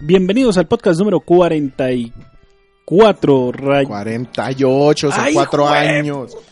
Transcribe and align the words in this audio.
Bienvenidos 0.00 0.56
al 0.58 0.66
podcast 0.68 0.98
número 1.00 1.18
44. 1.20 3.52
Ray... 3.52 3.86
48, 3.86 5.10
son 5.10 5.20
¡Ay, 5.20 5.34
cuatro 5.34 5.66
jue- 5.66 5.98
años. 5.98 6.36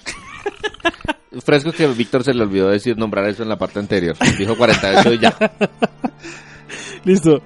Fresco 1.44 1.70
que 1.72 1.86
Víctor 1.88 2.24
se 2.24 2.32
le 2.34 2.42
olvidó 2.42 2.68
decir 2.70 2.96
nombrar 2.98 3.28
eso 3.28 3.42
en 3.42 3.48
la 3.48 3.56
parte 3.58 3.78
anterior. 3.78 4.16
Dijo 4.38 4.56
48 4.56 5.12
y 5.12 5.18
ya. 5.18 5.36
Listo. 7.04 7.40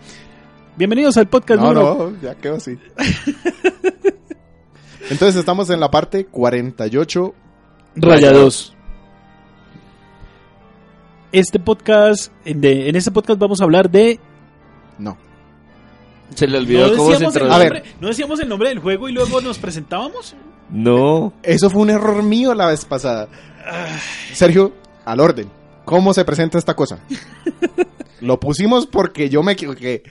Bienvenidos 0.77 1.17
al 1.19 1.29
podcast 1.29 1.61
No, 1.61 1.73
número... 1.73 2.11
no, 2.13 2.21
ya 2.23 2.35
quedó 2.37 2.55
así. 2.57 2.79
Entonces 5.11 5.37
estamos 5.37 5.69
en 5.71 5.81
la 5.81 5.91
parte 5.91 6.27
48. 6.27 7.35
Rayados. 7.97 8.77
Este 11.33 11.59
podcast, 11.59 12.33
de, 12.45 12.89
en 12.89 12.97
este 12.97 13.11
podcast 13.11 13.39
vamos 13.39 13.61
a 13.61 13.65
hablar 13.65 13.91
de... 13.91 14.19
No. 14.99 15.17
Se 16.35 16.47
le 16.47 16.59
olvidó 16.59 16.89
¿No 16.89 16.97
cómo 16.97 17.07
se 17.07 17.13
decíamos, 17.25 17.37
el. 17.37 17.51
A 17.51 17.59
ver. 17.59 17.85
¿No 18.01 18.09
decíamos 18.09 18.41
el 18.41 18.49
nombre 18.49 18.69
del 18.69 18.79
juego 18.79 19.09
y 19.09 19.13
luego 19.13 19.41
nos 19.41 19.59
presentábamos? 19.59 20.35
No. 20.71 21.33
Eso 21.43 21.71
fue 21.71 21.83
un 21.83 21.91
error 21.91 22.23
mío 22.23 22.55
la 22.55 22.67
vez 22.67 22.85
pasada. 22.85 23.29
Sergio, 24.33 24.73
al 25.05 25.21
orden. 25.21 25.51
¿Cómo 25.85 26.15
se 26.15 26.25
presenta 26.25 26.59
esta 26.59 26.75
cosa? 26.75 27.01
Lo 28.21 28.39
pusimos 28.39 28.87
porque 28.87 29.29
yo 29.29 29.43
me 29.43 29.53
equivoqué. 29.53 30.03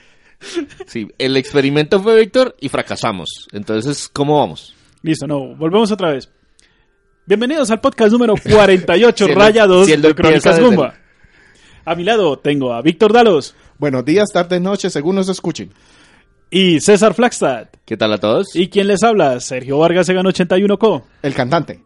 Sí, 0.86 1.08
el 1.18 1.36
experimento 1.36 2.00
fue 2.02 2.18
Víctor 2.18 2.56
y 2.60 2.68
fracasamos. 2.68 3.28
Entonces, 3.52 4.08
¿cómo 4.12 4.38
vamos? 4.40 4.74
Listo, 5.02 5.26
no, 5.26 5.54
volvemos 5.54 5.90
otra 5.92 6.12
vez. 6.12 6.28
Bienvenidos 7.26 7.70
al 7.70 7.80
podcast 7.80 8.12
número 8.12 8.34
48, 8.50 9.24
Si 9.24 9.30
él- 9.30 9.36
Rayados 9.38 9.86
si 9.86 9.92
él 9.92 10.02
de 10.02 10.14
Crónicas 10.14 10.60
Gumba. 10.60 10.94
A 11.84 11.94
mi 11.94 12.04
lado 12.04 12.38
tengo 12.38 12.72
a 12.72 12.82
Víctor 12.82 13.12
Dalos 13.12 13.54
Buenos 13.78 14.04
días, 14.04 14.28
tardes, 14.32 14.60
noches, 14.60 14.92
según 14.92 15.16
nos 15.16 15.28
escuchen. 15.28 15.70
Y 16.50 16.80
César 16.80 17.14
Flagstad. 17.14 17.68
¿Qué 17.84 17.96
tal 17.96 18.12
a 18.12 18.18
todos? 18.18 18.54
¿Y 18.54 18.68
quién 18.68 18.88
les 18.88 19.02
habla? 19.02 19.38
Sergio 19.40 19.78
Vargas 19.78 20.06
Segan 20.06 20.26
81 20.26 20.78
Co. 20.78 21.06
El 21.22 21.34
cantante. 21.34 21.82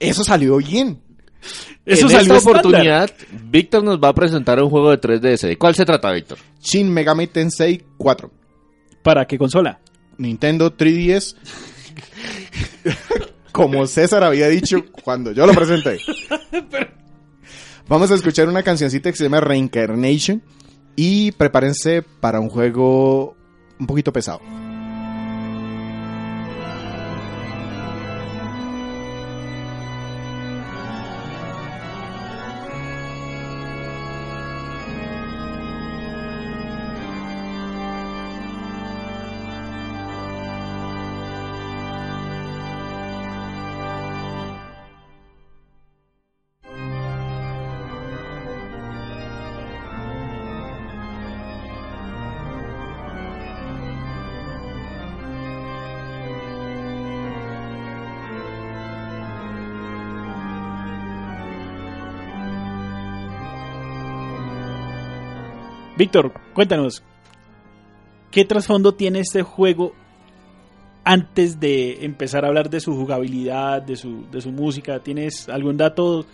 Eso 0.00 0.24
salió 0.24 0.56
bien. 0.56 1.00
Eso 1.84 2.06
en 2.06 2.12
salió 2.12 2.34
esta 2.34 2.36
estándar. 2.36 2.60
oportunidad, 2.60 3.10
Víctor 3.50 3.84
nos 3.84 4.00
va 4.00 4.08
a 4.08 4.14
presentar 4.14 4.62
un 4.62 4.70
juego 4.70 4.90
de 4.90 5.00
3DS. 5.00 5.48
¿De 5.48 5.58
cuál 5.58 5.74
se 5.74 5.84
trata, 5.84 6.10
Víctor? 6.12 6.38
Shin 6.60 6.90
Megami 6.90 7.26
Tensei 7.26 7.82
4. 7.98 8.30
¿Para 9.02 9.26
qué 9.26 9.36
consola? 9.36 9.80
Nintendo 10.16 10.74
3DS. 10.74 11.36
Como 13.52 13.86
César 13.86 14.24
había 14.24 14.48
dicho 14.48 14.84
cuando 14.90 15.32
yo 15.32 15.46
lo 15.46 15.52
presenté. 15.52 15.98
Vamos 17.86 18.10
a 18.10 18.14
escuchar 18.14 18.48
una 18.48 18.62
cancioncita 18.62 19.10
que 19.10 19.16
se 19.16 19.24
llama 19.24 19.40
Reincarnation. 19.40 20.42
Y 20.96 21.32
prepárense 21.32 22.02
para 22.02 22.40
un 22.40 22.48
juego 22.48 23.36
un 23.78 23.86
poquito 23.86 24.12
pesado. 24.12 24.40
Víctor, 66.04 66.32
cuéntanos. 66.52 67.02
¿Qué 68.30 68.44
trasfondo 68.44 68.92
tiene 68.92 69.20
este 69.20 69.40
juego 69.42 69.94
antes 71.02 71.58
de 71.60 72.04
empezar 72.04 72.44
a 72.44 72.48
hablar 72.48 72.68
de 72.68 72.80
su 72.80 72.94
jugabilidad, 72.94 73.80
de 73.80 73.96
su, 73.96 74.26
de 74.30 74.42
su 74.42 74.52
música? 74.52 74.98
¿Tienes 75.00 75.48
algún 75.48 75.78
dato 75.78 76.26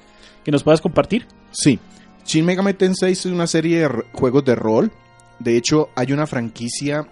que 0.45 0.51
nos 0.51 0.65
puedas 0.65 0.81
compartir? 0.81 1.27
Sí. 1.53 1.79
Shin 2.27 2.45
Megami 2.45 2.75
Tensei 2.75 3.13
es 3.13 3.27
una 3.27 3.47
serie 3.47 3.81
de 3.81 3.89
juegos 4.13 4.45
de 4.45 4.57
rol. 4.57 4.91
De 5.39 5.57
hecho, 5.57 5.91
hay 5.95 6.13
una 6.13 6.27
franquicia 6.27 7.07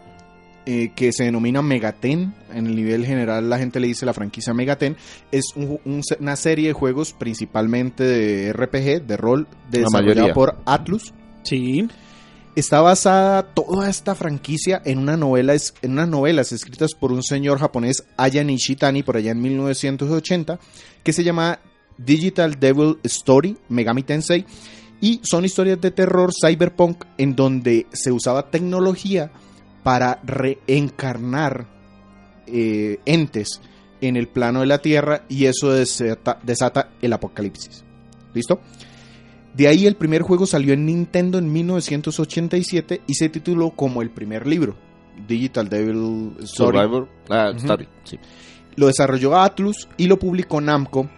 eh, 0.66 0.90
que 0.96 1.12
se 1.12 1.24
denomina 1.24 1.62
Megaten. 1.62 2.34
En 2.52 2.66
el 2.66 2.74
nivel 2.74 3.06
general, 3.06 3.48
la 3.48 3.58
gente 3.58 3.78
le 3.78 3.86
dice 3.86 4.04
la 4.04 4.14
franquicia 4.14 4.52
Megaten. 4.52 4.96
Es 5.30 5.44
un- 5.54 5.78
una 6.18 6.34
serie 6.36 6.66
de 6.68 6.72
juegos 6.74 7.12
principalmente 7.12 8.02
de 8.02 8.52
RPG, 8.52 9.06
de 9.06 9.16
rol, 9.16 9.46
desarrollada 9.70 10.34
por 10.34 10.56
Atlus. 10.66 11.14
Sí. 11.44 11.88
Está 12.58 12.80
basada 12.80 13.44
toda 13.54 13.88
esta 13.88 14.16
franquicia 14.16 14.82
en, 14.84 14.98
una 14.98 15.16
novela, 15.16 15.54
en 15.80 15.92
unas 15.92 16.08
novelas 16.08 16.50
escritas 16.50 16.92
por 16.92 17.12
un 17.12 17.22
señor 17.22 17.60
japonés, 17.60 18.02
Aya 18.16 18.42
Nishitani, 18.42 19.04
por 19.04 19.16
allá 19.16 19.30
en 19.30 19.40
1980, 19.40 20.58
que 21.04 21.12
se 21.12 21.22
llama 21.22 21.60
Digital 21.98 22.58
Devil 22.58 22.98
Story, 23.04 23.56
Megami 23.68 24.02
Tensei, 24.02 24.44
y 25.00 25.20
son 25.22 25.44
historias 25.44 25.80
de 25.80 25.92
terror 25.92 26.32
cyberpunk 26.34 27.04
en 27.16 27.36
donde 27.36 27.86
se 27.92 28.10
usaba 28.10 28.50
tecnología 28.50 29.30
para 29.84 30.20
reencarnar 30.24 31.68
eh, 32.48 32.98
entes 33.04 33.60
en 34.00 34.16
el 34.16 34.26
plano 34.26 34.62
de 34.62 34.66
la 34.66 34.82
Tierra 34.82 35.22
y 35.28 35.44
eso 35.44 35.70
desata, 35.70 36.40
desata 36.42 36.90
el 37.00 37.12
apocalipsis. 37.12 37.84
¿Listo? 38.34 38.60
De 39.58 39.66
ahí 39.66 39.86
el 39.86 39.96
primer 39.96 40.22
juego 40.22 40.46
salió 40.46 40.72
en 40.72 40.86
Nintendo 40.86 41.36
en 41.36 41.52
1987 41.52 43.02
y 43.08 43.14
se 43.14 43.28
tituló 43.28 43.70
como 43.70 44.02
el 44.02 44.10
primer 44.10 44.46
libro, 44.46 44.76
Digital 45.26 45.68
Devil 45.68 46.36
Story. 46.44 46.78
Survivor. 46.78 47.08
Ah. 47.28 47.50
Story, 47.56 47.88
sí. 48.04 48.20
Lo 48.76 48.86
desarrolló 48.86 49.36
Atlus 49.36 49.88
y 49.96 50.06
lo 50.06 50.16
publicó 50.16 50.60
Namco 50.60 51.10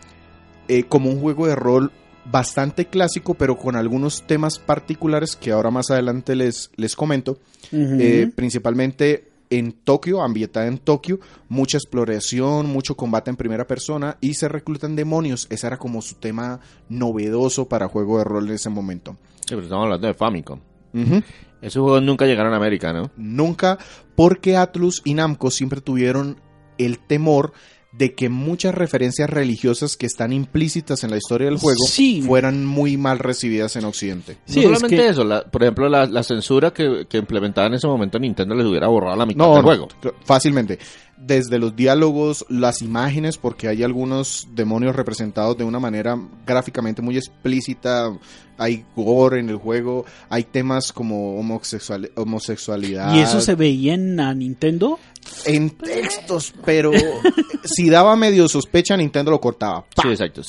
eh, 0.69 0.85
como 0.85 1.11
un 1.11 1.21
juego 1.21 1.49
de 1.49 1.55
rol 1.55 1.93
bastante 2.25 2.87
clásico, 2.87 3.35
pero 3.35 3.59
con 3.59 3.77
algunos 3.77 4.23
temas 4.23 4.59
particulares 4.59 5.37
que 5.37 5.53
ahora 5.53 5.71
más 5.71 5.91
adelante 5.91 6.35
les, 6.35 6.71
les 6.77 6.97
comento. 6.97 7.39
Eh, 7.73 8.33
principalmente 8.35 9.30
en 9.51 9.73
Tokio, 9.73 10.23
ambientada 10.23 10.67
en 10.67 10.79
Tokio, 10.79 11.21
mucha 11.49 11.77
exploración, 11.77 12.67
mucho 12.67 12.97
combate 12.97 13.31
en 13.31 13.37
primera 13.37 13.67
persona 13.67 14.17
y 14.21 14.35
se 14.35 14.49
reclutan 14.49 14.97
demonios. 14.97 15.47
Ese 15.51 15.67
era 15.67 15.77
como 15.77 16.01
su 16.01 16.15
tema 16.15 16.61
novedoso 16.89 17.69
para 17.69 17.89
juego 17.89 18.19
de 18.19 18.25
rol 18.25 18.49
en 18.49 18.55
ese 18.55 18.71
momento. 18.71 19.17
Sí, 19.41 19.49
pero 19.49 19.63
estamos 19.63 19.85
hablando 19.85 20.07
de 20.07 20.15
Famicom. 20.15 20.61
Esos 21.61 21.83
juegos 21.83 22.03
nunca 22.03 22.27
llegaron 22.27 22.55
a 22.55 22.57
América, 22.57 22.93
¿no? 22.93 23.11
Nunca, 23.17 23.79
porque 24.15 24.57
Atlus 24.57 25.03
y 25.05 25.15
Namco 25.15 25.51
siempre 25.51 25.81
tuvieron 25.81 26.41
el 26.79 26.99
temor 26.99 27.53
de 27.93 28.15
que 28.15 28.29
muchas 28.29 28.75
referencias 28.75 29.29
religiosas 29.29 29.97
que 29.97 30.07
están 30.07 30.33
implícitas 30.33 31.03
en 31.03 31.11
la 31.11 31.17
historia 31.17 31.49
del 31.49 31.59
juego 31.59 31.85
Sí. 31.89 32.23
fueran 32.23 32.65
muy 32.65 32.97
mal 32.97 33.19
recibidas 33.19 33.75
en 33.75 33.85
Occidente. 33.85 34.37
Sí, 34.45 34.61
no 34.61 34.73
es 34.73 34.79
solamente 34.79 34.97
que- 34.97 35.09
eso, 35.09 35.25
la- 35.25 35.43
por 35.45 35.63
ejemplo, 35.65 35.89
la, 35.89 36.07
la 36.07 36.23
censura 36.23 36.73
que, 36.73 37.07
que 37.09 37.19
implementaba 37.19 37.67
en 37.67 37.75
ese 37.75 37.89
momento 37.89 38.19
Nintendo 38.19 38.55
les 38.55 38.65
hubiera 38.67 38.87
borrado 38.87 39.17
la 39.17 39.27
mitad 39.27 39.39
No, 39.39 39.55
del 39.55 39.63
no, 39.63 39.67
juego. 39.67 39.89
fácilmente. 40.25 40.79
Desde 41.19 41.59
los 41.59 41.75
diálogos, 41.77 42.47
las 42.49 42.81
imágenes, 42.81 43.37
porque 43.37 43.69
hay 43.69 43.83
algunos 43.83 44.49
demonios 44.55 44.95
representados 44.97 45.59
de 45.59 45.65
una 45.65 45.79
manera 45.81 46.17
gráficamente 46.47 47.03
muy 47.03 47.17
explícita. 47.19 48.11
Hay 48.63 48.85
gore 48.95 49.41
en 49.41 49.49
el 49.49 49.57
juego, 49.57 50.05
hay 50.29 50.45
temas 50.45 50.93
como 50.93 51.41
homosexual- 51.41 52.11
homosexualidad. 52.15 53.15
¿Y 53.15 53.21
eso 53.21 53.41
se 53.41 53.55
veía 53.55 53.95
en 53.95 54.17
Nintendo? 54.39 54.99
en 55.45 55.71
textos, 55.71 56.53
pero 56.65 56.91
si 57.65 57.89
daba 57.91 58.17
medio 58.17 58.49
sospecha, 58.49 58.97
Nintendo 58.97 59.31
lo 59.31 59.41
cortaba. 59.41 59.85
Sí, 60.01 60.09
exacto. 60.09 60.43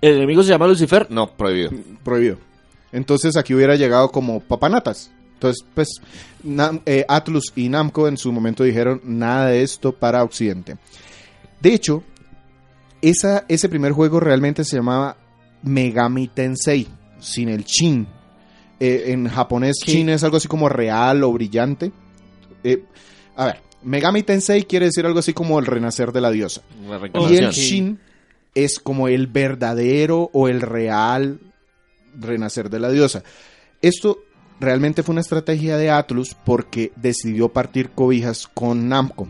¿El 0.00 0.16
enemigo 0.16 0.42
se 0.42 0.50
llama 0.50 0.66
Lucifer? 0.66 1.06
No, 1.10 1.30
prohibido. 1.36 1.70
Prohibido. 2.04 2.38
Entonces 2.92 3.36
aquí 3.36 3.54
hubiera 3.54 3.74
llegado 3.76 4.10
como 4.10 4.40
papanatas. 4.40 5.10
Entonces, 5.34 5.64
pues, 5.74 5.88
Nam- 6.44 6.82
eh, 6.86 7.04
Atlus 7.08 7.52
y 7.56 7.68
Namco 7.68 8.08
en 8.08 8.16
su 8.16 8.32
momento 8.32 8.64
dijeron 8.64 9.00
nada 9.04 9.48
de 9.48 9.62
esto 9.62 9.92
para 9.92 10.22
Occidente. 10.24 10.76
De 11.60 11.74
hecho, 11.74 12.02
esa, 13.02 13.44
ese 13.48 13.68
primer 13.68 13.92
juego 13.92 14.18
realmente 14.20 14.64
se 14.64 14.76
llamaba 14.76 15.16
Megami 15.62 16.28
Tensei, 16.28 16.86
sin 17.20 17.48
el 17.48 17.64
Shin. 17.64 18.06
Eh, 18.78 19.04
en 19.06 19.28
japonés, 19.28 19.76
¿Qué? 19.82 19.92
Shin 19.92 20.10
es 20.10 20.22
algo 20.22 20.36
así 20.36 20.48
como 20.48 20.68
real 20.68 21.24
o 21.24 21.32
brillante. 21.32 21.92
Eh, 22.62 22.84
a 23.36 23.46
ver, 23.46 23.60
Megami 23.82 24.22
Tensei 24.22 24.64
quiere 24.64 24.86
decir 24.86 25.06
algo 25.06 25.20
así 25.20 25.32
como 25.32 25.58
el 25.58 25.66
renacer 25.66 26.12
de 26.12 26.20
la 26.20 26.30
diosa. 26.30 26.62
Y 27.14 27.36
el 27.36 27.50
Shin 27.50 28.00
es 28.54 28.80
como 28.80 29.08
el 29.08 29.26
verdadero 29.26 30.30
o 30.32 30.48
el 30.48 30.60
real 30.60 31.40
renacer 32.18 32.70
de 32.70 32.80
la 32.80 32.90
diosa. 32.90 33.22
Esto 33.82 34.18
realmente 34.60 35.02
fue 35.02 35.12
una 35.12 35.20
estrategia 35.20 35.76
de 35.76 35.90
Atlus 35.90 36.34
porque 36.44 36.92
decidió 36.96 37.50
partir 37.50 37.90
cobijas 37.90 38.46
con 38.46 38.88
Namco. 38.88 39.28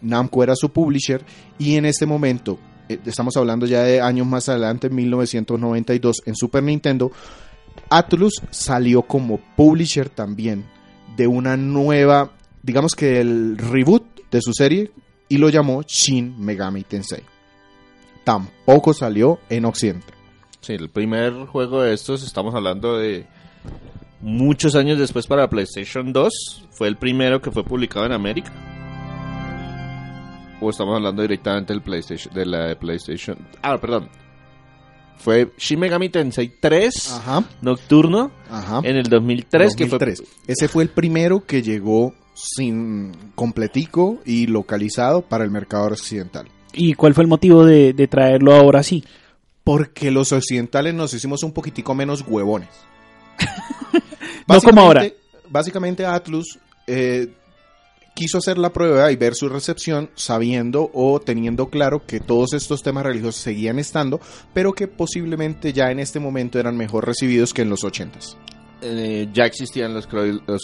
Namco 0.00 0.42
era 0.42 0.54
su 0.54 0.70
publisher 0.70 1.24
y 1.58 1.76
en 1.76 1.84
este 1.84 2.06
momento, 2.06 2.58
estamos 2.88 3.36
hablando 3.36 3.66
ya 3.66 3.82
de 3.82 4.00
años 4.00 4.26
más 4.26 4.48
adelante, 4.48 4.88
en 4.88 4.94
1992, 4.94 6.22
en 6.26 6.34
Super 6.34 6.62
Nintendo, 6.62 7.12
Atlus 7.90 8.42
salió 8.50 9.02
como 9.02 9.38
publisher 9.56 10.08
también 10.08 10.64
de 11.16 11.26
una 11.26 11.56
nueva, 11.56 12.32
digamos 12.62 12.94
que 12.94 13.20
el 13.20 13.56
reboot 13.58 14.04
de 14.30 14.40
su 14.40 14.52
serie 14.52 14.90
y 15.28 15.38
lo 15.38 15.48
llamó 15.48 15.82
Shin 15.82 16.34
Megami 16.38 16.84
Tensei. 16.84 17.22
Tampoco 18.24 18.92
salió 18.92 19.38
en 19.48 19.64
Occidente. 19.64 20.12
Sí, 20.60 20.74
el 20.74 20.90
primer 20.90 21.32
juego 21.46 21.82
de 21.82 21.94
estos, 21.94 22.22
estamos 22.22 22.54
hablando 22.54 22.98
de 22.98 23.26
muchos 24.20 24.74
años 24.74 24.98
después 24.98 25.26
para 25.26 25.48
PlayStation 25.48 26.12
2. 26.12 26.66
Fue 26.70 26.88
el 26.88 26.96
primero 26.96 27.40
que 27.40 27.50
fue 27.50 27.64
publicado 27.64 28.06
en 28.06 28.12
América. 28.12 28.52
O 30.60 30.70
estamos 30.70 30.96
hablando 30.96 31.22
directamente 31.22 31.72
del 31.72 31.82
PlayStation, 31.82 32.34
de 32.34 32.46
la 32.46 32.66
de 32.66 32.76
PlayStation. 32.76 33.38
Ah, 33.62 33.78
perdón. 33.78 34.08
Fue 35.18 35.52
Shin 35.58 35.80
Megami 35.80 36.08
Tensei 36.10 36.48
3 36.60 37.12
Ajá. 37.12 37.44
Nocturno 37.60 38.30
Ajá. 38.50 38.80
en 38.84 38.96
el 38.96 39.04
2003, 39.04 39.74
que 39.76 39.86
fue 39.86 39.98
2003. 39.98 40.22
Ese 40.46 40.68
fue 40.68 40.84
el 40.84 40.90
primero 40.90 41.44
que 41.44 41.60
llegó 41.62 42.14
sin 42.34 43.12
completico 43.34 44.18
y 44.24 44.46
localizado 44.46 45.22
para 45.22 45.42
el 45.44 45.50
mercado 45.50 45.86
occidental. 45.88 46.46
¿Y 46.72 46.94
cuál 46.94 47.14
fue 47.14 47.22
el 47.24 47.28
motivo 47.28 47.64
de, 47.64 47.92
de 47.94 48.06
traerlo 48.06 48.54
ahora 48.54 48.82
sí? 48.84 49.04
Porque 49.64 50.10
los 50.12 50.30
occidentales 50.32 50.94
nos 50.94 51.12
hicimos 51.14 51.42
un 51.42 51.52
poquitico 51.52 51.94
menos 51.94 52.24
huevones. 52.26 52.68
No 54.48 54.60
como 54.62 54.80
ahora. 54.80 55.00
Básicamente- 55.02 55.28
Básicamente 55.50 56.06
Atlus 56.06 56.58
eh, 56.86 57.28
quiso 58.18 58.38
hacer 58.38 58.58
la 58.58 58.72
prueba 58.72 59.12
y 59.12 59.16
ver 59.16 59.36
su 59.36 59.48
recepción 59.48 60.10
sabiendo 60.16 60.90
o 60.92 61.20
teniendo 61.20 61.70
claro 61.70 62.04
que 62.04 62.18
todos 62.18 62.52
estos 62.52 62.82
temas 62.82 63.04
religiosos 63.04 63.36
seguían 63.36 63.78
estando, 63.78 64.20
pero 64.52 64.72
que 64.72 64.88
posiblemente 64.88 65.72
ya 65.72 65.92
en 65.92 66.00
este 66.00 66.18
momento 66.18 66.58
eran 66.58 66.76
mejor 66.76 67.06
recibidos 67.06 67.54
que 67.54 67.62
en 67.62 67.70
los 67.70 67.84
ochentas. 67.84 68.36
eh, 68.80 69.28
ya 69.32 69.44
existían 69.44 69.94
los, 69.94 70.08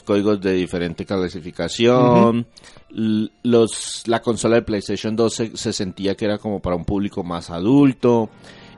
códigos 0.02 0.40
de 0.40 0.52
diferente 0.54 1.06
clasificación. 1.06 2.44
Los, 2.90 4.02
la 4.08 4.20
consola 4.20 4.56
de 4.56 4.62
PlayStation 4.62 5.14
2 5.14 5.32
se, 5.32 5.56
se 5.56 5.72
sentía 5.72 6.16
que 6.16 6.24
era 6.24 6.38
como 6.38 6.60
para 6.60 6.74
un 6.74 6.84
público 6.84 7.22
más 7.22 7.50
adulto. 7.50 8.30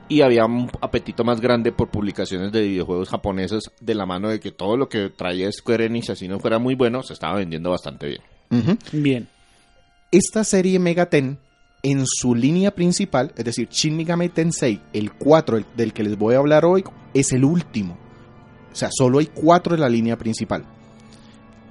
Y 0.07 0.21
había 0.21 0.45
un 0.45 0.69
apetito 0.81 1.23
más 1.23 1.41
grande 1.41 1.71
por 1.71 1.89
publicaciones 1.89 2.51
de 2.51 2.61
videojuegos 2.61 3.09
japoneses 3.09 3.71
de 3.81 3.95
la 3.95 4.05
mano 4.05 4.29
de 4.29 4.39
que 4.39 4.51
todo 4.51 4.77
lo 4.77 4.87
que 4.87 5.09
traía 5.09 5.51
Square 5.51 5.85
Enix, 5.85 6.11
así 6.11 6.27
no 6.27 6.39
fuera 6.39 6.59
muy 6.59 6.75
bueno, 6.75 7.01
se 7.01 7.13
estaba 7.13 7.37
vendiendo 7.37 7.71
bastante 7.71 8.07
bien. 8.07 8.36
Bien. 8.91 9.27
esta 10.11 10.43
serie 10.43 10.79
Megaten 10.79 11.37
en 11.83 12.05
su 12.05 12.33
línea 12.33 12.71
principal, 12.71 13.33
es 13.37 13.45
decir, 13.45 13.67
Shin 13.69 13.95
Megami 13.95 14.29
Tensei, 14.29 14.81
el 14.93 15.11
4 15.13 15.57
el- 15.57 15.65
del 15.75 15.93
que 15.93 16.03
les 16.03 16.17
voy 16.17 16.35
a 16.35 16.39
hablar 16.39 16.65
hoy, 16.65 16.83
es 17.13 17.31
el 17.33 17.43
último. 17.45 17.97
O 18.71 18.75
sea, 18.75 18.89
solo 18.91 19.19
hay 19.19 19.27
4 19.27 19.75
en 19.75 19.81
la 19.81 19.89
línea 19.89 20.17
principal. 20.17 20.65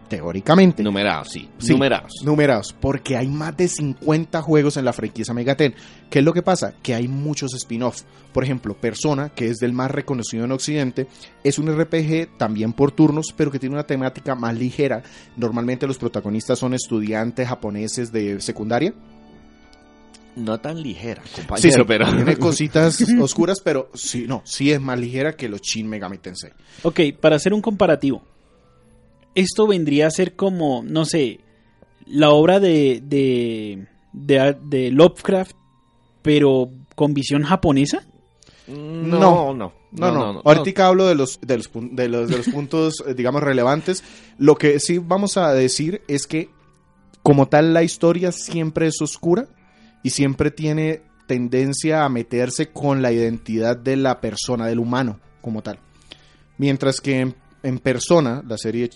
Teóricamente. 0.09 0.83
Numerados, 0.83 1.29
sí. 1.33 1.49
Sí, 1.59 1.73
Numerados. 1.73 2.13
Numerados, 2.25 2.73
porque 2.73 3.17
hay 3.17 3.27
más 3.27 3.57
de 3.57 3.67
50 3.69 4.41
juegos 4.43 4.77
en 4.77 4.85
la 4.85 4.93
franquicia 4.93 5.35
Megaten. 5.35 5.75
¿Qué 6.11 6.21
es 6.21 6.25
lo 6.25 6.33
que 6.33 6.43
pasa? 6.43 6.75
Que 6.83 6.95
hay 6.95 7.09
muchos 7.09 7.55
spin-off. 7.55 8.03
Por 8.33 8.45
ejemplo, 8.45 8.75
Persona, 8.75 9.31
que 9.31 9.49
es 9.49 9.59
del 9.59 9.73
más 9.73 9.91
reconocido 9.91 10.45
en 10.45 10.53
Occidente, 10.53 11.09
es 11.43 11.59
un 11.59 11.67
RPG 11.77 12.39
también 12.39 12.73
por 12.73 12.93
turnos, 12.93 13.35
pero 13.37 13.51
que 13.51 13.59
tiene 13.59 13.75
una 13.75 13.87
temática 13.87 14.35
más 14.35 14.57
ligera. 14.57 15.03
Normalmente 15.37 15.87
los 15.87 15.99
protagonistas 15.99 16.59
son 16.59 16.75
estudiantes 16.75 17.49
japoneses 17.49 18.13
de 18.13 18.41
secundaria. 18.41 18.95
No 20.37 20.61
tan 20.61 20.83
ligera, 20.83 21.23
compañero, 21.35 21.63
Sí, 21.63 21.73
sí, 21.73 21.81
pero... 21.89 22.15
tiene 22.15 22.37
cositas 22.39 23.03
oscuras, 23.19 23.61
pero 23.65 23.91
sí, 23.95 24.27
no, 24.29 24.43
sí 24.45 24.71
es 24.71 24.81
más 24.81 24.99
ligera 25.01 25.35
que 25.35 25.49
los 25.49 25.63
Shin 25.63 25.89
Megami 25.89 26.19
Tensei. 26.19 26.51
Ok, 26.83 27.01
para 27.19 27.37
hacer 27.37 27.55
un 27.55 27.63
comparativo. 27.63 28.23
Esto 29.37 29.69
vendría 29.69 30.09
a 30.09 30.11
ser 30.11 30.35
como, 30.35 30.83
no 30.83 31.05
sé, 31.05 31.41
la 32.07 32.31
obra 32.31 32.59
de, 32.59 33.01
de, 33.05 33.87
de, 34.13 34.57
de 34.65 34.91
Lovecraft, 34.91 35.55
pero 36.23 36.71
con 36.97 37.15
visión 37.15 37.45
japonesa. 37.45 38.05
No, 38.67 39.55
no. 39.55 39.73
No, 39.93 40.11
no. 40.11 40.43
Ahorita 40.45 40.87
hablo 40.87 41.07
de 41.07 41.15
los, 41.15 41.41
de 41.41 41.57
los, 41.57 41.71
de 41.73 42.09
los, 42.09 42.29
de 42.29 42.37
los 42.37 42.49
puntos, 42.49 43.03
eh, 43.07 43.15
digamos, 43.15 43.43
relevantes. 43.43 44.03
Lo 44.37 44.57
que 44.57 44.79
sí 44.81 44.99
vamos 44.99 45.37
a 45.37 45.53
decir 45.53 46.03
es 46.09 46.27
que, 46.27 46.51
como 47.23 47.47
tal, 47.49 47.73
la 47.73 47.83
historia 47.83 48.33
siempre 48.33 48.89
es 48.89 49.01
oscura 49.01 49.49
y 50.03 50.11
siempre 50.11 50.51
tiene 50.51 51.03
tendencia 51.27 52.05
a 52.05 52.09
meterse 52.09 52.69
con 52.69 53.01
la 53.01 53.13
identidad 53.13 53.77
de 53.77 53.97
la 53.97 54.21
persona, 54.21 54.67
del 54.67 54.81
humano, 54.81 55.21
como 55.41 55.63
tal. 55.63 55.79
Mientras 56.59 57.01
que 57.01 57.21
en, 57.21 57.35
en 57.63 57.79
Persona, 57.79 58.43
la 58.47 58.59
serie 58.59 58.91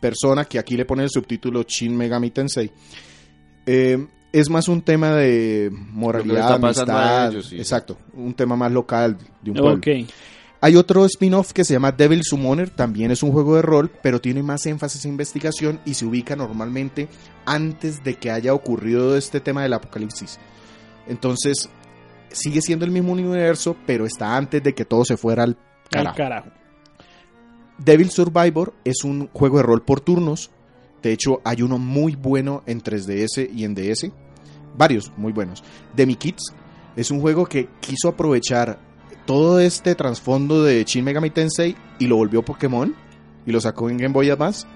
Persona, 0.00 0.44
que 0.44 0.58
aquí 0.58 0.76
le 0.76 0.84
pone 0.84 1.02
el 1.02 1.10
subtítulo 1.10 1.62
Shin 1.62 1.96
Megami 1.96 2.30
Tensei, 2.30 2.70
eh, 3.66 4.06
es 4.32 4.50
más 4.50 4.68
un 4.68 4.82
tema 4.82 5.14
de 5.14 5.70
moralidad, 5.72 6.54
amistad, 6.54 7.32
ellos, 7.32 7.46
sí. 7.46 7.56
exacto, 7.56 7.96
un 8.14 8.34
tema 8.34 8.56
más 8.56 8.70
local 8.70 9.16
de 9.42 9.50
un 9.50 9.56
pueblo. 9.56 9.80
Hay 10.60 10.74
otro 10.74 11.04
spin-off 11.04 11.52
que 11.52 11.64
se 11.64 11.74
llama 11.74 11.92
Devil 11.92 12.22
Summoner, 12.24 12.70
también 12.70 13.10
es 13.10 13.22
un 13.22 13.30
juego 13.30 13.56
de 13.56 13.62
rol, 13.62 13.90
pero 14.02 14.20
tiene 14.20 14.42
más 14.42 14.66
énfasis 14.66 15.04
en 15.04 15.12
investigación 15.12 15.80
y 15.84 15.94
se 15.94 16.06
ubica 16.06 16.34
normalmente 16.34 17.08
antes 17.44 18.02
de 18.02 18.14
que 18.14 18.30
haya 18.30 18.54
ocurrido 18.54 19.16
este 19.16 19.40
tema 19.40 19.62
del 19.62 19.74
apocalipsis. 19.74 20.38
Entonces, 21.06 21.68
sigue 22.30 22.62
siendo 22.62 22.84
el 22.84 22.90
mismo 22.90 23.12
universo, 23.12 23.76
pero 23.86 24.06
está 24.06 24.36
antes 24.36 24.62
de 24.62 24.74
que 24.74 24.84
todo 24.84 25.04
se 25.04 25.16
fuera 25.16 25.44
al 25.44 25.56
Al 25.94 26.14
carajo. 26.14 26.50
Devil 27.78 28.10
Survivor 28.10 28.74
es 28.84 29.04
un 29.04 29.28
juego 29.32 29.58
de 29.58 29.62
rol 29.62 29.82
por 29.82 30.00
turnos. 30.00 30.50
De 31.02 31.12
hecho, 31.12 31.40
hay 31.44 31.62
uno 31.62 31.78
muy 31.78 32.16
bueno 32.16 32.62
en 32.66 32.82
3DS 32.82 33.50
y 33.54 33.64
en 33.64 33.74
DS. 33.74 34.10
Varios 34.76 35.12
muy 35.16 35.32
buenos. 35.32 35.62
Demi 35.94 36.16
Kids 36.16 36.54
es 36.96 37.10
un 37.10 37.20
juego 37.20 37.46
que 37.46 37.68
quiso 37.80 38.08
aprovechar 38.08 38.78
todo 39.26 39.60
este 39.60 39.94
trasfondo 39.94 40.62
de 40.62 40.84
Shin 40.84 41.04
Megami 41.04 41.30
Tensei 41.30 41.76
y 41.98 42.06
lo 42.06 42.16
volvió 42.16 42.44
Pokémon 42.44 42.94
y 43.44 43.52
lo 43.52 43.60
sacó 43.60 43.90
en 43.90 43.98
Game 43.98 44.14
Boy 44.14 44.30
Advance. 44.30 44.66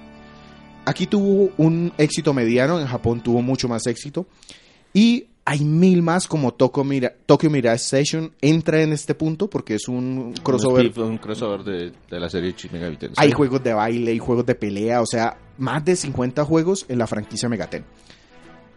Aquí 0.84 1.06
tuvo 1.06 1.50
un 1.56 1.92
éxito 1.98 2.34
mediano, 2.34 2.80
en 2.80 2.86
Japón 2.86 3.22
tuvo 3.22 3.42
mucho 3.42 3.68
más 3.68 3.86
éxito. 3.86 4.26
Y 4.92 5.26
hay 5.44 5.64
mil 5.64 6.02
más 6.02 6.28
como 6.28 6.52
Tokyo, 6.52 6.84
Mira- 6.84 7.14
Tokyo 7.26 7.50
Mirage 7.50 7.76
Station 7.82 8.32
entra 8.40 8.82
en 8.82 8.92
este 8.92 9.14
punto 9.14 9.48
porque 9.50 9.74
es 9.74 9.88
un 9.88 10.34
crossover 10.42 10.92
Un, 11.00 11.18
crossover 11.18 11.64
de, 11.64 11.92
de 12.10 12.20
la 12.20 12.28
serie 12.28 12.52
Shin 12.56 12.70
Megami 12.72 12.96
Tensei. 12.96 13.24
hay 13.26 13.32
juegos 13.32 13.62
de 13.64 13.72
baile, 13.74 14.12
hay 14.12 14.18
juegos 14.18 14.46
de 14.46 14.54
pelea, 14.54 15.00
o 15.00 15.06
sea, 15.06 15.38
más 15.58 15.84
de 15.84 15.96
50 15.96 16.44
juegos 16.44 16.84
en 16.88 16.98
la 16.98 17.06
franquicia 17.06 17.48
Megaten. 17.48 17.84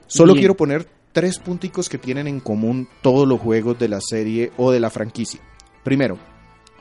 Solo 0.08 0.34
Bien. 0.34 0.42
quiero 0.42 0.58
poner 0.58 0.88
tres 1.12 1.38
punticos 1.40 1.90
que 1.90 1.98
tienen 1.98 2.28
en 2.28 2.40
común 2.40 2.88
todos 3.02 3.28
los 3.28 3.40
juegos 3.40 3.78
de 3.78 3.88
la 3.90 4.00
serie 4.02 4.52
o 4.58 4.72
de 4.72 4.80
la 4.80 4.90
franquicia. 4.90 5.40
Primero, 5.84 6.18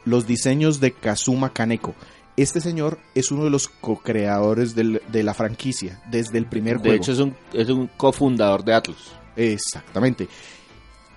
los 0.04 0.26
diseños 0.26 0.80
de 0.80 0.92
Kazuma 0.92 1.52
Kaneko. 1.52 1.94
Este 2.36 2.60
señor 2.62 2.98
es 3.14 3.30
uno 3.30 3.44
de 3.44 3.50
los 3.50 3.68
co-creadores 3.68 4.74
de 4.74 5.22
la 5.22 5.34
franquicia 5.34 6.00
desde 6.10 6.38
el 6.38 6.46
primer 6.46 6.76
De 6.78 6.88
juego. 6.90 6.96
hecho, 7.02 7.12
es 7.12 7.18
un, 7.18 7.36
es 7.52 7.68
un 7.68 7.88
cofundador 7.88 8.64
de 8.64 8.72
Atlus. 8.74 9.12
Exactamente. 9.36 10.28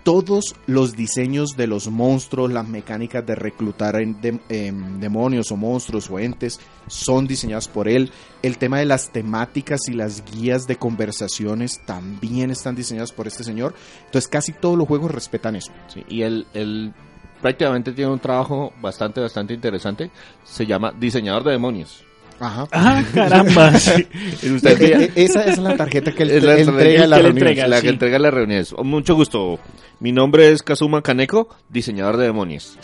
Todos 0.04 0.56
los 0.68 0.96
diseños 0.96 1.58
de 1.58 1.66
los 1.66 1.88
monstruos, 1.88 2.54
las 2.54 2.68
mecánicas 2.68 3.26
de 3.26 3.34
reclutar 3.34 3.96
em, 4.00 5.00
demonios 5.00 5.52
o 5.52 5.58
monstruos 5.58 6.12
o 6.12 6.20
entes 6.20 6.60
son 6.86 7.26
diseñados 7.26 7.68
por 7.68 7.88
él. 7.88 8.12
El 8.44 8.60
tema 8.60 8.78
de 8.78 8.86
las 8.86 9.10
temáticas 9.12 9.82
y 9.88 9.94
las 9.94 10.24
guías 10.24 10.68
de 10.68 10.76
conversaciones 10.76 11.82
también 11.88 12.52
están 12.52 12.76
diseñadas 12.76 13.12
por 13.12 13.26
este 13.26 13.44
señor. 13.44 13.74
Entonces 14.06 14.28
casi 14.28 14.54
todos 14.54 14.78
los 14.78 14.88
juegos 14.88 15.10
respetan 15.10 15.56
eso. 15.56 15.72
Sí, 15.88 16.06
y 16.08 16.22
él, 16.22 16.46
él 16.54 16.94
prácticamente 17.42 17.92
tiene 17.92 18.12
un 18.12 18.20
trabajo 18.20 18.74
bastante, 18.80 19.22
bastante 19.22 19.56
interesante. 19.56 20.12
Se 20.44 20.68
llama 20.68 20.92
diseñador 20.92 21.44
de 21.44 21.52
demonios. 21.54 22.06
Ajá. 22.40 22.68
Ah, 22.72 23.04
caramba. 23.14 23.74
sí. 23.80 24.08
Usted 24.54 24.82
E- 24.82 25.04
e- 25.16 25.24
esa 25.26 25.44
es 25.46 25.58
la 25.58 25.76
tarjeta 25.78 26.12
que 26.12 26.24
él, 26.24 26.32
Es 26.32 26.44
la 26.44 26.58
entrega 26.60 27.04
en 27.06 27.10
la 27.10 27.18
que 27.18 27.24
le 27.24 27.28
reunión. 27.30 27.48
entrega. 27.48 27.68
la 27.68 27.78
sí. 27.78 27.84
que 27.84 27.90
entrega 27.90 28.20
las 28.20 28.34
reuniones. 28.34 28.74
Oh, 28.74 28.84
Mucho 28.84 29.16
gusto. 29.16 29.60
Mi 30.00 30.12
nombre 30.12 30.52
es 30.52 30.62
Kazuma 30.62 31.02
Kaneko, 31.02 31.48
diseñador 31.70 32.18
de 32.18 32.26
demonios. 32.26 32.78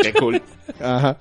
Qué 0.00 0.12
cool. 0.12 0.40
Ajá. 0.80 1.18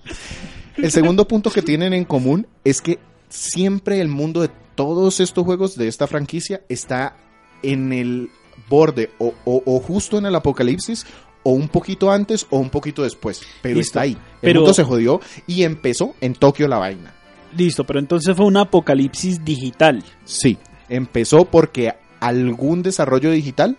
El 0.77 0.91
segundo 0.91 1.27
punto 1.27 1.49
que 1.49 1.61
tienen 1.63 1.93
en 1.93 2.05
común 2.05 2.45
es 2.63 2.81
que 2.81 2.99
siempre 3.27 3.99
el 4.01 4.07
mundo 4.07 4.41
de 4.41 4.49
todos 4.75 5.19
estos 5.19 5.43
juegos 5.43 5.75
de 5.75 5.87
esta 5.87 6.05
franquicia 6.07 6.61
está 6.69 7.15
en 7.63 7.91
el 7.91 8.29
borde 8.69 9.09
o, 9.17 9.33
o- 9.45 9.63
o 9.65 9.79
justo 9.79 10.17
en 10.19 10.25
el 10.27 10.35
apocalipsis 10.35 11.05
o 11.43 11.51
un 11.51 11.67
poquito 11.69 12.11
antes 12.11 12.45
o 12.49 12.59
un 12.59 12.69
poquito 12.69 13.01
después, 13.03 13.41
pero 13.61 13.75
Listo. 13.77 13.89
está 13.89 14.01
ahí. 14.01 14.11
El 14.11 14.17
Pero- 14.41 14.59
mundo 14.61 14.73
se 14.73 14.83
jodió 14.83 15.19
y 15.47 15.63
empezó 15.63 16.13
en 16.21 16.33
Tokio 16.35 16.67
la 16.67 16.77
vaina. 16.77 17.13
Listo, 17.55 17.83
pero 17.83 17.99
entonces 17.99 18.35
fue 18.35 18.45
un 18.45 18.57
apocalipsis 18.57 19.43
digital. 19.43 20.03
Sí, 20.25 20.57
empezó 20.87 21.45
porque 21.45 21.93
algún 22.19 22.83
desarrollo 22.83 23.31
digital 23.31 23.77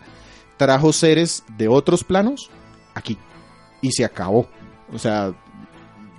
trajo 0.56 0.92
seres 0.92 1.44
de 1.56 1.68
otros 1.68 2.04
planos 2.04 2.50
aquí 2.94 3.16
y 3.80 3.92
se 3.92 4.04
acabó. 4.04 4.48
O 4.92 4.98
sea, 4.98 5.32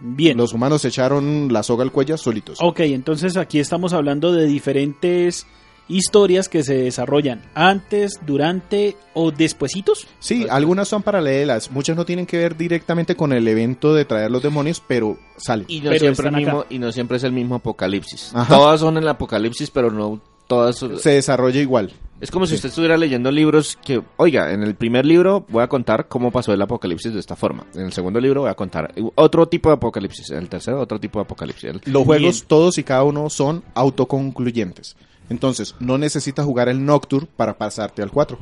Bien. 0.01 0.38
los 0.38 0.53
humanos 0.53 0.84
echaron 0.86 1.51
la 1.51 1.62
soga 1.63 1.84
al 1.84 1.91
cuello 1.91 2.17
solitos. 2.17 2.58
Ok, 2.62 2.79
entonces 2.81 3.38
aquí 3.38 3.60
estamos 3.60 3.93
hablando 3.93 4.31
de 4.31 4.46
diferentes 4.46 5.46
historias 5.95 6.50
que 6.50 6.63
se 6.63 6.75
desarrollan 6.75 7.41
antes, 7.53 8.19
durante 8.25 8.95
o 9.13 9.31
despuesitos. 9.31 10.07
Sí, 10.19 10.48
algunas 10.50 10.88
son 10.88 11.03
paralelas, 11.03 11.69
muchas 11.71 11.95
no 11.95 12.05
tienen 12.05 12.25
que 12.25 12.38
ver 12.38 12.55
directamente 12.57 13.15
con 13.15 13.33
el 13.33 13.48
evento 13.48 13.93
de 13.93 14.05
traer 14.05 14.31
los 14.31 14.41
demonios, 14.41 14.81
pero 14.88 15.17
sale. 15.38 15.65
Y 15.67 15.79
no, 15.81 15.89
Pero 15.89 16.00
siempre 16.00 16.27
están 16.27 16.36
el 16.36 16.45
mismo, 16.45 16.60
acá. 16.62 16.67
y 16.69 16.79
no 16.79 16.91
siempre 16.91 17.17
es 17.17 17.24
el 17.24 17.31
mismo 17.33 17.55
apocalipsis. 17.55 18.31
Ajá. 18.33 18.55
Todas 18.55 18.79
son 18.79 18.98
el 18.98 19.07
apocalipsis, 19.07 19.69
pero 19.69 19.91
no 19.91 20.21
todas 20.48 20.77
son- 20.77 20.98
Se 21.00 21.12
desarrolla 21.12 21.60
igual. 21.62 21.91
Es 22.19 22.29
como 22.29 22.45
si 22.45 22.53
usted 22.53 22.69
estuviera 22.69 22.98
leyendo 22.98 23.31
libros 23.31 23.79
que, 23.83 24.00
oiga, 24.17 24.51
en 24.53 24.62
el 24.62 24.75
primer 24.75 25.07
libro 25.07 25.43
voy 25.50 25.63
a 25.63 25.67
contar 25.67 26.07
cómo 26.07 26.29
pasó 26.29 26.53
el 26.53 26.62
apocalipsis 26.62 27.12
de 27.13 27.19
esta 27.19 27.36
forma. 27.36 27.65
En 27.74 27.81
el 27.81 27.93
segundo 27.93 28.19
libro 28.19 28.41
voy 28.41 28.50
a 28.51 28.53
contar 28.53 28.93
otro 29.15 29.48
tipo 29.48 29.69
de 29.69 29.75
apocalipsis. 29.75 30.29
En 30.29 30.38
el 30.38 30.48
tercero 30.50 30.79
otro 30.79 31.00
tipo 31.00 31.17
de 31.17 31.24
apocalipsis. 31.24 31.63
El- 31.63 31.81
Los 31.91 32.03
juegos, 32.03 32.36
Bien. 32.36 32.48
todos 32.48 32.77
y 32.77 32.83
cada 32.83 33.03
uno 33.03 33.27
son 33.31 33.63
autoconcluyentes. 33.74 34.95
Entonces, 35.31 35.75
no 35.79 35.97
necesitas 35.97 36.45
jugar 36.45 36.67
el 36.67 36.83
Nocturne 36.83 37.29
para 37.38 37.57
pasarte 37.57 38.01
al 38.01 38.11
4. 38.11 38.38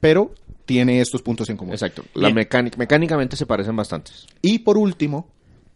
Pero 0.00 0.32
tiene 0.66 1.00
estos 1.00 1.22
puntos 1.22 1.48
en 1.48 1.56
común. 1.56 1.74
Exacto. 1.74 2.02
La 2.14 2.30
mecánica, 2.30 2.76
mecánicamente 2.76 3.36
se 3.36 3.46
parecen 3.46 3.76
bastantes. 3.76 4.26
Y 4.42 4.58
por 4.58 4.78
último, 4.78 5.28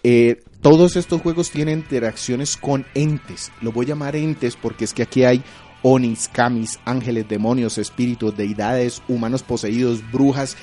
eh, 0.02 0.42
todos 0.62 0.96
estos 0.96 1.22
juegos 1.22 1.52
tienen 1.52 1.78
interacciones 1.78 2.56
con 2.56 2.86
entes. 2.94 3.52
Lo 3.60 3.70
voy 3.70 3.86
a 3.86 3.90
llamar 3.90 4.16
entes 4.16 4.56
porque 4.56 4.84
es 4.84 4.92
que 4.92 5.04
aquí 5.04 5.22
hay 5.22 5.44
onis, 5.82 6.26
kamis, 6.26 6.80
ángeles, 6.84 7.28
demonios, 7.28 7.78
espíritus, 7.78 8.36
deidades, 8.36 9.02
humanos 9.06 9.44
poseídos, 9.44 10.02
brujas, 10.10 10.56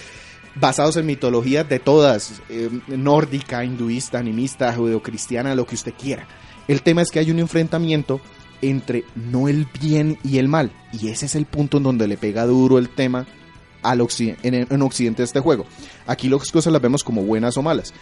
basados 0.55 0.97
en 0.97 1.05
mitologías 1.05 1.69
de 1.69 1.79
todas, 1.79 2.41
eh, 2.49 2.69
nórdica, 2.87 3.63
hinduista, 3.63 4.19
animista, 4.19 4.73
judeocristiana, 4.73 5.55
lo 5.55 5.65
que 5.65 5.75
usted 5.75 5.93
quiera. 5.93 6.27
El 6.67 6.81
tema 6.81 7.01
es 7.01 7.11
que 7.11 7.19
hay 7.19 7.31
un 7.31 7.39
enfrentamiento 7.39 8.19
entre 8.69 9.03
no 9.15 9.47
el 9.47 9.67
bien 9.81 10.17
y 10.23 10.37
el 10.37 10.47
mal. 10.47 10.71
Y 10.91 11.09
ese 11.09 11.25
es 11.25 11.35
el 11.35 11.45
punto 11.45 11.77
en 11.77 11.83
donde 11.83 12.07
le 12.07 12.17
pega 12.17 12.45
duro 12.45 12.77
el 12.77 12.89
tema 12.89 13.25
al 13.81 14.01
en, 14.17 14.67
en 14.69 14.81
Occidente 14.81 15.21
de 15.21 15.25
este 15.25 15.39
juego. 15.39 15.65
Aquí 16.07 16.29
las 16.29 16.51
cosas 16.51 16.71
las 16.71 16.81
vemos 16.81 17.03
como 17.03 17.23
buenas 17.23 17.57
o 17.57 17.61
malas. 17.61 17.93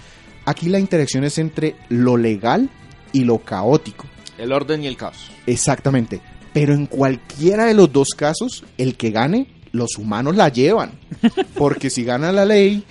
Aquí 0.46 0.70
la 0.70 0.80
interacción 0.80 1.24
es 1.24 1.38
entre 1.38 1.76
lo 1.90 2.18
legal 2.18 2.70
y 3.12 3.24
lo 3.24 3.40
caótico. 3.40 4.06
El 4.38 4.52
orden 4.52 4.84
y 4.84 4.88
el 4.88 4.98
caos. 4.98 5.32
Exactamente. 5.46 6.22
Pero 6.54 6.74
en 6.74 6.86
cualquiera 6.86 7.66
de 7.66 7.74
los 7.74 7.92
dos 7.92 8.10
casos, 8.10 8.64
el 8.78 8.96
que 8.96 9.12
gane, 9.12 9.48
los 9.72 9.98
humanos 9.98 10.36
la 10.36 10.50
llevan. 10.50 10.92
Porque 11.56 11.90
si 11.90 12.04
gana 12.04 12.32
la 12.32 12.46
ley, 12.46 12.84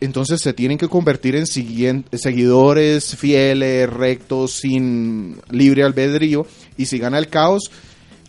entonces 0.00 0.40
se 0.40 0.52
tienen 0.52 0.78
que 0.78 0.88
convertir 0.88 1.36
en 1.36 1.46
seguidores 1.46 3.16
fieles, 3.16 3.88
rectos, 3.88 4.52
sin 4.52 5.40
libre 5.50 5.84
albedrío. 5.84 6.46
Y 6.76 6.86
si 6.86 6.98
gana 6.98 7.18
el 7.18 7.28
caos, 7.28 7.70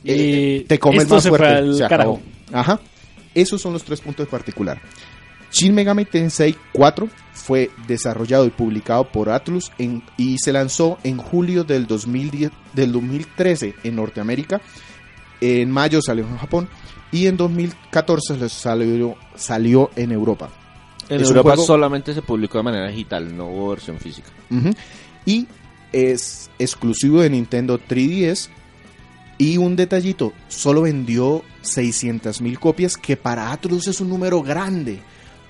eh, 0.03 0.61
Eh, 0.61 0.65
te 0.67 0.79
come 0.79 0.97
el 0.97 1.01
esto 1.03 1.15
más 1.15 1.23
se 1.23 1.29
fue 1.29 1.37
fuerte. 1.39 1.55
al 1.57 1.75
Se 1.75 1.83
acabó. 1.85 2.19
carajo. 2.19 2.21
Ajá. 2.53 2.79
Esos 3.33 3.61
son 3.61 3.73
los 3.73 3.83
tres 3.83 4.01
puntos 4.01 4.25
en 4.25 4.31
particular. 4.31 4.81
Shin 5.51 5.73
Megami 5.73 6.05
Tensei 6.05 6.55
4 6.73 7.07
fue 7.33 7.69
desarrollado 7.87 8.45
y 8.45 8.49
publicado 8.49 9.09
por 9.09 9.29
Atlus 9.29 9.71
en- 9.77 10.03
y 10.17 10.37
se 10.37 10.51
lanzó 10.51 10.97
en 11.03 11.17
julio 11.17 11.63
del, 11.63 11.87
2010, 11.87 12.51
del 12.73 12.91
2013 12.91 13.73
en 13.83 13.95
Norteamérica. 13.95 14.61
En 15.41 15.71
mayo 15.71 16.01
salió 16.01 16.25
en 16.25 16.37
Japón 16.37 16.67
y 17.11 17.27
en 17.27 17.37
2014 17.37 18.37
les 18.37 18.51
salió, 18.51 19.15
salió 19.35 19.89
en 19.95 20.11
Europa. 20.11 20.49
En 21.07 21.21
Es 21.21 21.27
Europa 21.27 21.51
juego- 21.51 21.65
solamente 21.65 22.13
se 22.13 22.21
publicó 22.21 22.57
de 22.57 22.63
manera 22.63 22.87
digital, 22.89 23.35
no 23.35 23.47
hubo 23.47 23.69
versión 23.69 23.97
física. 23.99 24.29
Y 25.25 25.47
es 25.95 26.49
exclusivo 26.59 27.21
de 27.21 27.29
Nintendo 27.29 27.79
3DS. 27.79 28.49
Y 29.37 29.57
un 29.57 29.75
detallito, 29.75 30.33
solo 30.49 30.83
vendió 30.83 31.43
600 31.61 32.41
mil 32.41 32.59
copias, 32.59 32.97
que 32.97 33.17
para 33.17 33.51
Atlus 33.51 33.87
es 33.87 34.01
un 34.01 34.09
número 34.09 34.41
grande. 34.41 34.99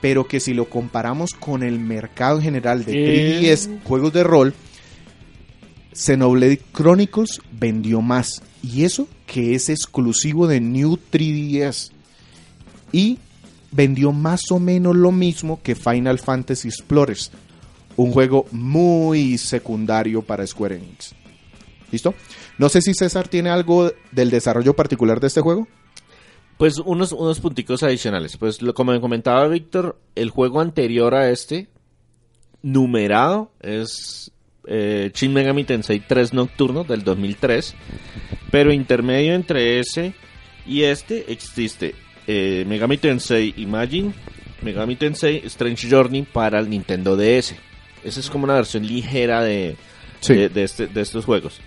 Pero 0.02 0.28
que 0.28 0.40
si 0.40 0.54
lo 0.54 0.70
comparamos 0.70 1.34
con 1.34 1.64
el 1.64 1.80
mercado 1.80 2.38
en 2.38 2.44
general 2.44 2.86
de 2.86 2.94
Eh. 2.94 3.42
3DS, 3.42 3.84
juegos 3.84 4.14
de 4.14 4.24
rol, 4.24 4.54
Xenoblade 5.94 6.62
Chronicles 6.74 7.42
vendió 7.52 8.02
más. 8.02 8.44
Y 8.62 8.84
eso 8.84 9.08
que 9.26 9.56
es 9.56 9.70
exclusivo 9.70 10.48
de 10.48 10.62
New 10.62 11.00
3DS. 11.12 11.92
Y 12.92 13.18
vendió 13.72 14.12
más 14.12 14.52
o 14.52 14.60
menos 14.60 14.96
lo 14.96 15.12
mismo 15.12 15.60
que 15.64 15.76
Final 15.76 16.20
Fantasy 16.20 16.68
Explorers. 16.68 17.32
Un 17.98 18.12
juego 18.12 18.46
muy 18.52 19.38
secundario 19.38 20.22
para 20.22 20.46
Square 20.46 20.76
Enix. 20.76 21.16
¿Listo? 21.92 22.14
No 22.58 22.70
sé 22.70 22.82
si 22.82 22.94
César 22.94 23.28
tiene 23.28 23.50
algo 23.50 23.92
del 24.12 24.30
desarrollo 24.30 24.76
particular 24.76 25.20
de 25.20 25.28
este 25.28 25.42
juego. 25.42 25.68
Pues 26.58 26.78
unos, 26.80 27.12
unos 27.12 27.40
punticos 27.40 27.84
adicionales. 27.84 28.38
Pues 28.38 28.62
lo, 28.62 28.74
como 28.74 29.00
comentaba 29.02 29.48
Víctor, 29.48 30.00
el 30.16 30.30
juego 30.30 30.62
anterior 30.62 31.14
a 31.14 31.30
este, 31.30 31.68
numerado, 32.62 33.52
es 33.62 34.32
eh, 34.68 35.12
Shin 35.14 35.34
Megami 35.34 35.66
Tensei 35.66 36.00
3 36.00 36.34
Nocturno 36.34 36.84
del 36.84 37.04
2003. 37.04 37.76
Pero 38.52 38.72
intermedio 38.72 39.34
entre 39.34 39.80
ese 39.80 40.14
y 40.66 40.84
este 40.84 41.32
existe 41.32 41.94
eh, 42.26 42.64
Megami 42.68 42.98
Tensei 42.98 43.54
Imagine, 43.58 44.14
Megami 44.62 44.96
Tensei 44.96 45.42
Strange 45.46 45.90
Journey 45.90 46.24
para 46.24 46.60
el 46.60 46.70
Nintendo 46.70 47.18
DS. 47.18 47.56
Esa 48.06 48.20
es 48.22 48.30
como 48.30 48.44
una 48.46 48.54
versión 48.54 48.86
ligera 48.88 49.42
de, 49.42 49.76
Sí. 50.22 50.34
de, 50.36 50.50
de 50.50 50.64
este- 50.64 50.88
de 50.88 51.02
estos 51.02 51.26
juegos. 51.26 51.60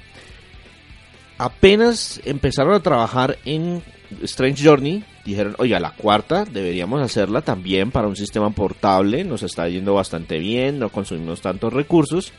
Apenas 1.36 2.20
empezaron 2.24 2.74
a 2.74 2.80
trabajar 2.80 3.38
en 3.44 3.82
Strange 4.22 4.64
Journey, 4.64 5.04
dijeron, 5.24 5.54
oiga, 5.58 5.78
la 5.78 5.92
cuarta 5.92 6.44
deberíamos 6.44 7.00
hacerla 7.00 7.42
también 7.42 7.90
para 7.92 8.08
un 8.08 8.16
sistema 8.16 8.50
portable, 8.50 9.22
nos 9.24 9.42
está 9.42 9.68
yendo 9.68 9.94
bastante 9.94 10.38
bien, 10.38 10.78
no 10.78 10.88
consumimos 10.88 11.40
tantos 11.40 11.72
recursos. 11.72 12.32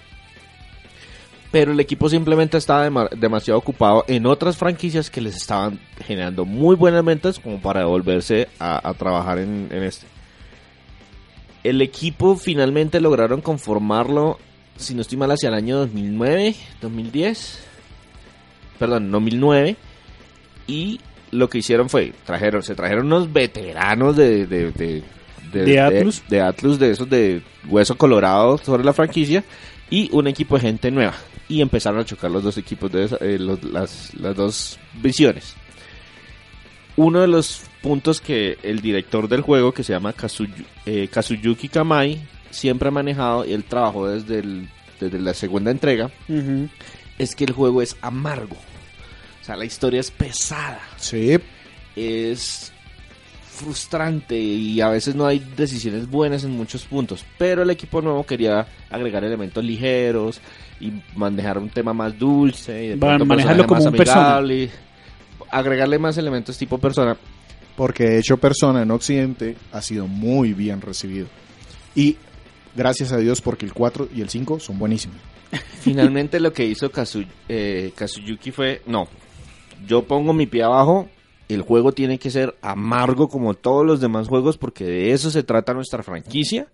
Pero 1.52 1.72
el 1.72 1.80
equipo 1.80 2.10
simplemente 2.10 2.58
estaba 2.58 2.88
dema- 2.90 3.10
demasiado 3.10 3.58
ocupado 3.58 4.04
en 4.08 4.26
otras 4.26 4.58
franquicias 4.58 5.10
que 5.10 5.22
les 5.22 5.36
estaban 5.36 5.80
generando 6.06 6.46
muy 6.46 6.76
buenas 6.76 7.04
ventas 7.04 7.40
como 7.40 7.60
para 7.62 7.80
devolverse 7.80 8.50
a, 8.60 8.88
a 8.88 8.94
trabajar 8.94 9.40
en, 9.40 9.68
en 9.72 9.84
este. 9.84 10.06
El 11.64 11.82
equipo 11.82 12.36
finalmente 12.36 13.02
lograron 13.02 13.42
conformarlo, 13.42 14.40
si 14.78 14.94
no 14.96 15.02
estoy 15.02 15.18
mal, 15.18 15.32
hacia 15.32 15.50
el 15.50 15.56
año 15.56 15.78
2009, 15.78 16.56
2010. 16.82 17.60
Perdón, 18.80 19.12
2009. 19.12 19.76
Y 20.68 21.00
lo 21.32 21.50
que 21.50 21.58
hicieron 21.60 21.90
fue, 21.90 22.14
trajeron, 22.26 22.64
se 22.64 22.76
trajeron 22.76 23.08
unos 23.08 23.32
veteranos 23.34 24.16
de, 24.16 24.46
de, 24.48 24.72
de, 24.72 25.04
¿De 25.52 25.80
Atlus? 25.80 26.24
de 26.30 26.42
Atlus, 26.42 26.80
de 26.80 26.92
esos 26.92 27.10
de 27.10 27.42
hueso 27.68 27.98
colorado 27.98 28.58
sobre 28.60 28.84
la 28.84 28.94
franquicia, 28.94 29.44
y 29.90 30.10
un 30.14 30.28
equipo 30.28 30.56
de 30.56 30.62
gente 30.62 30.92
nueva. 30.92 31.14
Y 31.50 31.62
empezaron 31.62 32.00
a 32.00 32.06
chocar 32.06 32.30
los 32.32 32.44
dos 32.44 32.58
equipos, 32.58 32.92
de 32.92 33.06
esa- 33.06 33.18
eh, 33.22 33.38
los- 33.40 33.64
las, 33.64 34.14
las 34.16 34.36
dos 34.36 34.80
visiones. 35.02 35.56
Uno 36.96 37.22
de 37.22 37.28
los 37.28 37.64
puntos 37.82 38.20
que 38.22 38.58
el 38.64 38.82
director 38.82 39.28
del 39.28 39.42
juego, 39.42 39.74
que 39.74 39.84
se 39.84 39.94
llama 39.94 40.14
Kazuyu- 40.14 40.66
eh, 40.86 41.08
Kazuyuki 41.12 41.70
Kamai, 41.70 42.20
siempre 42.52 42.90
ha 42.90 42.92
manejado, 42.92 43.46
y 43.46 43.54
él 43.54 43.64
trabajó 43.64 44.08
desde, 44.08 44.40
el- 44.40 44.70
desde 45.00 45.20
la 45.20 45.34
segunda 45.34 45.72
entrega, 45.72 46.10
es 47.18 47.36
que 47.36 47.44
el 47.46 47.52
juego 47.54 47.82
es 47.82 47.96
amargo. 48.02 48.56
O 49.42 49.46
sea, 49.46 49.56
la 49.56 49.66
historia 49.66 50.00
es 50.00 50.12
pesada 50.12 50.80
Sí. 50.98 51.38
es 51.96 52.72
frustrante 53.52 54.38
y 54.40 54.80
a 54.80 54.90
veces 54.90 55.16
no 55.16 55.26
hay 55.26 55.40
decisiones 55.40 56.10
buenas 56.10 56.44
en 56.46 56.52
muchos 56.52 56.86
puntos. 56.86 57.26
Pero 57.38 57.64
el 57.64 57.70
equipo 57.70 58.02
nuevo 58.02 58.24
quería 58.26 58.66
agregar 58.90 59.24
elementos 59.24 59.64
ligeros 59.64 60.40
y 60.80 60.94
manejar 61.16 61.58
un 61.58 61.70
tema 61.70 61.94
más 61.94 62.18
dulce 62.18 62.86
y 62.86 62.88
de 62.90 62.96
manejarlo 62.96 63.28
personaje 63.28 63.66
como 63.68 63.84
un 63.84 63.92
Persona. 63.98 64.22
amigable, 64.38 64.70
Agregarle 65.52 65.98
más 66.00 66.16
elementos 66.18 66.58
tipo 66.58 66.78
persona. 66.78 67.18
Porque 67.80 68.04
de 68.04 68.20
hecho 68.20 68.36
Persona 68.38 68.82
en 68.82 68.92
Occidente 68.92 69.56
ha 69.72 69.82
sido 69.82 70.06
muy 70.06 70.54
bien 70.54 70.82
recibido. 70.82 71.28
Y 71.96 72.18
gracias 72.76 73.14
a 73.14 73.18
Dios 73.18 73.40
porque 73.40 73.66
el 73.66 73.74
4 73.74 74.10
y 74.14 74.20
el 74.20 74.28
5 74.30 74.60
son 74.60 74.78
buenísimos. 74.78 75.16
Finalmente 75.80 76.42
lo 76.42 76.52
que 76.52 76.66
hizo 76.66 76.92
Kazu- 76.92 77.26
eh, 77.48 77.94
Kazuyuki 77.96 78.52
fue, 78.52 78.82
no, 78.86 79.08
yo 79.88 80.04
pongo 80.04 80.34
mi 80.34 80.46
pie 80.46 80.64
abajo, 80.64 81.08
el 81.48 81.62
juego 81.62 81.94
tiene 81.94 82.20
que 82.20 82.30
ser 82.30 82.54
amargo 82.62 83.30
como 83.30 83.54
todos 83.54 83.86
los 83.86 84.02
demás 84.02 84.28
juegos 84.28 84.58
porque 84.58 84.84
de 84.84 85.14
eso 85.14 85.32
se 85.32 85.42
trata 85.44 85.74
nuestra 85.74 86.04
franquicia, 86.04 86.68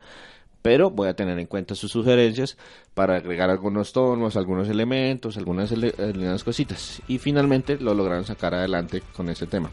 pero 0.65 0.89
voy 0.89 1.07
a 1.07 1.13
tener 1.15 1.37
en 1.37 1.45
cuenta 1.45 1.75
sus 1.75 1.91
sugerencias 1.91 2.57
para 2.95 3.17
agregar 3.17 3.51
algunos 3.51 3.93
tonos, 3.93 4.35
algunos 4.35 4.67
elementos, 4.67 5.37
algunas, 5.37 5.71
ele- 5.71 5.93
algunas 5.99 6.43
cositas. 6.43 7.03
Y 7.07 7.19
finalmente 7.19 7.77
lo 7.79 7.93
lograron 7.93 8.25
sacar 8.25 8.55
adelante 8.55 9.03
con 9.15 9.29
ese 9.29 9.45
tema. 9.45 9.69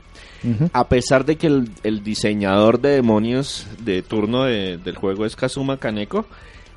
A 0.74 0.88
pesar 0.88 1.24
de 1.24 1.36
que 1.36 1.46
el, 1.46 1.70
el 1.82 2.04
diseñador 2.04 2.78
de 2.78 2.90
demonios 2.90 3.66
de 3.78 4.02
turno 4.02 4.44
de- 4.44 4.76
del 4.76 4.96
juego 4.96 5.24
es 5.24 5.34
Kazuma 5.34 5.78
Kaneko, 5.78 6.26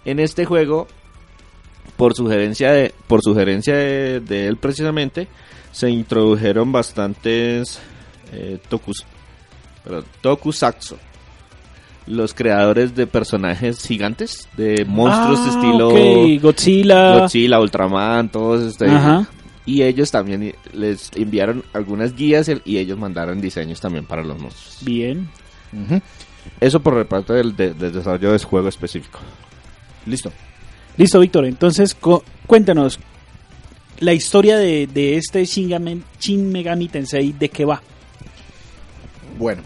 en 0.05 0.22
este 0.22 0.45
juego, 0.45 0.88
por 1.98 2.13
sugerencia 2.15 2.72
de, 2.72 2.93
por 3.07 3.22
sugerencia 3.22 3.75
de, 3.75 4.22
de 4.22 4.48
él 4.48 4.55
precisamente, 4.55 5.27
se 5.74 5.89
introdujeron 5.89 6.72
bastantes 6.72 7.79
eh, 8.31 8.60
tokus, 8.69 9.03
perdón, 9.84 10.05
tokusatsu. 10.22 10.95
Los 12.07 12.33
creadores 12.35 12.93
de 12.95 13.07
personajes 13.07 13.81
gigantes, 13.85 14.47
de 14.55 14.85
monstruos 14.85 15.43
de 15.43 15.50
Ah, 15.51 15.53
estilo 15.55 15.89
Godzilla. 16.41 17.19
Godzilla, 17.19 17.59
Ultraman, 17.59 18.29
todos 18.29 18.62
este, 18.63 18.88
Ajá. 18.88 19.27
y 19.65 19.81
ellos 19.81 20.12
también 20.12 20.53
les 20.74 21.09
enviaron 21.15 21.63
algunas 21.74 22.15
guías 22.15 22.50
y 22.63 22.77
ellos 22.77 23.00
mandaron 23.00 23.41
diseños 23.41 23.81
también 23.81 24.05
para 24.05 24.24
los 24.24 24.39
monstruos. 24.39 24.77
Bien. 24.81 25.27
Eso 26.62 26.79
por 26.79 27.03
parte 27.07 27.33
del, 27.33 27.55
de- 27.55 27.74
del 27.74 27.91
desarrollo 27.91 28.29
de 28.29 28.35
ese 28.35 28.45
juego 28.45 28.67
específico. 28.69 29.19
Listo. 30.05 30.31
Listo, 30.97 31.19
Víctor. 31.19 31.45
Entonces, 31.45 31.95
cu- 31.95 32.21
cuéntanos 32.45 33.00
la 34.00 34.13
historia 34.13 34.57
de, 34.57 34.85
de 34.88 35.17
este 35.17 35.43
Shin 35.45 35.67
Megami, 35.69 36.01
Shin 36.19 36.51
Megami 36.51 36.88
Tensei, 36.88 37.31
¿de 37.33 37.50
qué 37.50 37.65
va? 37.65 37.81
Bueno, 39.39 39.63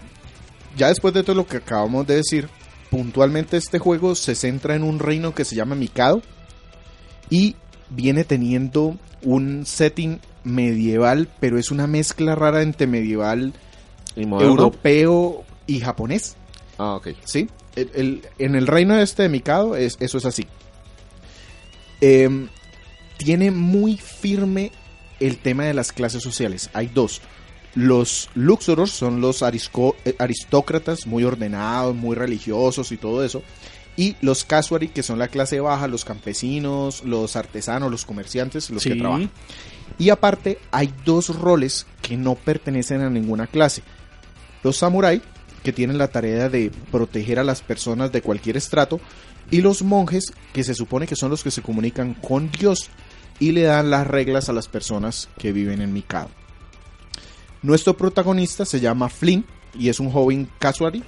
ya 0.79 0.87
después 0.87 1.13
de 1.13 1.21
todo 1.23 1.35
lo 1.35 1.45
que 1.45 1.57
acabamos 1.57 2.07
de 2.07 2.15
decir, 2.15 2.49
puntualmente 2.89 3.57
este 3.57 3.77
juego 3.77 4.15
se 4.15 4.33
centra 4.33 4.75
en 4.75 4.83
un 4.83 4.97
reino 4.99 5.35
que 5.35 5.45
se 5.45 5.55
llama 5.55 5.75
Mikado 5.75 6.21
y 7.29 7.55
viene 7.89 8.23
teniendo 8.23 8.97
un 9.21 9.65
setting 9.65 10.19
medieval, 10.43 11.27
pero 11.39 11.59
es 11.59 11.69
una 11.71 11.85
mezcla 11.85 12.33
rara 12.35 12.61
entre 12.63 12.87
medieval 12.87 13.53
europeo 14.41 15.43
y 15.67 15.79
japonés. 15.81 16.35
Ah, 16.77 16.95
ok. 16.95 17.09
¿sí? 17.25 17.47
El- 17.75 17.91
el- 17.93 18.21
en 18.39 18.55
el 18.55 18.65
reino 18.65 18.97
este 18.97 19.23
de 19.23 19.29
Mikado 19.29 19.75
es, 19.75 19.97
eso 19.99 20.17
es 20.17 20.25
así. 20.25 20.47
Em, 22.01 22.47
tiene 23.17 23.51
muy 23.51 23.97
firme 23.97 24.71
el 25.19 25.37
tema 25.37 25.65
de 25.65 25.73
las 25.73 25.91
clases 25.91 26.23
sociales. 26.23 26.69
Hay 26.73 26.87
dos. 26.87 27.21
Los 27.75 28.29
Luxoros 28.35 28.91
son 28.91 29.21
los 29.21 29.41
arisco- 29.43 29.95
eh, 30.05 30.15
aristócratas 30.17 31.05
muy 31.05 31.23
ordenados, 31.23 31.95
muy 31.95 32.15
religiosos 32.15 32.91
y 32.91 32.97
todo 32.97 33.23
eso. 33.23 33.43
Y 33.95 34.15
los 34.21 34.45
Casuari, 34.45 34.87
que 34.87 35.03
son 35.03 35.19
la 35.19 35.27
clase 35.27 35.59
baja, 35.59 35.87
los 35.87 36.05
campesinos, 36.05 37.03
los 37.03 37.35
artesanos, 37.35 37.91
los 37.91 38.05
comerciantes, 38.05 38.69
los 38.69 38.81
que 38.83 38.95
trabajan. 38.99 39.29
Y 39.97 40.09
aparte, 40.09 40.57
hay 40.71 40.93
dos 41.05 41.35
roles 41.37 41.85
que 42.01 42.15
no 42.15 42.35
pertenecen 42.35 43.01
a 43.01 43.09
ninguna 43.09 43.47
clase. 43.47 43.83
Los 44.63 44.77
samurai, 44.77 45.21
que 45.63 45.73
tienen 45.73 45.97
la 45.97 46.07
tarea 46.07 46.47
de 46.47 46.71
proteger 46.91 47.39
a 47.39 47.43
las 47.43 47.61
personas 47.61 48.11
de 48.11 48.21
cualquier 48.21 48.55
estrato, 48.55 49.01
y 49.51 49.61
los 49.61 49.81
monjes, 49.81 50.31
que 50.53 50.63
se 50.63 50.73
supone 50.75 51.05
que 51.07 51.15
son 51.17 51.29
los 51.31 51.43
que 51.43 51.51
se 51.51 51.61
comunican 51.61 52.13
con 52.13 52.49
Dios 52.51 52.89
y 53.39 53.51
le 53.51 53.63
dan 53.63 53.89
las 53.89 54.07
reglas 54.07 54.47
a 54.47 54.53
las 54.53 54.67
personas 54.67 55.27
que 55.37 55.51
viven 55.51 55.81
en 55.81 55.91
Mikado. 55.91 56.29
Nuestro 57.61 57.95
protagonista 57.97 58.65
se 58.65 58.79
llama 58.79 59.09
Flynn 59.09 59.45
y 59.77 59.89
es 59.89 59.99
un 59.99 60.11
joven 60.11 60.49
casuari. 60.59 61.03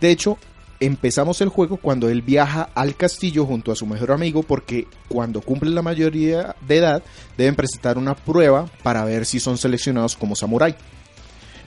De 0.00 0.10
hecho, 0.10 0.38
empezamos 0.80 1.40
el 1.40 1.48
juego 1.48 1.76
cuando 1.76 2.08
él 2.08 2.22
viaja 2.22 2.70
al 2.74 2.96
castillo 2.96 3.46
junto 3.46 3.70
a 3.70 3.76
su 3.76 3.86
mejor 3.86 4.12
amigo 4.12 4.42
porque 4.42 4.86
cuando 5.08 5.40
cumplen 5.40 5.74
la 5.74 5.82
mayoría 5.82 6.56
de 6.66 6.76
edad 6.78 7.02
deben 7.36 7.54
presentar 7.54 7.98
una 7.98 8.14
prueba 8.14 8.66
para 8.82 9.04
ver 9.04 9.24
si 9.24 9.40
son 9.40 9.56
seleccionados 9.56 10.16
como 10.16 10.34
samurái. 10.34 10.74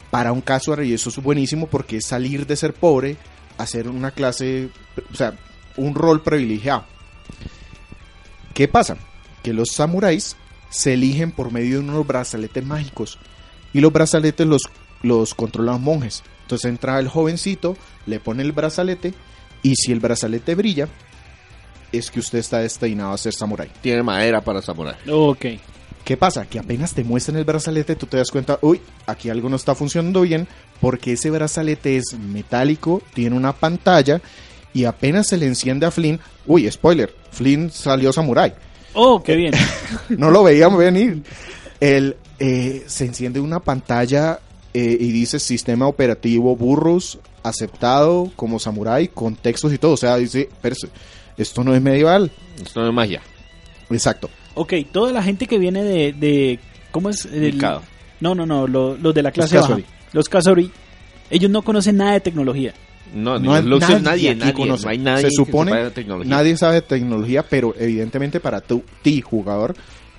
Para 0.09 0.33
un 0.33 0.41
casuari 0.41 0.93
eso 0.93 1.09
es 1.09 1.17
buenísimo 1.17 1.67
porque 1.67 1.97
es 1.97 2.05
salir 2.05 2.45
de 2.45 2.57
ser 2.57 2.73
pobre 2.73 3.17
a 3.57 3.65
ser 3.65 3.87
una 3.87 4.11
clase, 4.11 4.69
o 5.11 5.15
sea, 5.15 5.37
un 5.77 5.95
rol 5.95 6.21
privilegiado. 6.21 6.85
¿Qué 8.53 8.67
pasa? 8.67 8.97
Que 9.41 9.53
los 9.53 9.71
samuráis 9.71 10.35
se 10.69 10.93
eligen 10.93 11.31
por 11.31 11.51
medio 11.51 11.79
de 11.79 11.89
unos 11.89 12.07
brazaletes 12.07 12.65
mágicos 12.65 13.17
y 13.73 13.79
los 13.79 13.91
brazaletes 13.91 14.47
los, 14.47 14.61
los 15.01 15.33
controlan 15.33 15.81
monjes. 15.81 16.23
Entonces 16.43 16.69
entra 16.69 16.99
el 16.99 17.07
jovencito, 17.07 17.77
le 18.05 18.19
pone 18.19 18.43
el 18.43 18.51
brazalete 18.51 19.13
y 19.63 19.75
si 19.75 19.91
el 19.91 19.99
brazalete 19.99 20.55
brilla, 20.55 20.87
es 21.91 22.09
que 22.09 22.19
usted 22.19 22.39
está 22.39 22.59
destinado 22.59 23.13
a 23.13 23.17
ser 23.17 23.33
samurái. 23.33 23.69
Tiene 23.81 24.03
madera 24.03 24.41
para 24.41 24.61
samurai. 24.61 24.95
Ok. 25.09 25.45
¿Qué 26.03 26.17
pasa? 26.17 26.45
Que 26.45 26.59
apenas 26.59 26.93
te 26.93 27.03
muestran 27.03 27.37
el 27.37 27.45
brazalete, 27.45 27.95
tú 27.95 28.07
te 28.07 28.17
das 28.17 28.31
cuenta, 28.31 28.57
uy, 28.61 28.81
aquí 29.05 29.29
algo 29.29 29.49
no 29.49 29.55
está 29.55 29.75
funcionando 29.75 30.21
bien, 30.21 30.47
porque 30.79 31.13
ese 31.13 31.29
brazalete 31.29 31.97
es 31.97 32.13
metálico, 32.17 33.03
tiene 33.13 33.35
una 33.35 33.53
pantalla, 33.53 34.19
y 34.73 34.85
apenas 34.85 35.27
se 35.27 35.37
le 35.37 35.45
enciende 35.45 35.85
a 35.85 35.91
Flynn, 35.91 36.19
uy, 36.47 36.69
spoiler, 36.71 37.13
Flynn 37.31 37.69
salió 37.69 38.11
samurái. 38.11 38.53
Oh, 38.93 39.21
qué 39.21 39.35
bien. 39.35 39.53
No 40.09 40.31
lo 40.31 40.43
veíamos 40.43 40.79
venir. 40.79 41.23
Él 41.81 42.15
eh, 42.39 42.83
se 42.87 43.05
enciende 43.05 43.41
una 43.41 43.59
pantalla 43.59 44.39
eh, 44.73 44.97
y 44.99 45.11
dice 45.11 45.39
sistema 45.39 45.87
operativo 45.87 46.55
burros, 46.55 47.19
aceptado 47.43 48.31
como 48.37 48.57
samurái, 48.59 49.09
con 49.09 49.35
textos 49.35 49.73
y 49.73 49.77
todo. 49.77 49.93
O 49.93 49.97
sea, 49.97 50.15
dice, 50.17 50.47
pero 50.61 50.75
esto 51.37 51.63
no 51.63 51.75
es 51.75 51.81
medieval. 51.81 52.31
Esto 52.63 52.81
no 52.81 52.87
es 52.87 52.93
magia. 52.93 53.21
Exacto. 53.89 54.29
ok, 54.55 54.73
toda 54.91 55.11
la 55.11 55.21
gente 55.23 55.47
que 55.47 55.57
viene 55.57 55.83
de... 55.83 56.13
de 56.13 56.59
¿Cómo 56.91 57.09
es? 57.09 57.25
El- 57.25 57.57
no, 58.19 58.35
no, 58.35 58.45
no, 58.45 58.67
lo- 58.67 58.95
los 58.97 59.13
de 59.13 59.23
la 59.23 59.31
clase 59.31 59.55
Los 59.55 59.67
baja. 59.69 59.81
Los 60.13 60.29
Kasori. 60.29 60.71
Ellos 61.29 61.49
no 61.49 61.61
conocen 61.63 61.97
nada 61.97 62.13
de 62.13 62.19
tecnología. 62.19 62.73
No, 63.13 63.39
ni 63.39 63.47
No 63.47 63.55
hay 63.55 63.63
los 63.63 63.81
Luxor, 63.81 64.01
nadie 64.01 64.35
nadie, 64.35 64.53
conoce. 64.53 64.83
no 64.85 64.89
hay 64.91 64.97
nadie 64.97 65.23
Se 65.23 65.29
que 65.29 65.35
supone 65.35 65.71
sepa 65.71 65.83
de 65.85 65.91
tecnología. 65.91 66.29
Nadie 66.35 66.55
sabe 66.57 66.75
de 66.75 66.81
tecnología, 66.83 67.43
pero 67.43 67.73
evidentemente 67.77 68.39
para 68.39 68.61
tu, 68.61 68.83
ti, 69.01 69.21
jugador, 69.21 69.75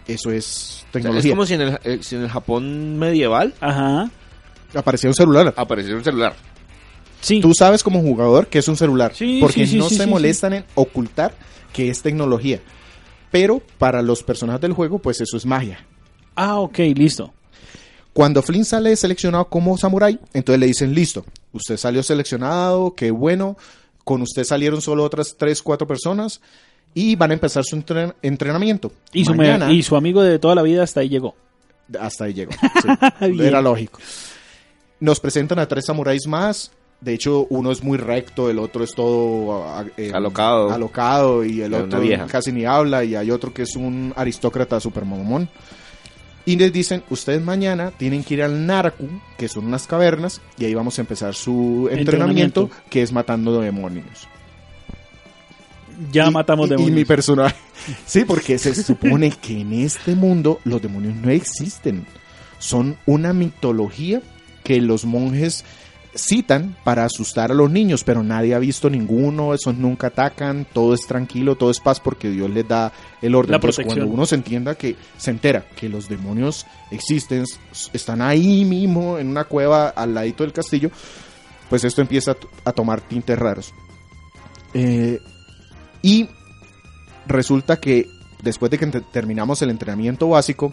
eso 0.07 0.31
es 0.31 0.79
O 0.79 0.81
sea, 0.83 0.91
tecnología. 0.93 1.31
es 1.31 1.33
como 1.35 1.47
si 1.47 1.55
en, 1.55 1.61
el, 1.63 1.79
eh, 1.85 1.99
si 2.03 2.17
en 2.17 2.23
el 2.23 2.29
Japón 2.29 2.99
medieval 2.99 3.55
Ajá. 3.61 4.11
Apareció 4.75 5.11
un 5.11 5.15
celular. 5.15 5.53
apareciera 5.57 5.97
un 5.99 6.05
celular. 6.05 6.35
Sí. 7.21 7.41
Tú 7.41 7.53
sabes 7.55 7.83
como 7.83 8.01
jugador 8.01 8.47
que 8.49 8.59
es 8.59 8.69
un 8.69 8.77
celular, 8.77 9.13
Sí, 9.15 9.39
porque 9.41 9.67
sí, 9.67 9.73
sí, 9.73 9.79
no 9.79 9.89
sí, 9.89 9.97
se 9.97 10.05
sí, 10.05 10.11
molestan 10.11 10.55
en 10.55 10.65
ocultar 10.75 11.35
que 11.73 11.89
es 11.91 12.03
tecnología. 12.03 12.61
Pero 13.31 13.61
para 13.79 14.03
los 14.03 14.23
personajes 14.23 14.61
del 14.61 14.73
juego, 14.73 14.99
pues 14.99 15.21
eso 15.21 15.37
es 15.37 15.47
magia. 15.47 15.85
Ah, 16.35 16.59
ok, 16.59 16.79
listo. 16.95 17.33
Cuando 18.13 18.43
Flynn 18.43 18.65
sale 18.65 18.95
seleccionado 18.97 19.47
como 19.47 19.79
samurái, 19.79 20.19
entonces 20.35 20.61
le 20.61 20.67
dicen, 20.67 20.95
listo, 20.95 21.25
usted 21.53 21.77
salió 21.79 22.03
seleccionado, 22.03 22.95
qué 22.95 23.11
bueno, 23.11 23.57
con 24.05 24.21
usted 24.23 24.45
salieron 24.45 24.83
solo 24.83 25.05
otras 25.05 25.37
3, 25.39 25.63
4 25.63 25.87
personas 25.87 26.41
y 26.95 27.17
van 27.17 27.31
a 27.31 27.35
empezar 27.35 27.65
su 27.65 27.77
entren- 27.77 28.15
entrenamiento. 28.23 28.93
Y 29.13 29.25
su, 29.25 29.35
Mañana- 29.35 29.73
y 29.73 29.83
su 29.83 29.97
amigo 29.97 30.23
de 30.23 30.39
toda 30.39 30.55
la 30.55 30.63
vida 30.63 30.83
hasta 30.83 31.01
ahí 31.01 31.09
llegó. 31.09 31.35
Hasta 31.99 32.25
ahí 32.25 32.35
llegó. 32.35 32.53
sí. 33.21 33.37
Era 33.41 33.61
lógico. 33.63 33.99
Nos 35.01 35.19
presentan 35.21 35.59
a 35.59 35.67
tres 35.67 35.87
samuráis 35.87 36.27
más. 36.27 36.71
De 37.01 37.15
hecho, 37.15 37.47
uno 37.51 37.73
es 37.73 37.83
muy 37.83 37.99
recto, 37.99 38.49
el 38.49 38.61
otro 38.61 38.85
es 38.85 38.95
todo 38.95 39.65
eh, 39.97 40.13
Alocado. 40.15 40.71
alocado 40.71 41.45
y 41.45 41.61
el 41.61 41.75
otro 41.75 41.99
vieja. 42.01 42.27
casi 42.29 42.53
ni 42.53 42.65
habla 42.65 43.03
y 43.03 43.17
hay 43.17 43.33
otro 43.33 43.53
que 43.53 43.63
es 43.63 43.75
un 43.75 44.13
aristócrata 44.15 44.79
super 44.79 45.05
mamón. 45.05 45.49
Y 46.45 46.57
les 46.57 46.73
dicen, 46.73 47.03
ustedes 47.11 47.43
mañana 47.43 47.91
tienen 47.97 48.23
que 48.23 48.35
ir 48.35 48.43
al 48.45 48.67
Naraku, 48.67 49.09
que 49.37 49.49
son 49.49 49.65
unas 49.67 49.87
cavernas, 49.89 50.41
y 50.59 50.65
ahí 50.65 50.75
vamos 50.75 50.97
a 50.99 51.03
empezar 51.03 51.35
su 51.35 51.89
entrenamiento, 51.91 52.63
Entrenamiento. 52.63 52.71
que 52.89 53.03
es 53.03 53.13
matando 53.13 53.61
demonios. 53.61 54.29
Ya 56.13 56.29
Y- 56.29 56.31
matamos 56.31 56.67
y- 56.67 56.71
demonios. 56.71 56.91
Y 56.91 56.95
mi 56.95 57.05
personaje. 57.05 57.57
Sí, 58.07 58.25
porque 58.25 58.59
se 58.59 58.75
supone 58.81 59.31
que 59.31 59.61
en 59.61 59.73
este 59.73 60.15
mundo 60.15 60.61
los 60.65 60.81
demonios 60.81 61.17
no 61.17 61.31
existen. 61.31 62.07
Son 62.59 62.97
una 63.07 63.33
mitología 63.33 64.23
que 64.63 64.81
los 64.81 65.05
monjes 65.05 65.65
citan 66.15 66.77
para 66.85 67.05
asustar 67.05 67.51
a 67.51 67.55
los 67.55 67.71
niños, 67.71 68.05
pero 68.05 68.23
nadie 68.23 68.55
ha 68.55 68.59
visto 68.61 68.89
ninguno, 68.91 69.53
esos 69.55 69.75
nunca 69.75 70.09
atacan, 70.09 70.65
todo 70.73 70.95
es 70.95 71.01
tranquilo, 71.09 71.57
todo 71.57 71.71
es 71.73 71.81
paz 71.81 71.99
porque 71.99 72.31
Dios 72.31 72.51
les 72.51 72.69
da 72.69 72.93
el 73.23 73.35
orden. 73.35 73.51
La 73.53 73.57
Entonces, 73.57 73.77
protección. 73.79 73.99
cuando 74.07 74.15
uno 74.15 74.27
se 74.27 74.35
entienda 74.37 74.75
que 74.77 74.95
se 75.17 75.31
entera 75.33 75.65
que 75.75 75.89
los 75.89 76.09
demonios 76.09 76.67
existen, 76.93 77.45
están 77.93 78.21
ahí 78.23 78.65
mismo 78.65 79.19
en 79.19 79.27
una 79.29 79.45
cueva 79.45 79.89
al 79.89 80.15
ladito 80.15 80.45
del 80.45 80.53
castillo, 80.53 80.91
pues 81.69 81.83
esto 81.83 82.01
empieza 82.03 82.37
a 82.65 82.73
tomar 82.73 83.01
tintes 83.01 83.39
raros. 83.39 83.73
Eh, 84.75 85.19
y 86.03 86.29
resulta 87.27 87.79
que 87.79 88.09
después 88.43 88.71
de 88.71 88.79
que 88.79 88.87
terminamos 89.13 89.63
el 89.63 89.71
entrenamiento 89.71 90.29
básico, 90.29 90.73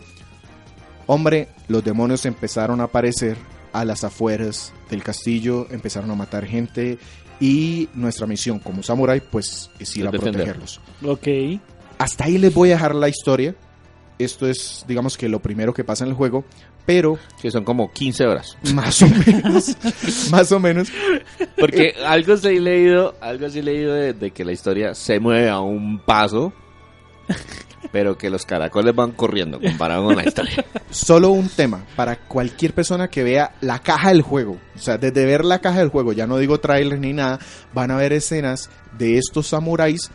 hombre, 1.06 1.50
los 1.68 1.84
demonios 1.84 2.26
empezaron 2.26 2.82
a 2.82 2.86
aparecer 2.86 3.38
a 3.72 3.86
las 3.86 4.04
afueras 4.04 4.74
del 4.90 5.04
castillo, 5.04 5.68
empezaron 5.70 6.10
a 6.12 6.16
matar 6.16 6.46
gente 6.46 6.98
y 7.40 7.88
nuestra 7.94 8.28
misión 8.28 8.60
como 8.60 8.84
samurai 8.84 9.22
pues 9.22 9.70
es 9.80 9.96
ir 9.96 10.08
a 10.08 10.12
defender. 10.12 10.34
protegerlos. 10.34 10.82
Ok. 11.06 11.62
Hasta 11.98 12.26
ahí 12.26 12.38
les 12.38 12.54
voy 12.54 12.70
a 12.70 12.74
dejar 12.74 12.96
la 12.96 13.10
historia. 13.10 13.56
Esto 14.18 14.48
es, 14.48 14.84
digamos 14.88 15.18
que 15.18 15.30
lo 15.30 15.40
primero 15.40 15.74
que 15.74 15.84
pasa 15.84 16.04
en 16.04 16.10
el 16.10 16.16
juego, 16.16 16.44
pero 16.90 17.20
Que 17.40 17.52
son 17.52 17.64
como 17.64 17.92
15 17.92 18.26
horas. 18.26 18.58
más 18.74 19.00
o 19.04 19.08
menos, 19.08 19.78
más 20.32 20.52
o 20.52 20.60
menos, 20.60 20.88
Porque 21.60 21.94
algo 22.04 22.36
sí 22.36 22.48
he 22.48 22.60
leído, 22.60 23.14
algo 23.22 23.48
sí 23.48 23.60
he 23.60 23.64
leído 23.64 23.94
de, 23.94 24.14
de 24.14 24.32
que 24.32 24.44
la 24.44 24.54
historia 24.54 24.96
se 24.96 25.20
mueve 25.20 25.50
a 25.50 25.60
un 25.60 26.00
paso, 26.00 26.52
pero 27.92 28.18
que 28.18 28.32
los 28.32 28.44
caracoles 28.44 28.96
van 28.96 29.12
corriendo 29.12 29.60
comparado 29.60 30.06
con 30.06 30.16
la 30.16 30.26
historia. 30.28 30.66
solo 30.90 31.30
un 31.30 31.48
tema 31.50 31.86
para 31.96 32.16
cualquier 32.28 32.74
persona 32.74 33.08
que 33.08 33.24
vea 33.24 33.54
la 33.62 33.78
caja 33.80 34.10
del 34.10 34.24
juego. 34.24 34.58
O 34.76 34.80
sea, 34.80 34.98
desde 34.98 35.26
ver 35.26 35.46
la 35.46 35.60
caja 35.60 35.80
del 35.80 35.90
juego, 35.90 36.12
ya 36.14 36.26
no 36.26 36.38
digo 36.40 36.60
trailers 36.60 37.00
ni 37.00 37.14
nada, 37.14 37.38
van 37.72 37.92
a 37.92 37.98
ver 37.98 38.14
escenas 38.14 38.70
de 38.98 39.20
estos 39.20 39.46
samuráis 39.46 40.10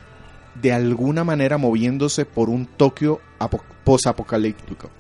de 0.61 0.73
alguna 0.73 1.23
manera 1.23 1.57
moviéndose 1.57 2.25
por 2.27 2.49
un 2.51 2.67
Tokio 2.67 3.21
apo- 3.39 3.63
posapocalíptico. 3.85 4.91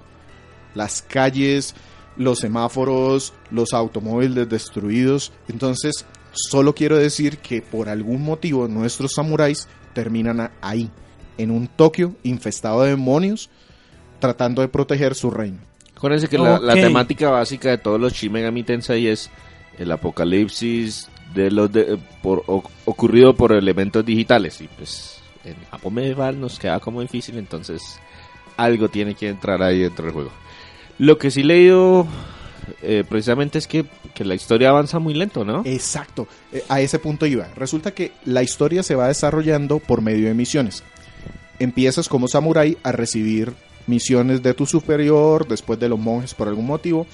Las 0.74 1.02
calles, 1.02 1.74
los 2.16 2.38
semáforos, 2.40 3.32
los 3.50 3.72
automóviles 3.72 4.48
destruidos. 4.48 5.32
Entonces, 5.48 6.04
solo 6.32 6.74
quiero 6.74 6.96
decir 6.98 7.38
que 7.38 7.62
por 7.62 7.88
algún 7.88 8.22
motivo 8.22 8.68
nuestros 8.68 9.12
samuráis 9.14 9.68
terminan 9.94 10.50
ahí, 10.60 10.90
en 11.38 11.50
un 11.50 11.68
Tokio 11.68 12.14
infestado 12.22 12.82
de 12.82 12.90
demonios, 12.90 13.50
tratando 14.20 14.62
de 14.62 14.68
proteger 14.68 15.14
su 15.14 15.30
reino. 15.30 15.58
Acuérdense 15.96 16.28
que 16.28 16.38
la, 16.38 16.58
la 16.58 16.74
Ok. 16.74 16.80
temática 16.80 17.30
básica 17.30 17.70
de 17.70 17.78
todos 17.78 18.00
los 18.00 18.12
Shin 18.12 18.32
Megami 18.32 18.62
Tensei 18.64 19.06
es 19.06 19.30
el 19.78 19.90
apocalipsis 19.92 21.08
de 21.34 21.50
los 21.50 21.70
de- 21.72 21.98
por, 22.22 22.42
o- 22.46 22.62
ocurrido 22.84 23.34
por 23.34 23.52
elementos 23.52 24.04
digitales 24.04 24.60
y 24.60 24.68
pues 24.68 25.18
en 25.44 25.54
Japón 25.70 25.94
medieval 25.94 26.40
nos 26.40 26.58
queda 26.58 26.78
como 26.80 27.00
difícil 27.00 27.38
entonces 27.38 27.98
algo 28.56 28.88
tiene 28.88 29.14
que 29.14 29.28
entrar 29.28 29.62
ahí 29.62 29.80
dentro 29.80 30.04
del 30.04 30.14
juego. 30.14 30.30
Lo 30.98 31.18
que 31.18 31.30
sí 31.30 31.42
leído 31.42 32.06
eh, 32.82 33.04
precisamente 33.08 33.58
es 33.58 33.66
que, 33.66 33.86
que 34.14 34.24
la 34.24 34.34
historia 34.34 34.70
avanza 34.70 34.98
muy 34.98 35.14
lento, 35.14 35.44
¿no? 35.44 35.62
Exacto, 35.64 36.28
eh, 36.52 36.62
a 36.68 36.80
ese 36.80 36.98
punto 36.98 37.26
iba. 37.26 37.48
Resulta 37.56 37.92
que 37.92 38.12
la 38.24 38.42
historia 38.42 38.82
se 38.82 38.94
va 38.94 39.08
desarrollando 39.08 39.78
por 39.78 40.02
medio 40.02 40.28
de 40.28 40.34
misiones. 40.34 40.82
Empiezas 41.58 42.08
como 42.08 42.28
samurái 42.28 42.78
a 42.82 42.92
recibir 42.92 43.54
misiones 43.86 44.42
de 44.42 44.54
tu 44.54 44.66
superior, 44.66 45.46
después 45.46 45.78
de 45.78 45.88
los 45.88 45.98
monjes 45.98 46.34
por 46.34 46.48
algún 46.48 46.66
motivo, 46.66 47.06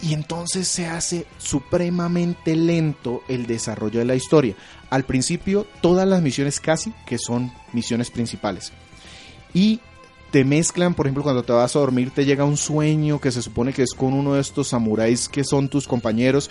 y 0.00 0.14
entonces 0.14 0.68
se 0.68 0.86
hace 0.86 1.26
supremamente 1.38 2.54
lento 2.54 3.22
el 3.28 3.46
desarrollo 3.46 3.98
de 3.98 4.04
la 4.04 4.14
historia. 4.14 4.54
Al 4.90 5.04
principio, 5.04 5.66
todas 5.80 6.06
las 6.06 6.22
misiones 6.22 6.60
casi 6.60 6.92
que 7.06 7.18
son 7.18 7.52
misiones 7.72 8.10
principales. 8.10 8.72
Y 9.52 9.80
te 10.30 10.44
mezclan, 10.44 10.94
por 10.94 11.06
ejemplo, 11.06 11.22
cuando 11.22 11.42
te 11.42 11.52
vas 11.52 11.74
a 11.74 11.78
dormir, 11.78 12.10
te 12.14 12.24
llega 12.24 12.44
un 12.44 12.56
sueño 12.56 13.20
que 13.20 13.30
se 13.30 13.42
supone 13.42 13.72
que 13.72 13.82
es 13.82 13.92
con 13.94 14.12
uno 14.12 14.34
de 14.34 14.40
estos 14.40 14.68
samuráis 14.68 15.28
que 15.28 15.44
son 15.44 15.68
tus 15.68 15.86
compañeros. 15.86 16.50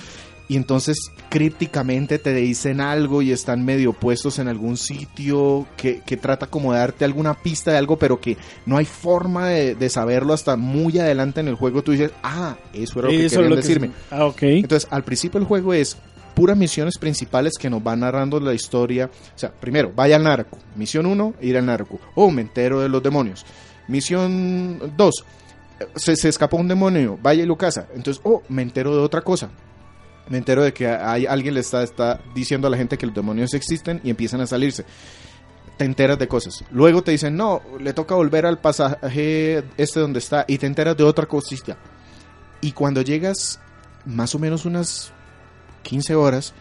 Y 0.50 0.56
entonces 0.56 0.98
crípticamente 1.30 2.20
te 2.20 2.34
dicen 2.34 2.80
algo 2.80 3.22
y 3.22 3.34
están 3.34 3.66
medio 3.66 3.92
puestos 3.92 4.40
en 4.40 4.48
algún 4.48 4.78
sitio 4.78 5.68
que, 5.76 6.02
que 6.06 6.16
trata 6.16 6.48
como 6.48 6.72
de 6.72 6.80
darte 6.80 7.04
alguna 7.04 7.34
pista 7.34 7.72
de 7.72 7.78
algo, 7.78 7.98
pero 7.98 8.22
que 8.22 8.38
no 8.66 8.78
hay 8.78 8.86
forma 8.86 9.50
de, 9.50 9.76
de 9.76 9.90
saberlo 9.90 10.34
hasta 10.34 10.56
muy 10.56 10.98
adelante 11.00 11.42
en 11.42 11.50
el 11.50 11.56
juego. 11.56 11.84
Tú 11.84 11.92
dices, 11.92 12.12
ah, 12.24 12.56
eso 12.74 13.00
era 13.00 13.10
lo 13.10 13.18
que 13.18 13.28
querían 13.28 13.50
lo 13.50 13.56
decirme. 13.58 13.92
Ah, 14.10 14.26
ok. 14.26 14.44
Entonces, 14.44 14.88
al 14.90 15.04
principio 15.04 15.38
del 15.38 15.48
juego 15.48 15.74
es 15.74 15.98
puras 16.34 16.56
misiones 16.56 17.00
principales 17.00 17.54
que 17.60 17.68
nos 17.68 17.84
van 17.84 18.02
narrando 18.02 18.40
la 18.40 18.54
historia. 18.54 19.10
O 19.36 19.38
sea, 19.38 19.52
primero, 19.52 19.92
vaya 19.94 20.16
al 20.16 20.24
narco. 20.24 20.60
Misión 20.76 21.08
1, 21.08 21.34
ir 21.42 21.58
al 21.58 21.66
narco. 21.66 22.00
Oh, 22.14 22.30
me 22.30 22.44
entero 22.44 22.80
de 22.80 22.88
los 22.88 23.02
demonios. 23.02 23.44
Misión 23.88 24.94
2, 24.96 25.26
se, 25.96 26.16
se 26.16 26.30
escapó 26.30 26.58
un 26.58 26.68
demonio, 26.68 27.18
vaya 27.22 27.44
y 27.44 27.46
lo. 27.46 27.58
Entonces, 27.94 28.22
oh, 28.24 28.44
me 28.50 28.62
entero 28.62 28.96
de 28.96 29.02
otra 29.02 29.22
cosa. 29.22 29.50
Me 30.30 30.38
entero 30.38 30.64
de 30.64 30.74
que 30.74 30.88
hay, 30.88 31.26
alguien 31.26 31.54
le 31.54 31.62
está, 31.62 31.84
está 31.84 32.20
diciendo 32.36 32.68
a 32.68 32.70
la 32.70 32.78
gente 32.78 32.98
que 32.98 33.06
los 33.06 33.16
demonios 33.16 33.54
existen 33.54 34.02
y 34.04 34.10
empiezan 34.10 34.42
a 34.42 34.48
salirse. 34.48 34.86
Te 35.78 35.86
enteras 35.86 36.20
de 36.20 36.28
cosas. 36.28 36.64
Luego 36.72 37.02
te 37.02 37.12
dicen, 37.12 37.38
no, 37.38 37.62
le 37.80 37.94
toca 37.94 38.16
volver 38.16 38.46
al 38.46 38.60
pasaje 38.60 39.64
este 39.78 40.00
donde 40.00 40.20
está 40.20 40.44
y 40.48 40.58
te 40.58 40.66
enteras 40.66 40.98
de 40.98 41.04
otra 41.04 41.28
cosita. 41.28 41.78
Y 42.60 42.72
cuando 42.72 43.02
llegas 43.02 43.60
más 44.06 44.34
o 44.36 44.40
menos 44.40 44.66
unas 44.66 45.14
15 45.84 46.16
horas, 46.16 46.54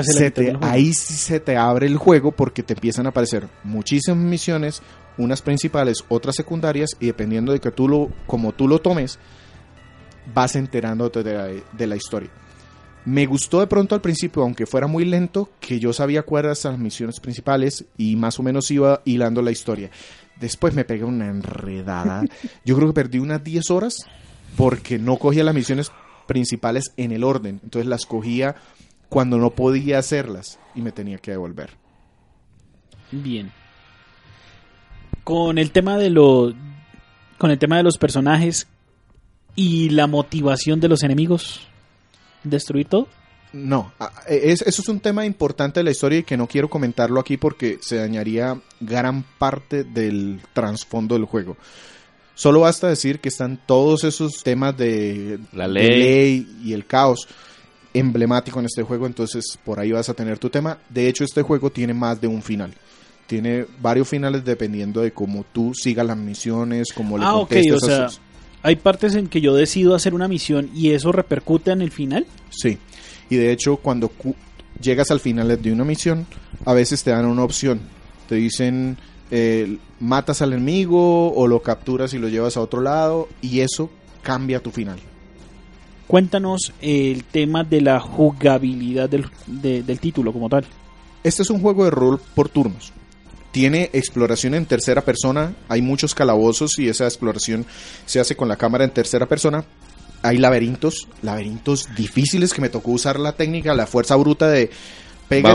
Casi 0.00 0.12
se 0.18 0.30
te- 0.30 0.52
ahí 0.66 0.92
sí 0.92 1.14
se 1.14 1.40
te 1.40 1.56
abre 1.56 1.86
el 1.86 1.96
juego 1.96 2.32
porque 2.32 2.62
te 2.62 2.74
empiezan 2.74 3.06
a 3.06 3.10
aparecer 3.10 3.48
muchísimas 3.64 4.18
misiones, 4.18 4.82
unas 5.18 5.42
principales, 5.42 6.04
otras 6.08 6.36
secundarias, 6.36 6.90
y 7.00 7.06
dependiendo 7.06 7.52
de 7.52 7.60
que 7.60 7.70
tú 7.70 7.88
lo, 7.88 8.10
como 8.26 8.52
tú 8.52 8.68
lo 8.68 8.78
tomes, 8.80 9.18
vas 10.34 10.56
enterándote 10.56 11.22
de 11.22 11.34
la, 11.34 11.46
de 11.72 11.86
la 11.86 11.96
historia. 11.96 12.30
Me 13.04 13.24
gustó 13.26 13.60
de 13.60 13.68
pronto 13.68 13.94
al 13.94 14.00
principio, 14.00 14.42
aunque 14.42 14.66
fuera 14.66 14.88
muy 14.88 15.04
lento, 15.04 15.48
que 15.60 15.78
yo 15.78 15.92
sabía 15.92 16.22
cuáles 16.24 16.64
eran 16.64 16.74
las 16.74 16.80
misiones 16.82 17.20
principales 17.20 17.84
y 17.96 18.16
más 18.16 18.38
o 18.40 18.42
menos 18.42 18.68
iba 18.72 19.00
hilando 19.04 19.42
la 19.42 19.52
historia. 19.52 19.90
Después 20.40 20.74
me 20.74 20.84
pegué 20.84 21.04
una 21.04 21.28
enredada. 21.28 22.24
Yo 22.64 22.74
creo 22.76 22.88
que 22.88 22.94
perdí 22.94 23.18
unas 23.20 23.44
10 23.44 23.70
horas 23.70 23.98
porque 24.56 24.98
no 24.98 25.18
cogía 25.18 25.44
las 25.44 25.54
misiones 25.54 25.92
principales 26.26 26.92
en 26.96 27.12
el 27.12 27.22
orden. 27.22 27.60
Entonces 27.62 27.88
las 27.88 28.06
cogía 28.06 28.56
cuando 29.08 29.38
no 29.38 29.50
podía 29.50 29.98
hacerlas 29.98 30.58
y 30.74 30.80
me 30.82 30.92
tenía 30.92 31.18
que 31.18 31.30
devolver. 31.32 31.70
Bien. 33.12 33.52
Con 35.24 35.58
el 35.58 35.70
tema 35.72 35.98
de 35.98 36.10
los 36.10 36.54
con 37.38 37.50
el 37.50 37.58
tema 37.58 37.76
de 37.76 37.82
los 37.82 37.98
personajes 37.98 38.66
y 39.54 39.90
la 39.90 40.06
motivación 40.06 40.80
de 40.80 40.88
los 40.88 41.02
enemigos, 41.02 41.60
destruir 42.44 42.86
todo. 42.88 43.08
No, 43.52 43.92
a- 43.98 44.10
es- 44.28 44.62
eso 44.62 44.82
es 44.82 44.88
un 44.88 45.00
tema 45.00 45.24
importante 45.26 45.80
de 45.80 45.84
la 45.84 45.90
historia 45.90 46.18
y 46.20 46.22
que 46.24 46.36
no 46.36 46.46
quiero 46.46 46.68
comentarlo 46.70 47.20
aquí 47.20 47.36
porque 47.36 47.78
se 47.82 47.96
dañaría 47.96 48.58
gran 48.80 49.22
parte 49.38 49.84
del 49.84 50.40
trasfondo 50.54 51.14
del 51.14 51.24
juego. 51.26 51.56
Solo 52.34 52.60
basta 52.60 52.88
decir 52.88 53.20
que 53.20 53.28
están 53.30 53.58
todos 53.66 54.04
esos 54.04 54.42
temas 54.42 54.76
de 54.76 55.38
La 55.52 55.66
de 55.68 55.72
ley. 55.74 55.98
ley 55.98 56.56
y 56.64 56.72
el 56.72 56.86
caos 56.86 57.28
emblemático 57.98 58.58
en 58.60 58.66
este 58.66 58.82
juego, 58.82 59.06
entonces 59.06 59.58
por 59.64 59.78
ahí 59.80 59.92
vas 59.92 60.08
a 60.08 60.14
tener 60.14 60.38
tu 60.38 60.50
tema. 60.50 60.78
De 60.88 61.08
hecho, 61.08 61.24
este 61.24 61.42
juego 61.42 61.70
tiene 61.70 61.94
más 61.94 62.20
de 62.20 62.28
un 62.28 62.42
final. 62.42 62.72
Tiene 63.26 63.66
varios 63.80 64.08
finales 64.08 64.44
dependiendo 64.44 65.00
de 65.00 65.12
cómo 65.12 65.44
tú 65.52 65.72
sigas 65.74 66.06
las 66.06 66.16
misiones, 66.16 66.88
cómo 66.94 67.18
le 67.18 67.24
Ah, 67.24 67.34
ok, 67.36 67.48
contestes 67.48 67.72
o 67.72 67.76
a 67.76 67.88
sea, 67.88 68.08
sus- 68.08 68.20
hay 68.62 68.76
partes 68.76 69.14
en 69.14 69.28
que 69.28 69.40
yo 69.40 69.54
decido 69.54 69.94
hacer 69.94 70.14
una 70.14 70.28
misión 70.28 70.70
y 70.74 70.90
eso 70.90 71.10
repercute 71.12 71.70
en 71.72 71.82
el 71.82 71.90
final. 71.90 72.26
Sí. 72.50 72.78
Y 73.30 73.36
de 73.36 73.50
hecho, 73.52 73.76
cuando 73.78 74.08
cu- 74.08 74.36
llegas 74.80 75.10
al 75.10 75.18
final 75.20 75.60
de 75.60 75.72
una 75.72 75.84
misión, 75.84 76.26
a 76.64 76.72
veces 76.72 77.02
te 77.02 77.10
dan 77.10 77.26
una 77.26 77.42
opción. 77.42 77.80
Te 78.28 78.36
dicen, 78.36 78.96
eh, 79.30 79.78
matas 79.98 80.40
al 80.42 80.52
enemigo 80.52 81.32
o 81.32 81.46
lo 81.48 81.62
capturas 81.62 82.14
y 82.14 82.18
lo 82.18 82.28
llevas 82.28 82.56
a 82.56 82.60
otro 82.60 82.80
lado 82.80 83.28
y 83.42 83.60
eso 83.60 83.90
cambia 84.22 84.60
tu 84.60 84.70
final. 84.70 84.98
Cuéntanos 86.06 86.72
el 86.80 87.24
tema 87.24 87.64
de 87.64 87.80
la 87.80 87.98
jugabilidad 88.00 89.08
del, 89.08 89.26
de- 89.46 89.82
del 89.82 89.98
título 89.98 90.32
como 90.32 90.48
tal. 90.48 90.64
Este 91.24 91.42
es 91.42 91.50
un 91.50 91.60
juego 91.60 91.84
de 91.84 91.90
rol 91.90 92.20
por 92.34 92.48
turnos. 92.48 92.92
Tiene 93.50 93.90
exploración 93.92 94.54
en 94.54 94.66
tercera 94.66 95.00
persona, 95.02 95.54
hay 95.68 95.82
muchos 95.82 96.14
calabozos 96.14 96.78
y 96.78 96.88
esa 96.88 97.04
exploración 97.06 97.64
se 98.04 98.20
hace 98.20 98.36
con 98.36 98.48
la 98.48 98.56
cámara 98.56 98.84
en 98.84 98.90
tercera 98.90 99.26
persona. 99.26 99.64
Hay 100.22 100.38
laberintos, 100.38 101.08
laberintos 101.22 101.88
difíciles 101.96 102.52
que 102.52 102.60
me 102.60 102.68
tocó 102.68 102.92
usar 102.92 103.18
la 103.18 103.32
técnica, 103.32 103.74
la 103.74 103.86
fuerza 103.86 104.14
bruta 104.16 104.48
de 104.48 104.70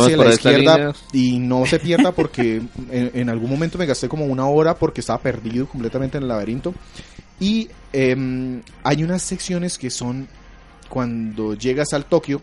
hacia 0.04 0.18
por 0.18 0.26
la 0.26 0.32
izquierda 0.34 0.94
y 1.14 1.40
no 1.40 1.66
se 1.66 1.80
pierda 1.80 2.12
porque 2.16 2.62
en, 2.92 3.12
en 3.14 3.30
algún 3.30 3.50
momento 3.50 3.78
me 3.78 3.86
gasté 3.86 4.10
como 4.10 4.26
una 4.26 4.48
hora 4.48 4.76
porque 4.76 5.00
estaba 5.02 5.20
perdido 5.22 5.68
completamente 5.68 6.18
en 6.18 6.24
el 6.24 6.30
laberinto. 6.30 6.74
Y 7.40 7.70
em, 7.94 8.62
hay 8.84 9.04
unas 9.04 9.22
secciones 9.22 9.78
que 9.78 9.90
son 9.90 10.28
cuando 10.92 11.54
llegas 11.56 11.94
al 11.94 12.06
Tokio, 12.06 12.42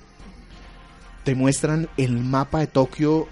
te 1.24 1.34
muestran 1.34 1.88
el 1.96 2.16
mapa 2.18 2.60
de 2.60 2.66
Tokio 2.66 3.28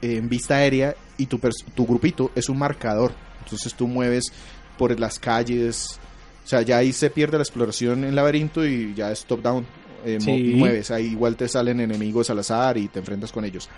en 0.00 0.28
vista 0.28 0.54
aérea 0.56 0.94
y 1.18 1.26
tu, 1.26 1.38
tu 1.74 1.86
grupito 1.86 2.30
es 2.34 2.48
un 2.48 2.58
marcador. 2.58 3.12
Entonces 3.42 3.74
tú 3.74 3.86
mueves 3.88 4.32
por 4.78 4.98
las 4.98 5.18
calles. 5.18 5.98
O 6.44 6.48
sea, 6.48 6.62
ya 6.62 6.78
ahí 6.78 6.92
se 6.92 7.10
pierde 7.10 7.36
la 7.38 7.42
exploración 7.42 8.04
en 8.04 8.14
laberinto 8.14 8.64
y 8.64 8.94
ya 8.94 9.10
es 9.10 9.24
top 9.24 9.42
down. 9.42 9.66
Eh, 10.04 10.18
Sí. 10.20 10.54
Mueves, 10.54 10.90
ahí 10.92 11.06
igual 11.06 11.34
te 11.36 11.48
salen 11.48 11.80
enemigos 11.80 12.30
al 12.30 12.38
azar 12.38 12.78
y 12.78 12.86
te 12.88 13.00
enfrentas 13.00 13.32
con 13.32 13.44
ellos. 13.44 13.68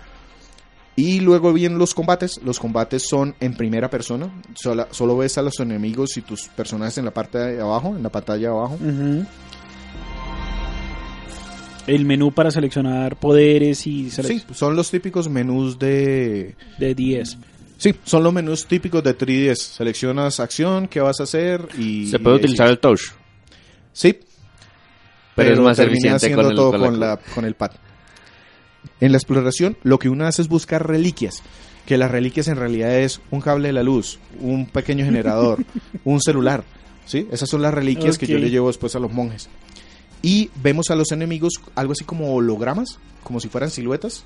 Y 0.95 1.21
luego 1.21 1.53
vienen 1.53 1.79
los 1.79 1.93
combates. 1.95 2.39
Los 2.43 2.59
combates 2.59 3.07
son 3.07 3.33
en 3.39 3.55
primera 3.55 3.89
persona. 3.89 4.29
Sola- 4.53 4.89
solo 4.91 5.17
ves 5.17 5.37
a 5.37 5.41
los 5.41 5.59
enemigos 5.59 6.17
y 6.17 6.21
tus 6.21 6.49
personajes 6.49 6.97
en 6.99 7.05
la 7.05 7.11
parte 7.11 7.37
de 7.39 7.61
abajo, 7.61 7.95
en 7.95 8.03
la 8.03 8.09
pantalla 8.09 8.49
de 8.49 8.53
abajo. 8.55 8.77
El 11.95 12.05
menú 12.05 12.31
para 12.31 12.51
seleccionar 12.51 13.15
poderes 13.17 13.85
y 13.87 14.09
Sí, 14.11 14.43
son 14.53 14.75
los 14.75 14.91
típicos 14.91 15.29
menús 15.29 15.79
de... 15.79 16.55
de 16.77 16.95
10. 16.95 17.37
Sí, 17.77 17.95
son 18.03 18.23
los 18.23 18.33
menús 18.33 18.65
típicos 18.67 19.03
de 19.03 19.17
3DS. 19.17 19.55
Seleccionas 19.55 20.39
acción, 20.39 20.87
qué 20.87 20.99
vas 20.99 21.19
a 21.19 21.23
hacer 21.23 21.67
y... 21.77 22.07
Se 22.07 22.19
puede 22.19 22.35
y 22.37 22.39
utilizar 22.39 22.67
el 22.67 22.79
touch. 22.79 23.01
Sí, 23.93 24.19
Pero 25.35 25.53
es 25.53 25.59
más 25.59 25.79
eficiente 25.79 26.15
haciendo 26.15 26.41
con 26.43 26.51
el- 26.51 26.55
todo 26.55 26.71
con 26.71 26.81
la- 26.81 26.87
con, 26.87 26.99
la- 26.99 27.17
con 27.35 27.45
el 27.45 27.55
pad. 27.55 27.71
En 29.01 29.11
la 29.11 29.17
exploración, 29.17 29.77
lo 29.83 29.97
que 29.99 30.09
uno 30.09 30.25
hace 30.25 30.41
es 30.41 30.47
buscar 30.49 30.85
reliquias. 30.87 31.41
Que 31.85 31.97
las 31.97 32.11
reliquias 32.11 32.47
en 32.49 32.57
realidad 32.57 32.99
es 32.99 33.19
un 33.31 33.41
cable 33.41 33.69
de 33.69 33.73
la 33.73 33.81
luz, 33.83 34.19
un 34.39 34.67
pequeño 34.67 35.05
generador, 35.05 35.57
un 36.03 36.21
celular. 36.21 36.63
¿sí? 37.05 37.27
Esas 37.31 37.49
son 37.49 37.61
las 37.61 37.73
reliquias 37.73 38.17
que 38.17 38.27
yo 38.27 38.37
le 38.37 38.49
llevo 38.51 38.67
después 38.67 38.95
a 38.95 38.99
los 38.99 39.11
monjes. 39.11 39.49
Y 40.21 40.49
vemos 40.61 40.89
a 40.89 40.95
los 40.95 41.11
enemigos 41.11 41.53
algo 41.75 41.93
así 41.93 42.03
como 42.03 42.33
hologramas, 42.33 42.99
como 43.23 43.39
si 43.39 43.47
fueran 43.49 43.71
siluetas. 43.71 44.23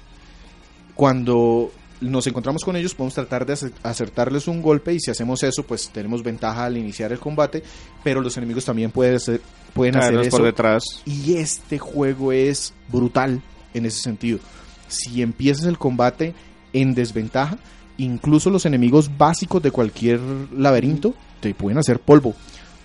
Cuando 0.95 1.71
nos 2.01 2.27
encontramos 2.27 2.63
con 2.65 2.75
ellos 2.75 2.93
podemos 2.95 3.13
tratar 3.13 3.45
de 3.45 3.53
ace- 3.53 3.71
acertarles 3.81 4.47
un 4.47 4.61
golpe 4.61 4.93
y 4.93 4.99
si 4.99 5.09
hacemos 5.09 5.41
eso 5.43 5.63
pues 5.63 5.89
tenemos 5.89 6.21
ventaja 6.21 6.65
al 6.65 6.77
iniciar 6.77 7.11
el 7.13 7.19
combate, 7.19 7.63
pero 8.03 8.21
los 8.21 8.35
enemigos 8.37 8.65
también 8.65 8.91
pueden 8.91 9.15
hacer, 9.15 9.41
pueden 9.73 9.95
hacer 9.95 10.13
eso 10.27 10.37
por 10.37 10.45
detrás. 10.45 10.83
y 11.05 11.35
este 11.35 11.79
juego 11.79 12.31
es 12.31 12.73
brutal 12.91 13.41
en 13.73 13.85
ese 13.85 14.01
sentido. 14.01 14.39
Si 14.87 15.21
empiezas 15.21 15.65
el 15.65 15.77
combate 15.77 16.35
en 16.73 16.93
desventaja, 16.93 17.57
incluso 17.97 18.49
los 18.49 18.65
enemigos 18.65 19.09
básicos 19.17 19.63
de 19.63 19.71
cualquier 19.71 20.19
laberinto 20.55 21.13
te 21.39 21.53
pueden 21.55 21.77
hacer 21.77 21.99
polvo. 21.99 22.35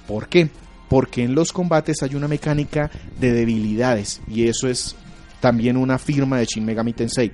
¿Por 0.06 0.28
qué? 0.28 0.48
Porque 0.88 1.22
en 1.22 1.34
los 1.34 1.52
combates 1.52 2.02
hay 2.02 2.14
una 2.14 2.28
mecánica 2.28 2.90
de 3.20 3.32
debilidades 3.32 4.20
y 4.26 4.48
eso 4.48 4.68
es 4.68 4.96
también 5.40 5.76
una 5.76 5.98
firma 5.98 6.38
de 6.38 6.46
Shin 6.46 6.64
Megami 6.64 6.92
Tensei. 6.94 7.30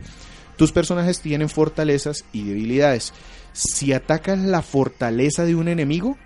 Tus 0.56 0.72
personajes 0.72 1.20
tienen 1.20 1.48
fortalezas 1.48 2.24
y 2.32 2.42
debilidades. 2.44 3.12
Si 3.52 3.92
atacas 3.92 4.38
la 4.40 4.62
fortaleza 4.62 5.44
de 5.44 5.54
un 5.54 5.68
enemigo, 5.68 6.16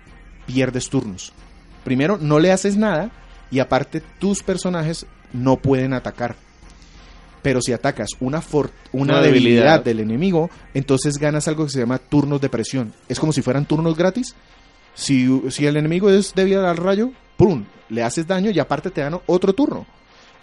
pierdes 0.47 0.89
turnos. 0.89 1.33
Primero, 1.83 2.17
no 2.19 2.39
le 2.39 2.51
haces 2.51 2.75
nada 2.77 3.11
y 3.51 3.59
aparte 3.59 4.01
tus 4.19 4.43
personajes 4.43 5.05
no 5.33 5.57
pueden 5.57 5.93
atacar. 5.93 6.35
Pero 7.41 7.61
si 7.61 7.71
atacas 7.71 8.09
una, 8.19 8.41
for- 8.41 8.71
una, 8.91 9.13
Una 9.13 9.21
debilidad. 9.21 9.49
debilidad. 9.79 9.83
del 9.83 9.99
enemigo, 10.01 10.49
entonces 10.73 11.17
ganas 11.17 11.47
algo 11.47 11.65
que 11.65 11.71
se 11.71 11.79
llama 11.79 11.97
turnos 11.97 12.41
de 12.41 12.49
presión. 12.49 12.93
Es 13.07 13.19
como 13.19 13.31
si 13.31 13.41
fueran 13.41 13.65
turnos 13.65 13.95
gratis. 13.95 14.35
Si, 14.93 15.27
si 15.51 15.65
el 15.65 15.77
enemigo 15.77 16.09
es 16.09 16.33
débil 16.35 16.57
al 16.59 16.77
rayo, 16.77 17.11
¡pum! 17.37 17.65
Le 17.89 18.03
haces 18.03 18.27
daño 18.27 18.51
y 18.51 18.59
aparte 18.59 18.91
te 18.91 19.01
dan 19.01 19.19
otro 19.25 19.53
turno. 19.53 19.85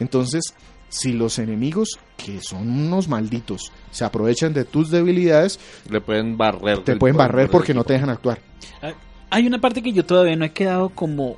Entonces, 0.00 0.54
si 0.88 1.12
los 1.12 1.38
enemigos, 1.38 1.98
que 2.16 2.40
son 2.40 2.68
unos 2.70 3.08
malditos, 3.08 3.72
se 3.90 4.04
aprovechan 4.04 4.52
de 4.52 4.64
tus 4.64 4.90
debilidades, 4.90 5.58
Le 5.88 6.00
pueden 6.00 6.36
barrer. 6.36 6.80
te 6.84 6.96
pueden 6.96 7.16
barrer 7.16 7.50
porque 7.50 7.74
no 7.74 7.84
te 7.84 7.92
dejan 7.94 8.10
actuar. 8.10 8.40
Ah, 8.82 8.92
Hay 9.30 9.46
una 9.46 9.60
parte 9.60 9.82
que 9.82 9.92
yo 9.92 10.04
todavía 10.04 10.36
no 10.36 10.44
he 10.44 10.52
quedado 10.52 10.88
como. 10.90 11.36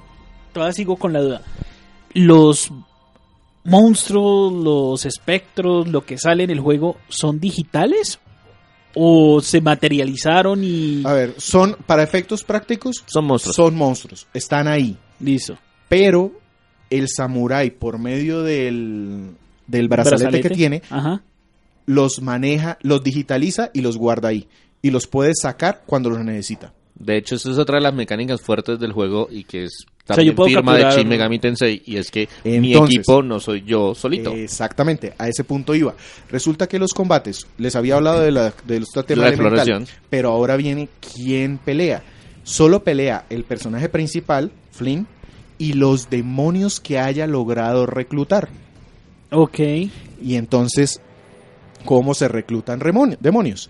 Todavía 0.52 0.72
sigo 0.72 0.96
con 0.96 1.12
la 1.12 1.20
duda. 1.20 1.42
Los 2.14 2.70
monstruos, 3.64 4.52
los 4.52 5.04
espectros, 5.04 5.88
lo 5.88 6.04
que 6.04 6.18
sale 6.18 6.44
en 6.44 6.50
el 6.50 6.60
juego, 6.60 6.96
¿son 7.08 7.38
digitales? 7.40 8.18
¿O 8.94 9.40
se 9.40 9.60
materializaron 9.60 10.60
y. 10.64 11.02
A 11.04 11.12
ver, 11.12 11.34
son, 11.38 11.76
para 11.86 12.02
efectos 12.02 12.42
prácticos, 12.42 13.04
Son 13.06 13.24
monstruos. 13.26 13.56
son 13.56 13.74
monstruos, 13.74 14.26
están 14.34 14.66
ahí. 14.66 14.96
Listo. 15.20 15.58
Pero 15.88 16.32
el 16.90 17.08
samurái, 17.08 17.70
por 17.72 17.98
medio 17.98 18.42
del, 18.42 19.30
del 19.66 19.88
brazalete, 19.88 20.40
que 20.40 20.50
tiene, 20.50 20.82
Ajá. 20.90 21.22
los 21.86 22.20
maneja, 22.22 22.78
los 22.82 23.02
digitaliza 23.04 23.70
y 23.74 23.82
los 23.82 23.96
guarda 23.96 24.28
ahí. 24.28 24.48
Y 24.80 24.90
los 24.90 25.06
puede 25.06 25.32
sacar 25.34 25.82
cuando 25.86 26.08
los 26.10 26.24
necesita. 26.24 26.72
De 26.98 27.16
hecho, 27.16 27.36
esa 27.36 27.50
es 27.50 27.58
otra 27.58 27.76
de 27.76 27.82
las 27.82 27.94
mecánicas 27.94 28.40
fuertes 28.40 28.78
del 28.80 28.92
juego 28.92 29.28
y 29.30 29.44
que 29.44 29.64
es 29.64 29.70
sea, 30.04 30.16
también 30.16 30.32
yo 30.32 30.36
puedo 30.36 30.48
firma 30.48 30.72
capturar- 30.72 30.94
de 30.94 30.98
Shin 31.00 31.08
Megami 31.08 31.38
Tensei 31.38 31.82
y 31.86 31.96
es 31.96 32.10
que 32.10 32.28
mi 32.44 32.74
equipo 32.74 33.22
no 33.22 33.38
soy 33.40 33.62
yo 33.64 33.94
solito. 33.94 34.32
Exactamente, 34.32 35.12
a 35.18 35.28
ese 35.28 35.44
punto 35.44 35.74
iba. 35.74 35.94
Resulta 36.30 36.66
que 36.66 36.78
los 36.78 36.92
combates, 36.92 37.46
les 37.58 37.76
había 37.76 37.94
hablado 37.96 38.20
de 38.20 38.32
la, 38.32 38.48
otro 38.48 39.04
tema 39.04 39.22
La 39.22 39.28
elemental, 39.28 39.58
exploración. 39.58 39.86
pero 40.10 40.30
ahora 40.30 40.56
viene 40.56 40.88
quién 41.14 41.58
pelea. 41.58 42.02
Solo 42.42 42.82
pelea 42.82 43.26
el 43.30 43.44
personaje 43.44 43.88
principal, 43.88 44.50
Flynn, 44.72 45.06
y 45.58 45.74
los 45.74 46.08
demonios 46.10 46.80
que 46.80 46.98
haya 46.98 47.26
logrado 47.26 47.84
reclutar. 47.86 48.48
Ok. 49.30 49.58
Y 49.60 50.34
entonces, 50.36 51.00
¿cómo 51.84 52.14
se 52.14 52.28
reclutan 52.28 52.80
demonios? 53.20 53.68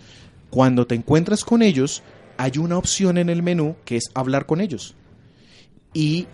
Cuando 0.51 0.87
te 0.87 0.95
encuentras 0.95 1.45
con 1.45 1.63
ellos, 1.63 2.03
hay 2.39 2.53
una 2.57 2.79
opción 2.79 3.19
en 3.19 3.29
el 3.29 3.43
menú 3.43 3.77
que 3.85 3.97
es 3.97 4.05
hablar 4.15 4.47
con 4.47 4.63
ellos. 4.63 4.95
Y 5.93 6.27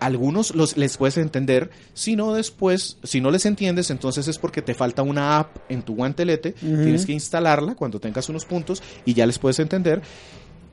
algunos 0.00 0.54
los, 0.54 0.76
les 0.76 0.96
puedes 0.96 1.18
entender, 1.18 1.70
si 1.94 2.16
no 2.16 2.34
después, 2.34 2.98
si 3.02 3.20
no 3.20 3.30
les 3.30 3.46
entiendes, 3.46 3.90
entonces 3.90 4.28
es 4.28 4.38
porque 4.38 4.62
te 4.62 4.74
falta 4.74 5.02
una 5.02 5.38
app 5.38 5.58
en 5.68 5.82
tu 5.82 5.94
guantelete, 5.94 6.52
tienes 6.52 7.06
que 7.06 7.12
instalarla 7.12 7.74
cuando 7.74 8.00
tengas 8.00 8.28
unos 8.28 8.44
puntos 8.44 8.82
y 9.04 9.14
ya 9.14 9.26
les 9.26 9.38
puedes 9.38 9.58
entender. 9.58 10.02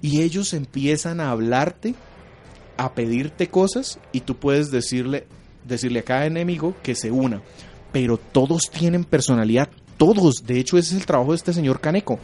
Y 0.02 0.22
ellos 0.22 0.54
empiezan 0.54 1.20
a 1.20 1.32
hablarte, 1.32 1.94
a 2.78 2.94
pedirte 2.94 3.48
cosas 3.48 4.00
y 4.12 4.22
tú 4.22 4.38
puedes 4.38 4.72
decirle, 4.72 5.28
decirle 5.68 6.00
a 6.00 6.04
cada 6.04 6.26
enemigo 6.26 6.76
que 6.82 6.96
se 6.96 7.12
una. 7.12 7.42
Pero 7.92 8.18
todos 8.18 8.70
tienen 8.72 9.04
personalidad, 9.04 9.70
todos. 9.98 10.44
De 10.46 10.60
hecho, 10.60 10.78
ese 10.78 10.96
es 10.96 11.02
el 11.02 11.06
trabajo 11.06 11.32
de 11.32 11.38
este 11.38 11.54
señor 11.54 11.80
Kaneko. 11.80 12.20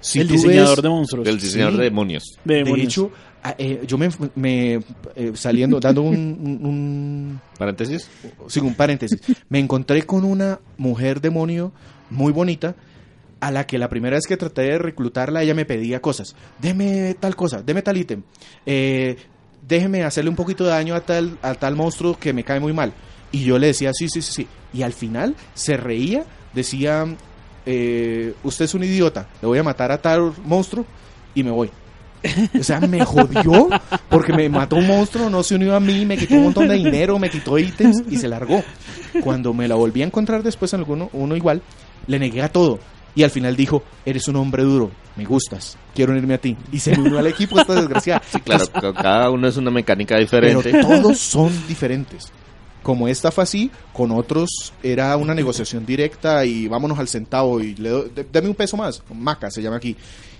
Si 0.00 0.20
el 0.20 0.28
diseñador 0.28 0.76
ves- 0.76 0.82
de 0.82 0.88
monstruos. 0.88 1.28
El 1.28 1.38
diseñador 1.38 1.72
sí. 1.74 1.78
de 1.78 1.84
demonios. 1.84 2.24
De 2.44 2.54
de 2.54 2.64
demonios. 2.64 2.86
hecho, 2.88 3.10
a- 3.42 3.54
eh, 3.58 3.82
yo 3.86 3.98
me, 3.98 4.08
me, 4.34 4.74
eh, 5.14 5.32
saliendo, 5.34 5.78
dando 5.80 6.02
un, 6.02 6.14
un- 6.16 6.66
un- 6.66 7.40
Paréntesis. 7.58 8.08
sí, 8.48 8.60
un 8.60 8.74
paréntesis, 8.74 9.20
me 9.48 9.58
encontré 9.58 10.02
con 10.02 10.24
una 10.24 10.58
mujer 10.78 11.20
demonio 11.20 11.72
muy 12.10 12.32
bonita 12.32 12.74
a 13.40 13.50
la 13.50 13.66
que 13.66 13.78
la 13.78 13.88
primera 13.88 14.16
vez 14.16 14.26
que 14.26 14.36
traté 14.36 14.62
de 14.62 14.78
reclutarla 14.78 15.42
ella 15.42 15.54
me 15.54 15.64
pedía 15.64 16.00
cosas. 16.00 16.34
Deme 16.60 17.14
tal 17.18 17.36
cosa, 17.36 17.62
deme 17.62 17.80
tal 17.82 17.96
ítem. 17.96 18.22
Eh, 18.66 19.16
déjeme 19.66 20.02
hacerle 20.04 20.30
un 20.30 20.36
poquito 20.36 20.64
de 20.64 20.70
daño 20.70 20.94
a 20.94 21.00
tal, 21.00 21.38
a 21.42 21.54
tal 21.54 21.76
monstruo 21.76 22.18
que 22.18 22.32
me 22.32 22.44
cae 22.44 22.60
muy 22.60 22.72
mal. 22.72 22.92
Y 23.32 23.44
yo 23.44 23.58
le 23.58 23.68
decía, 23.68 23.92
sí, 23.94 24.08
sí, 24.08 24.20
sí, 24.22 24.32
sí. 24.32 24.46
Y 24.74 24.82
al 24.82 24.92
final 24.92 25.36
se 25.54 25.76
reía, 25.76 26.24
decía, 26.52 27.06
eh, 27.66 28.34
usted 28.42 28.64
es 28.64 28.74
un 28.74 28.84
idiota, 28.84 29.26
le 29.40 29.48
voy 29.48 29.58
a 29.58 29.62
matar 29.62 29.92
a 29.92 29.98
tal 30.00 30.32
monstruo 30.44 30.84
y 31.34 31.42
me 31.42 31.50
voy. 31.50 31.70
O 32.58 32.62
sea, 32.62 32.80
me 32.80 33.02
jodió 33.04 33.68
porque 34.10 34.32
me 34.34 34.48
mató 34.50 34.76
un 34.76 34.86
monstruo, 34.86 35.30
no 35.30 35.42
se 35.42 35.54
unió 35.54 35.74
a 35.74 35.80
mí, 35.80 36.04
me 36.04 36.18
quitó 36.18 36.34
un 36.34 36.44
montón 36.44 36.68
de 36.68 36.74
dinero, 36.74 37.18
me 37.18 37.30
quitó 37.30 37.58
ítems 37.58 38.02
y 38.10 38.16
se 38.18 38.28
largó. 38.28 38.62
Cuando 39.22 39.54
me 39.54 39.66
la 39.66 39.74
volví 39.74 40.02
a 40.02 40.06
encontrar 40.06 40.42
después 40.42 40.72
en 40.74 40.80
alguno, 40.80 41.08
uno 41.14 41.34
igual, 41.34 41.62
le 42.06 42.18
negué 42.18 42.42
a 42.42 42.52
todo. 42.52 42.78
Y 43.14 43.22
al 43.22 43.30
final 43.30 43.56
dijo, 43.56 43.82
eres 44.04 44.28
un 44.28 44.36
hombre 44.36 44.62
duro, 44.64 44.90
me 45.16 45.24
gustas, 45.24 45.76
quiero 45.94 46.12
unirme 46.12 46.34
a 46.34 46.38
ti. 46.38 46.56
Y 46.70 46.78
se 46.78 46.92
unió 46.92 47.18
al 47.18 47.26
equipo 47.26 47.58
esta 47.58 47.74
desgraciada. 47.74 48.22
Sí, 48.30 48.38
claro, 48.40 48.66
ca- 48.70 48.92
cada 48.92 49.30
uno 49.30 49.48
es 49.48 49.56
una 49.56 49.70
mecánica 49.70 50.14
Pero 50.30 50.60
diferente. 50.60 50.80
todos 50.82 51.18
son 51.18 51.50
diferentes. 51.66 52.30
Como 52.82 53.08
esta 53.08 53.30
fue 53.30 53.44
así, 53.44 53.70
con 53.92 54.10
otros 54.10 54.72
era 54.82 55.16
una 55.16 55.34
negociación 55.34 55.84
directa 55.84 56.44
y 56.44 56.66
vámonos 56.66 56.98
al 56.98 57.08
centavo 57.08 57.60
y 57.60 57.74
le 57.74 57.88
doy, 57.90 58.10
deme 58.32 58.48
un 58.48 58.54
peso 58.54 58.76
más, 58.76 59.02
maca 59.14 59.50
se 59.50 59.62
llama 59.62 59.76
aquí. 59.76 59.96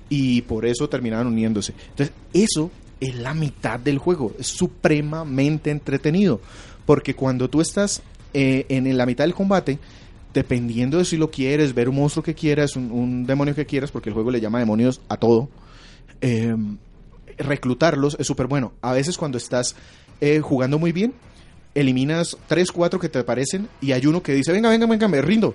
Y 0.08 0.42
por 0.42 0.66
eso 0.66 0.88
terminaron 0.88 1.28
uniéndose. 1.28 1.74
Entonces, 1.90 2.14
eso 2.32 2.70
es 2.98 3.14
la 3.14 3.34
mitad 3.34 3.78
del 3.78 3.98
juego. 3.98 4.32
Es 4.38 4.48
supremamente 4.48 5.70
entretenido. 5.70 6.40
Porque 6.84 7.14
cuando 7.14 7.48
tú 7.48 7.60
estás 7.60 8.02
eh, 8.34 8.66
en 8.68 8.96
la 8.96 9.06
mitad 9.06 9.24
del 9.24 9.34
combate, 9.34 9.78
dependiendo 10.34 10.98
de 10.98 11.04
si 11.04 11.16
lo 11.16 11.30
quieres, 11.30 11.74
ver 11.74 11.88
un 11.88 11.96
monstruo 11.96 12.24
que 12.24 12.34
quieras, 12.34 12.74
un, 12.74 12.90
un 12.90 13.26
demonio 13.26 13.54
que 13.54 13.66
quieras, 13.66 13.90
porque 13.92 14.08
el 14.08 14.14
juego 14.14 14.30
le 14.30 14.40
llama 14.40 14.58
demonios 14.58 15.00
a 15.08 15.16
todo, 15.16 15.48
eh, 16.20 16.56
reclutarlos 17.38 18.16
es 18.18 18.26
súper 18.26 18.46
bueno. 18.46 18.72
A 18.80 18.92
veces 18.92 19.16
cuando 19.16 19.38
estás 19.38 19.76
eh, 20.20 20.40
jugando 20.40 20.78
muy 20.78 20.92
bien, 20.92 21.14
eliminas 21.74 22.36
3, 22.46 22.70
4 22.70 22.98
que 23.00 23.08
te 23.08 23.18
aparecen 23.18 23.68
y 23.80 23.92
hay 23.92 24.06
uno 24.06 24.22
que 24.22 24.32
dice, 24.32 24.52
venga, 24.52 24.68
venga, 24.68 24.86
venga, 24.86 25.08
me 25.08 25.20
rindo. 25.22 25.54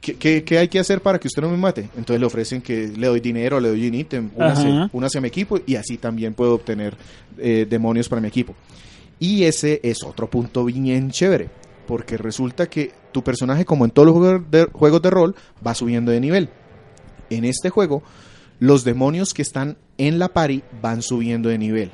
¿Qué, 0.00 0.14
qué, 0.14 0.44
qué 0.44 0.58
hay 0.58 0.68
que 0.68 0.78
hacer 0.78 1.00
para 1.00 1.18
que 1.18 1.26
usted 1.26 1.42
no 1.42 1.50
me 1.50 1.56
mate? 1.56 1.88
Entonces 1.96 2.20
le 2.20 2.26
ofrecen 2.26 2.62
que 2.62 2.88
le 2.88 3.06
doy 3.06 3.20
dinero, 3.20 3.58
le 3.58 3.68
doy 3.68 3.88
un 3.88 3.94
ítem, 3.94 4.30
únase, 4.92 5.18
a 5.18 5.20
mi 5.20 5.28
equipo 5.28 5.58
y 5.66 5.76
así 5.76 5.96
también 5.96 6.34
puedo 6.34 6.54
obtener 6.54 6.96
eh, 7.38 7.66
demonios 7.68 8.08
para 8.08 8.20
mi 8.20 8.28
equipo. 8.28 8.54
Y 9.18 9.44
ese 9.44 9.80
es 9.82 10.04
otro 10.04 10.28
punto 10.28 10.64
bien 10.64 11.10
chévere, 11.10 11.48
porque 11.86 12.16
resulta 12.18 12.68
que 12.68 12.92
tu 13.12 13.24
personaje, 13.24 13.64
como 13.64 13.84
en 13.84 13.90
todos 13.90 14.06
los 14.06 14.14
juegos 14.14 14.50
de, 14.50 14.64
juegos 14.66 15.02
de 15.02 15.10
rol, 15.10 15.34
va 15.66 15.74
subiendo 15.74 16.12
de 16.12 16.20
nivel. 16.20 16.50
En 17.30 17.44
este 17.44 17.70
juego, 17.70 18.02
los 18.60 18.84
demonios 18.84 19.32
que 19.32 19.42
están 19.42 19.78
en 19.98 20.18
la 20.18 20.28
party 20.28 20.62
van 20.82 21.02
subiendo 21.02 21.48
de 21.48 21.58
nivel. 21.58 21.90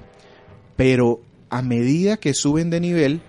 Pero 0.77 1.21
a 1.49 1.63
medida 1.63 2.17
que 2.17 2.35
suben 2.35 2.71
de 2.71 2.81
nivel, 2.81 3.21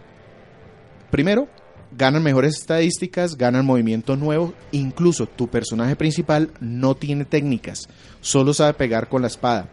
primero, 1.14 1.48
ganan 1.96 2.24
mejores 2.24 2.58
estadísticas, 2.58 3.38
ganan 3.38 3.68
movimiento 3.68 4.16
nuevo, 4.16 4.56
incluso 4.72 5.28
tu 5.28 5.48
personaje 5.48 5.96
principal 5.96 6.50
no 6.60 6.96
tiene 6.96 7.24
técnicas, 7.24 7.88
solo 8.20 8.52
sabe 8.52 8.74
pegar 8.74 9.10
con 9.10 9.22
la 9.22 9.28
espada 9.28 9.70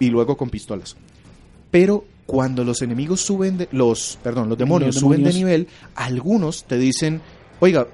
y 0.00 0.10
luego 0.10 0.36
con 0.36 0.50
pistolas. 0.50 0.96
Pero 1.70 2.04
cuando 2.26 2.64
los 2.64 2.82
enemigos 2.82 3.20
suben 3.20 3.58
de, 3.58 3.68
los, 3.70 4.18
perdón, 4.24 4.48
los 4.48 4.58
demonios, 4.58 4.96
Los 4.96 5.02
suben 5.02 5.22
de 5.22 5.30
demonios. 5.30 5.36
nivel, 5.36 5.68
algunos 5.94 6.64
te 6.64 6.78
dicen, 6.78 7.20
"Oiga, 7.60 7.86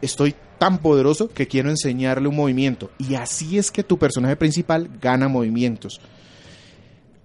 estoy 0.00 0.36
tan 0.58 0.78
poderoso 0.78 1.30
que 1.30 1.48
quiero 1.48 1.68
enseñarle 1.68 2.28
un 2.28 2.36
movimiento." 2.36 2.92
Y 3.00 3.16
así 3.16 3.58
es 3.58 3.72
que 3.72 3.82
tu 3.82 3.98
personaje 3.98 4.36
principal 4.36 4.88
gana 5.00 5.26
movimientos. 5.26 6.00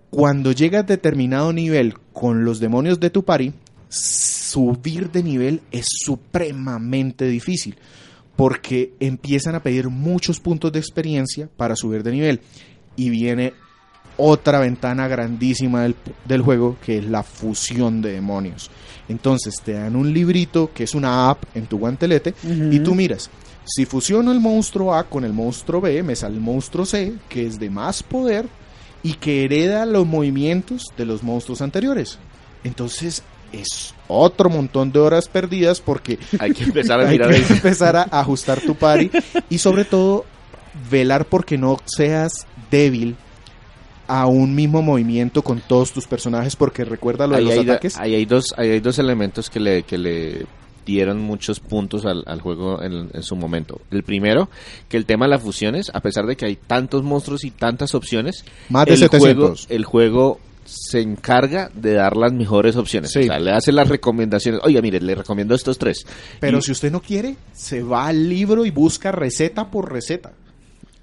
Cuando 0.09 0.51
llegas 0.51 0.85
a 0.85 0.87
determinado 0.87 1.53
nivel 1.53 1.93
con 2.11 2.43
los 2.43 2.59
demonios 2.59 2.99
de 2.99 3.11
tu 3.11 3.23
party, 3.23 3.53
subir 3.89 5.11
de 5.11 5.23
nivel 5.23 5.61
es 5.71 5.85
supremamente 5.89 7.25
difícil 7.25 7.77
porque 8.35 8.93
empiezan 8.99 9.55
a 9.55 9.63
pedir 9.63 9.89
muchos 9.89 10.39
puntos 10.39 10.71
de 10.71 10.79
experiencia 10.79 11.49
para 11.57 11.75
subir 11.75 12.03
de 12.03 12.11
nivel 12.11 12.41
y 12.95 13.09
viene 13.09 13.53
otra 14.17 14.59
ventana 14.59 15.07
grandísima 15.07 15.83
del, 15.83 15.95
del 16.25 16.41
juego 16.41 16.77
que 16.83 16.99
es 16.99 17.05
la 17.05 17.23
fusión 17.23 18.01
de 18.01 18.13
demonios. 18.13 18.69
Entonces 19.09 19.61
te 19.63 19.73
dan 19.73 19.95
un 19.95 20.13
librito 20.13 20.71
que 20.73 20.83
es 20.83 20.93
una 20.93 21.29
app 21.29 21.43
en 21.55 21.65
tu 21.65 21.77
guantelete 21.77 22.33
y 22.71 22.79
tú 22.79 22.93
miras, 22.93 23.29
si 23.65 23.85
fusiono 23.85 24.31
el 24.31 24.39
monstruo 24.39 24.93
A 24.93 25.03
con 25.03 25.23
el 25.23 25.33
monstruo 25.33 25.81
B, 25.81 26.03
me 26.03 26.15
sale 26.15 26.35
el 26.35 26.41
monstruo 26.41 26.85
C, 26.85 27.13
que 27.29 27.45
es 27.45 27.59
de 27.59 27.69
más 27.69 28.03
poder 28.03 28.47
y 29.03 29.13
que 29.13 29.43
hereda 29.43 29.85
los 29.85 30.05
movimientos 30.05 30.85
de 30.97 31.05
los 31.05 31.23
monstruos 31.23 31.61
anteriores. 31.61 32.17
Entonces 32.63 33.23
es 33.51 33.93
otro 34.07 34.49
montón 34.49 34.91
de 34.91 34.99
horas 34.99 35.27
perdidas 35.27 35.81
porque 35.81 36.17
Hay 36.39 36.53
que 36.53 36.63
empezar 36.65 36.99
a 36.99 37.03
hay 37.07 37.11
mirar 37.17 37.29
que 37.31 37.37
eso. 37.37 37.53
empezar 37.53 37.95
a 37.95 38.03
ajustar 38.03 38.61
tu 38.61 38.75
party 38.75 39.09
y 39.49 39.57
sobre 39.57 39.85
todo 39.85 40.25
velar 40.91 41.25
porque 41.25 41.57
no 41.57 41.77
seas 41.85 42.45
débil 42.71 43.15
a 44.07 44.25
un 44.27 44.55
mismo 44.55 44.81
movimiento 44.81 45.41
con 45.41 45.59
todos 45.59 45.91
tus 45.91 46.07
personajes 46.07 46.55
porque 46.55 46.85
recuerda 46.85 47.27
lo 47.27 47.33
de 47.35 47.39
Ahí 47.39 47.45
los 47.45 47.53
hay, 47.55 47.59
ataques. 47.69 47.97
ahí 47.97 48.15
hay 48.15 48.25
dos, 48.25 48.45
ahí 48.55 48.69
hay 48.69 48.79
dos 48.79 48.99
elementos 48.99 49.49
que 49.49 49.59
le, 49.59 49.83
que 49.83 49.97
le 49.97 50.45
dieron 50.85 51.19
muchos 51.19 51.59
puntos 51.59 52.05
al, 52.05 52.23
al 52.27 52.39
juego 52.39 52.81
en, 52.81 53.09
en 53.13 53.23
su 53.23 53.35
momento. 53.35 53.81
El 53.91 54.03
primero, 54.03 54.49
que 54.87 54.95
el 54.95 55.05
tema 55.05 55.25
de 55.25 55.31
las 55.31 55.41
fusiones, 55.41 55.91
a 55.93 55.99
pesar 55.99 56.25
de 56.25 56.37
que 56.37 56.45
hay 56.45 56.55
tantos 56.55 57.03
monstruos 57.03 57.43
y 57.43 57.51
tantas 57.51 57.93
opciones, 57.95 58.45
Más 58.69 58.85
de 58.85 58.93
el 58.93 58.97
700. 58.99 59.19
juego, 59.19 59.55
el 59.67 59.83
juego 59.83 60.39
se 60.67 61.01
encarga 61.01 61.71
de 61.73 61.93
dar 61.93 62.15
las 62.15 62.31
mejores 62.33 62.75
opciones. 62.75 63.11
Sí. 63.11 63.19
O 63.21 63.23
sea, 63.23 63.39
le 63.39 63.51
hace 63.51 63.71
las 63.71 63.87
recomendaciones. 63.87 64.61
Oiga, 64.63 64.81
mire, 64.81 64.99
le 65.01 65.15
recomiendo 65.15 65.55
estos 65.55 65.77
tres. 65.77 66.05
Pero 66.39 66.59
Y- 66.59 66.61
si 66.61 66.71
usted 66.73 66.91
no 66.91 67.01
quiere, 67.01 67.35
se 67.53 67.81
va 67.81 68.07
al 68.07 68.29
libro 68.29 68.65
y 68.65 68.69
busca 68.71 69.11
receta 69.11 69.71
por 69.71 69.91
receta. 69.91 70.33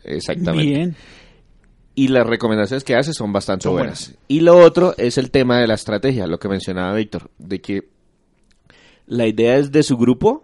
Exactamente. 0.04 0.70
Bien. 0.70 0.96
y 1.96 2.08
las 2.08 2.26
recomendaciones 2.26 2.82
que 2.82 2.96
hace 2.96 3.12
son 3.12 3.32
bastante 3.32 3.62
Son 3.64 3.72
buenas. 3.74 4.08
buenas. 4.08 4.24
Y 4.26 4.40
lo 4.40 4.58
otro 4.58 4.94
es 4.98 5.16
el 5.16 5.30
tema 5.30 5.60
de 5.60 5.68
la 5.68 5.74
estrategia, 5.74 6.26
lo 6.26 6.40
que 6.40 6.48
mencionaba 6.48 6.92
Víctor, 6.94 7.30
de 7.38 7.60
que 7.60 7.88
la 9.06 9.28
idea 9.28 9.56
es 9.58 9.70
de 9.70 9.84
su 9.84 9.96
grupo 9.96 10.42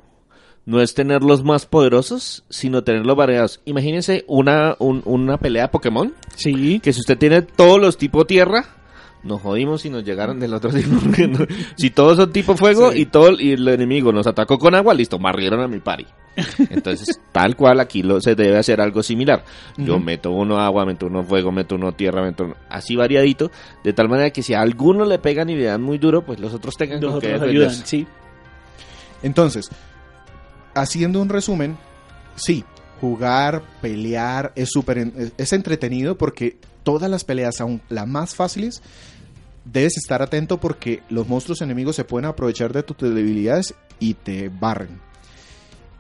no 0.65 0.81
es 0.81 0.95
tener 0.95 1.25
los 1.25 1.43
más 1.43 1.67
poderosos, 1.67 2.45
sino 2.51 2.85
tenerlos 2.85 3.17
variados. 3.17 3.61
Imagínense 3.65 4.25
una, 4.29 4.77
un- 4.79 5.03
una 5.07 5.39
pelea 5.39 5.63
de 5.65 5.69
Pokémon, 5.71 6.15
Sí. 6.37 6.79
que 6.79 6.93
si 6.93 7.01
usted 7.01 7.19
tiene 7.19 7.43
todos 7.43 7.81
los 7.81 7.97
tipo 7.99 8.27
tierra, 8.27 8.67
nos 9.23 9.41
jodimos 9.43 9.83
si 9.83 9.91
nos 9.91 10.05
llegaron 10.05 10.41
del 10.41 10.55
otro 10.55 10.71
tipo. 10.75 10.95
no- 11.29 11.47
si 11.77 11.91
todos 11.91 12.17
son 12.17 12.33
tipo 12.33 12.57
fuego 12.57 12.93
Sí. 12.93 13.01
y 13.03 13.07
todo 13.07 13.39
y 13.39 13.53
el 13.53 13.67
enemigo 13.69 14.13
nos 14.13 14.27
atacó 14.27 14.59
con 14.59 14.75
agua, 14.75 14.95
listo, 14.95 15.19
barrieron 15.19 15.61
a 15.61 15.69
mi 15.69 15.79
pari. 15.81 16.07
Entonces, 16.71 17.21
tal 17.33 17.57
cual 17.57 17.81
aquí 17.81 18.03
lo, 18.03 18.21
se 18.21 18.35
debe 18.35 18.57
hacer 18.57 18.81
algo 18.81 19.03
similar. 19.03 19.45
Yo 19.77 19.99
meto 19.99 20.31
uno 20.31 20.59
agua, 20.59 20.87
meto 20.87 21.07
uno 21.07 21.23
fuego, 21.25 21.53
meto 21.53 21.75
uno 21.75 21.93
tierra, 21.93 22.23
meto 22.23 22.45
uno... 22.45 22.55
Así 22.69 22.97
variadito, 22.97 23.51
de 23.85 23.93
tal 23.93 24.09
manera 24.09 24.31
que 24.31 24.43
si 24.43 24.55
a 24.55 24.61
alguno 24.63 25.05
le 25.05 25.19
pegan 25.19 25.51
y 25.51 25.57
le 25.57 25.65
dan 25.65 25.83
muy 25.83 25.99
duro, 25.99 26.23
pues 26.25 26.39
los 26.41 26.55
otros 26.55 26.77
tengan 26.77 27.01
Los 27.01 27.15
otros 27.17 27.43
ayudan, 27.43 27.71
sí. 27.75 28.07
Entonces, 29.23 29.69
haciendo 30.75 31.21
un 31.21 31.29
resumen, 31.29 31.77
sí, 32.37 32.65
jugar, 33.01 33.63
pelear 33.83 34.53
es 34.57 34.71
súper 34.71 35.13
es 35.37 35.53
entretenido 35.53 36.17
porque 36.17 36.57
todas 36.83 37.11
las 37.11 37.25
peleas, 37.25 37.61
aun 37.61 37.81
las 37.89 38.07
más 38.07 38.35
fáciles, 38.35 38.83
debes 39.65 39.97
estar 39.97 40.23
atento 40.23 40.59
porque 40.61 41.03
los 41.09 41.29
monstruos 41.29 41.61
enemigos 41.63 41.97
se 41.97 42.05
pueden 42.05 42.27
aprovechar 42.27 42.73
de 42.73 42.83
tus 42.83 42.97
debilidades 43.15 43.75
y 43.99 44.15
te 44.15 44.49
barren. 44.49 45.01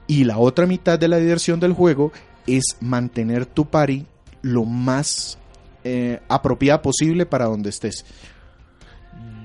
Y 0.06 0.24
la 0.24 0.38
otra 0.38 0.66
mitad 0.66 0.98
de 0.98 1.08
la 1.08 1.18
diversión 1.18 1.60
del 1.60 1.72
juego 1.72 2.12
es 2.46 2.64
mantener 2.80 3.46
tu 3.46 3.66
party 3.66 4.06
lo 4.42 4.64
más 4.64 5.38
eh, 5.84 6.20
apropiada 6.28 6.82
posible 6.82 7.26
para 7.26 7.44
donde 7.44 7.70
estés. 7.70 8.04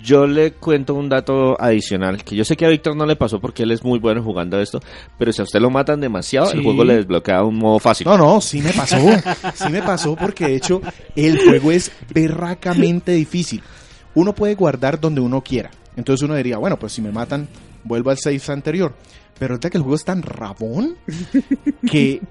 Yo 0.05 0.27
le 0.27 0.51
cuento 0.51 0.93
un 0.93 1.09
dato 1.09 1.59
adicional, 1.59 2.23
que 2.23 2.35
yo 2.35 2.45
sé 2.45 2.55
que 2.55 2.65
a 2.65 2.69
Víctor 2.69 2.95
no 2.95 3.07
le 3.07 3.15
pasó 3.15 3.39
porque 3.39 3.63
él 3.63 3.71
es 3.71 3.83
muy 3.83 3.97
bueno 3.97 4.21
jugando 4.21 4.61
esto, 4.61 4.79
pero 5.17 5.33
si 5.33 5.41
a 5.41 5.45
usted 5.45 5.59
lo 5.59 5.71
matan 5.71 5.99
demasiado, 5.99 6.51
el 6.51 6.61
juego 6.61 6.83
le 6.83 6.97
desbloquea 6.97 7.43
un 7.43 7.57
modo 7.57 7.79
fácil. 7.79 8.05
No, 8.05 8.15
no, 8.15 8.39
sí 8.39 8.61
me 8.61 8.71
pasó. 8.71 8.97
Sí 9.55 9.69
me 9.71 9.81
pasó 9.81 10.15
porque 10.15 10.45
de 10.45 10.55
hecho 10.57 10.79
el 11.15 11.39
juego 11.43 11.71
es 11.71 11.91
berracamente 12.13 13.13
difícil. 13.13 13.63
Uno 14.13 14.35
puede 14.35 14.53
guardar 14.53 14.99
donde 14.99 15.21
uno 15.21 15.41
quiera. 15.41 15.71
Entonces 15.95 16.23
uno 16.23 16.35
diría, 16.35 16.57
bueno, 16.57 16.77
pues 16.77 16.93
si 16.93 17.01
me 17.01 17.11
matan, 17.11 17.47
vuelvo 17.83 18.11
al 18.11 18.19
save 18.19 18.39
anterior. 18.49 18.93
Pero 19.39 19.55
ahorita 19.55 19.71
que 19.71 19.77
el 19.77 19.83
juego 19.83 19.95
es 19.95 20.05
tan 20.05 20.21
rabón 20.21 20.97
que 21.89 22.21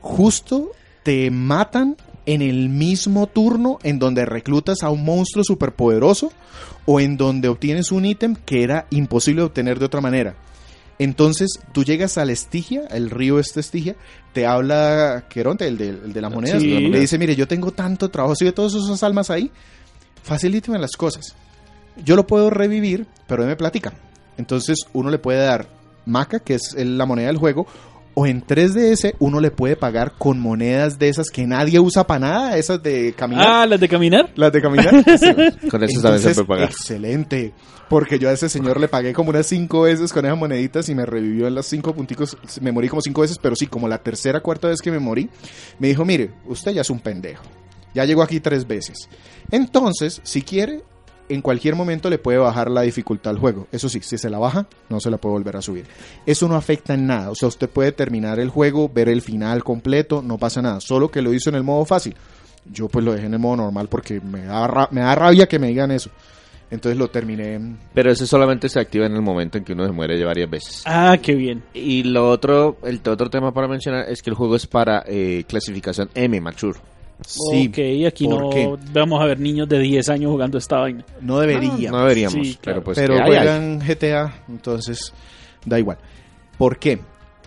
justo 0.00 0.72
te 1.04 1.30
matan 1.30 1.96
en 2.26 2.42
el 2.42 2.68
mismo 2.68 3.26
turno 3.26 3.78
en 3.82 3.98
donde 3.98 4.24
reclutas 4.24 4.82
a 4.82 4.90
un 4.90 5.04
monstruo 5.04 5.44
superpoderoso 5.44 6.32
o 6.86 7.00
en 7.00 7.16
donde 7.16 7.48
obtienes 7.48 7.90
un 7.92 8.04
ítem 8.04 8.34
que 8.36 8.62
era 8.62 8.86
imposible 8.90 9.42
obtener 9.42 9.78
de 9.78 9.86
otra 9.86 10.00
manera. 10.00 10.34
Entonces 10.98 11.48
tú 11.72 11.84
llegas 11.84 12.18
a 12.18 12.24
la 12.24 12.32
Estigia, 12.32 12.82
el 12.90 13.10
río 13.10 13.38
este 13.38 13.60
Estigia, 13.60 13.96
te 14.32 14.46
habla 14.46 15.24
Queronte, 15.28 15.66
el 15.66 15.76
de, 15.78 15.88
el 15.88 16.12
de 16.12 16.20
las 16.20 16.32
monedas, 16.32 16.62
Sí. 16.62 16.68
le 16.68 17.00
dice, 17.00 17.18
mire, 17.18 17.34
yo 17.34 17.48
tengo 17.48 17.72
tanto 17.72 18.08
trabajo, 18.10 18.36
si 18.36 18.44
ve 18.44 18.52
todas 18.52 18.74
esas 18.74 19.02
almas 19.02 19.30
ahí, 19.30 19.50
facilíteme 20.22 20.78
las 20.78 20.92
cosas. 20.96 21.34
Yo 22.04 22.14
lo 22.16 22.26
puedo 22.26 22.50
revivir, 22.50 23.06
pero 23.26 23.42
él 23.42 23.48
me 23.48 23.56
platica. 23.56 23.92
Entonces 24.38 24.78
uno 24.92 25.10
le 25.10 25.18
puede 25.18 25.40
dar 25.44 25.66
maca, 26.06 26.38
que 26.40 26.54
es 26.54 26.74
la 26.76 27.04
moneda 27.06 27.28
del 27.28 27.36
juego, 27.38 27.66
o 28.14 28.26
en 28.26 28.44
3DS 28.44 29.14
uno 29.18 29.40
le 29.40 29.50
puede 29.50 29.76
pagar 29.76 30.12
con 30.18 30.38
monedas 30.38 30.98
de 30.98 31.08
esas 31.08 31.28
que 31.30 31.46
nadie 31.46 31.80
usa 31.80 32.06
para 32.06 32.20
nada, 32.20 32.56
esas 32.56 32.82
de 32.82 33.14
caminar. 33.14 33.46
Ah, 33.48 33.66
las 33.66 33.80
de 33.80 33.88
caminar. 33.88 34.30
Las 34.36 34.52
de 34.52 34.60
caminar. 34.60 35.04
Sí. 35.18 35.68
Con 35.70 35.82
eso 35.82 36.00
también 36.00 36.22
se 36.22 36.34
puede 36.34 36.46
pagar. 36.46 36.70
excelente. 36.70 37.52
Porque 37.88 38.18
yo 38.18 38.28
a 38.28 38.32
ese 38.32 38.48
señor 38.48 38.80
le 38.80 38.88
pagué 38.88 39.12
como 39.12 39.30
unas 39.30 39.46
cinco 39.46 39.82
veces 39.82 40.14
con 40.14 40.24
esas 40.24 40.38
moneditas 40.38 40.88
y 40.88 40.94
me 40.94 41.04
revivió 41.04 41.46
en 41.46 41.54
las 41.54 41.66
cinco 41.66 41.94
punticos. 41.94 42.38
Me 42.62 42.72
morí 42.72 42.88
como 42.88 43.02
cinco 43.02 43.20
veces, 43.20 43.38
pero 43.38 43.54
sí, 43.54 43.66
como 43.66 43.86
la 43.86 43.98
tercera, 43.98 44.40
cuarta 44.40 44.68
vez 44.68 44.80
que 44.80 44.90
me 44.90 44.98
morí, 44.98 45.28
me 45.78 45.88
dijo, 45.88 46.02
mire, 46.02 46.30
usted 46.46 46.72
ya 46.72 46.80
es 46.80 46.88
un 46.88 47.00
pendejo. 47.00 47.44
Ya 47.94 48.06
llegó 48.06 48.22
aquí 48.22 48.40
tres 48.40 48.66
veces. 48.66 48.96
Entonces, 49.50 50.22
si 50.24 50.40
quiere, 50.40 50.82
en 51.34 51.42
cualquier 51.42 51.74
momento 51.74 52.08
le 52.10 52.18
puede 52.18 52.38
bajar 52.38 52.70
la 52.70 52.82
dificultad 52.82 53.30
al 53.32 53.38
juego. 53.38 53.66
Eso 53.72 53.88
sí, 53.88 54.00
si 54.02 54.18
se 54.18 54.30
la 54.30 54.38
baja, 54.38 54.66
no 54.88 55.00
se 55.00 55.10
la 55.10 55.18
puede 55.18 55.34
volver 55.34 55.56
a 55.56 55.62
subir. 55.62 55.84
Eso 56.26 56.48
no 56.48 56.56
afecta 56.56 56.94
en 56.94 57.06
nada. 57.06 57.30
O 57.30 57.34
sea, 57.34 57.48
usted 57.48 57.68
puede 57.68 57.92
terminar 57.92 58.38
el 58.40 58.48
juego, 58.50 58.88
ver 58.88 59.08
el 59.08 59.22
final 59.22 59.62
completo, 59.64 60.22
no 60.22 60.38
pasa 60.38 60.62
nada. 60.62 60.80
Solo 60.80 61.10
que 61.10 61.22
lo 61.22 61.32
hizo 61.32 61.50
en 61.50 61.56
el 61.56 61.62
modo 61.62 61.84
fácil. 61.84 62.14
Yo 62.70 62.88
pues 62.88 63.04
lo 63.04 63.12
dejé 63.12 63.26
en 63.26 63.34
el 63.34 63.40
modo 63.40 63.56
normal 63.56 63.88
porque 63.88 64.20
me 64.20 64.44
da, 64.44 64.66
ra- 64.66 64.88
me 64.92 65.00
da 65.00 65.14
rabia 65.14 65.46
que 65.48 65.58
me 65.58 65.68
digan 65.68 65.90
eso. 65.90 66.10
Entonces 66.70 66.96
lo 66.98 67.08
terminé 67.10 67.54
en... 67.54 67.78
Pero 67.92 68.10
ese 68.10 68.26
solamente 68.26 68.66
se 68.70 68.80
activa 68.80 69.04
en 69.04 69.12
el 69.12 69.20
momento 69.20 69.58
en 69.58 69.64
que 69.64 69.74
uno 69.74 69.84
se 69.84 69.92
muere 69.92 70.18
ya 70.18 70.24
varias 70.24 70.48
veces. 70.48 70.82
Ah, 70.86 71.18
qué 71.20 71.34
bien. 71.34 71.62
Y 71.74 72.02
lo 72.04 72.30
otro, 72.30 72.78
el 72.84 73.00
otro 73.06 73.28
tema 73.28 73.52
para 73.52 73.68
mencionar 73.68 74.08
es 74.08 74.22
que 74.22 74.30
el 74.30 74.36
juego 74.36 74.56
es 74.56 74.66
para 74.66 75.04
eh, 75.06 75.44
clasificación 75.46 76.08
M, 76.14 76.40
Mature. 76.40 76.78
Sí, 77.26 77.68
ok, 77.68 78.06
aquí 78.06 78.26
¿por 78.26 78.40
no 78.40 78.50
qué? 78.50 78.76
vamos 78.92 79.20
a 79.22 79.26
ver 79.26 79.38
niños 79.40 79.68
de 79.68 79.78
10 79.78 80.08
años 80.10 80.30
jugando 80.30 80.58
esta 80.58 80.78
vaina. 80.78 81.04
no 81.20 81.38
debería. 81.40 81.90
No 81.90 82.00
deberíamos, 82.00 82.34
Sí, 82.34 82.58
claro. 82.60 82.82
pero 82.82 82.84
pues 82.84 82.98
pero 82.98 83.14
hay, 83.14 83.26
juegan 83.26 83.78
GTA, 83.80 84.44
entonces 84.48 85.12
da 85.64 85.78
igual. 85.78 85.98
¿Por 86.58 86.78
qué? 86.78 86.98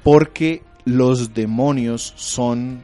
Porque 0.03 0.61
los 0.85 1.33
demonios 1.33 2.13
son... 2.15 2.83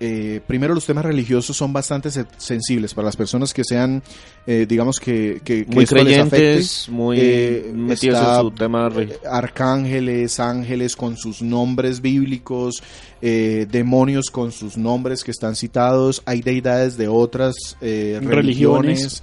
eh, 0.00 0.40
primero 0.46 0.74
los 0.74 0.86
temas 0.86 1.04
religiosos 1.04 1.54
son 1.56 1.72
bastante 1.74 2.10
se- 2.10 2.24
sensibles 2.38 2.94
para 2.94 3.06
las 3.06 3.16
personas 3.16 3.52
que 3.52 3.62
sean, 3.64 4.02
eh, 4.46 4.64
digamos 4.68 4.98
que, 4.98 5.40
que, 5.44 5.66
que 5.66 5.74
muy 5.74 5.84
esto 5.84 5.96
les 5.96 6.18
afecte. 6.18 6.36
creyentes, 6.36 6.88
muy 6.88 7.18
Eh, 7.20 7.70
metidos 7.74 8.18
está- 8.18 8.36
en 8.36 8.40
su 8.40 8.50
tema 8.52 8.88
re- 8.88 9.02
Eh, 9.04 9.18
arcángeles, 9.30 10.40
ángeles 10.40 10.96
con 10.96 11.16
sus 11.16 11.42
nombres 11.42 12.00
bíblicos, 12.00 12.82
eh, 13.22 13.66
demonios 13.70 14.30
con 14.30 14.52
sus 14.52 14.76
nombres 14.78 15.22
que 15.22 15.30
están 15.30 15.54
citados, 15.54 16.22
hay 16.24 16.40
deidades 16.40 16.96
de 16.96 17.08
otras 17.08 17.54
eh, 17.80 18.18
Religiones. 18.22 18.34
religiones. 18.36 19.22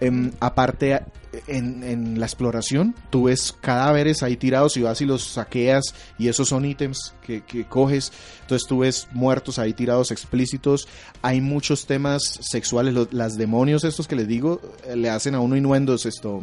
Em, 0.00 0.30
aparte, 0.38 1.00
en, 1.48 1.82
en 1.82 2.20
la 2.20 2.26
exploración, 2.26 2.94
tú 3.10 3.24
ves 3.24 3.52
cadáveres 3.60 4.22
ahí 4.22 4.36
tirados 4.36 4.76
y 4.76 4.82
vas 4.82 5.00
y 5.00 5.06
los 5.06 5.24
saqueas 5.24 5.92
y 6.18 6.28
esos 6.28 6.48
son 6.48 6.64
ítems 6.64 7.14
que, 7.26 7.42
que 7.42 7.64
coges. 7.64 8.12
Entonces 8.42 8.68
tú 8.68 8.78
ves 8.80 9.08
muertos 9.12 9.58
ahí 9.58 9.72
tirados 9.72 10.10
explícitos. 10.12 10.86
Hay 11.20 11.40
muchos 11.40 11.86
temas 11.86 12.22
sexuales. 12.42 12.94
Los, 12.94 13.12
las 13.12 13.36
demonios 13.36 13.82
estos 13.84 14.06
que 14.06 14.14
les 14.16 14.28
digo 14.28 14.60
eh, 14.86 14.94
le 14.94 15.10
hacen 15.10 15.34
a 15.34 15.40
uno 15.40 15.56
innuendos 15.56 16.06
esto... 16.06 16.40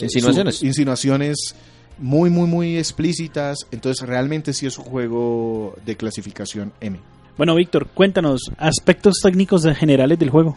eh, 0.00 0.04
Insinuaciones. 0.04 0.56
su- 0.56 0.66
insinuaciones 0.66 1.54
muy, 1.98 2.30
muy, 2.30 2.48
muy 2.48 2.78
explícitas. 2.78 3.58
Entonces 3.70 4.06
realmente 4.08 4.54
sí 4.54 4.64
es 4.66 4.78
un 4.78 4.84
juego 4.86 5.74
de 5.84 5.94
clasificación 5.96 6.72
M. 6.80 6.98
Bueno, 7.36 7.54
Víctor, 7.54 7.88
cuéntanos 7.88 8.40
aspectos 8.56 9.16
técnicos 9.22 9.62
generales 9.76 10.18
del 10.18 10.30
juego. 10.30 10.56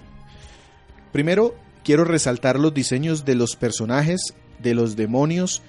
Primero, 1.12 1.56
quiero 1.84 2.04
resaltar 2.06 2.60
los 2.60 2.74
diseños 2.74 3.26
de 3.26 3.36
los 3.36 3.56
personajes, 3.56 4.34
de 4.62 4.74
los 4.74 4.96
demonios. 4.96 5.62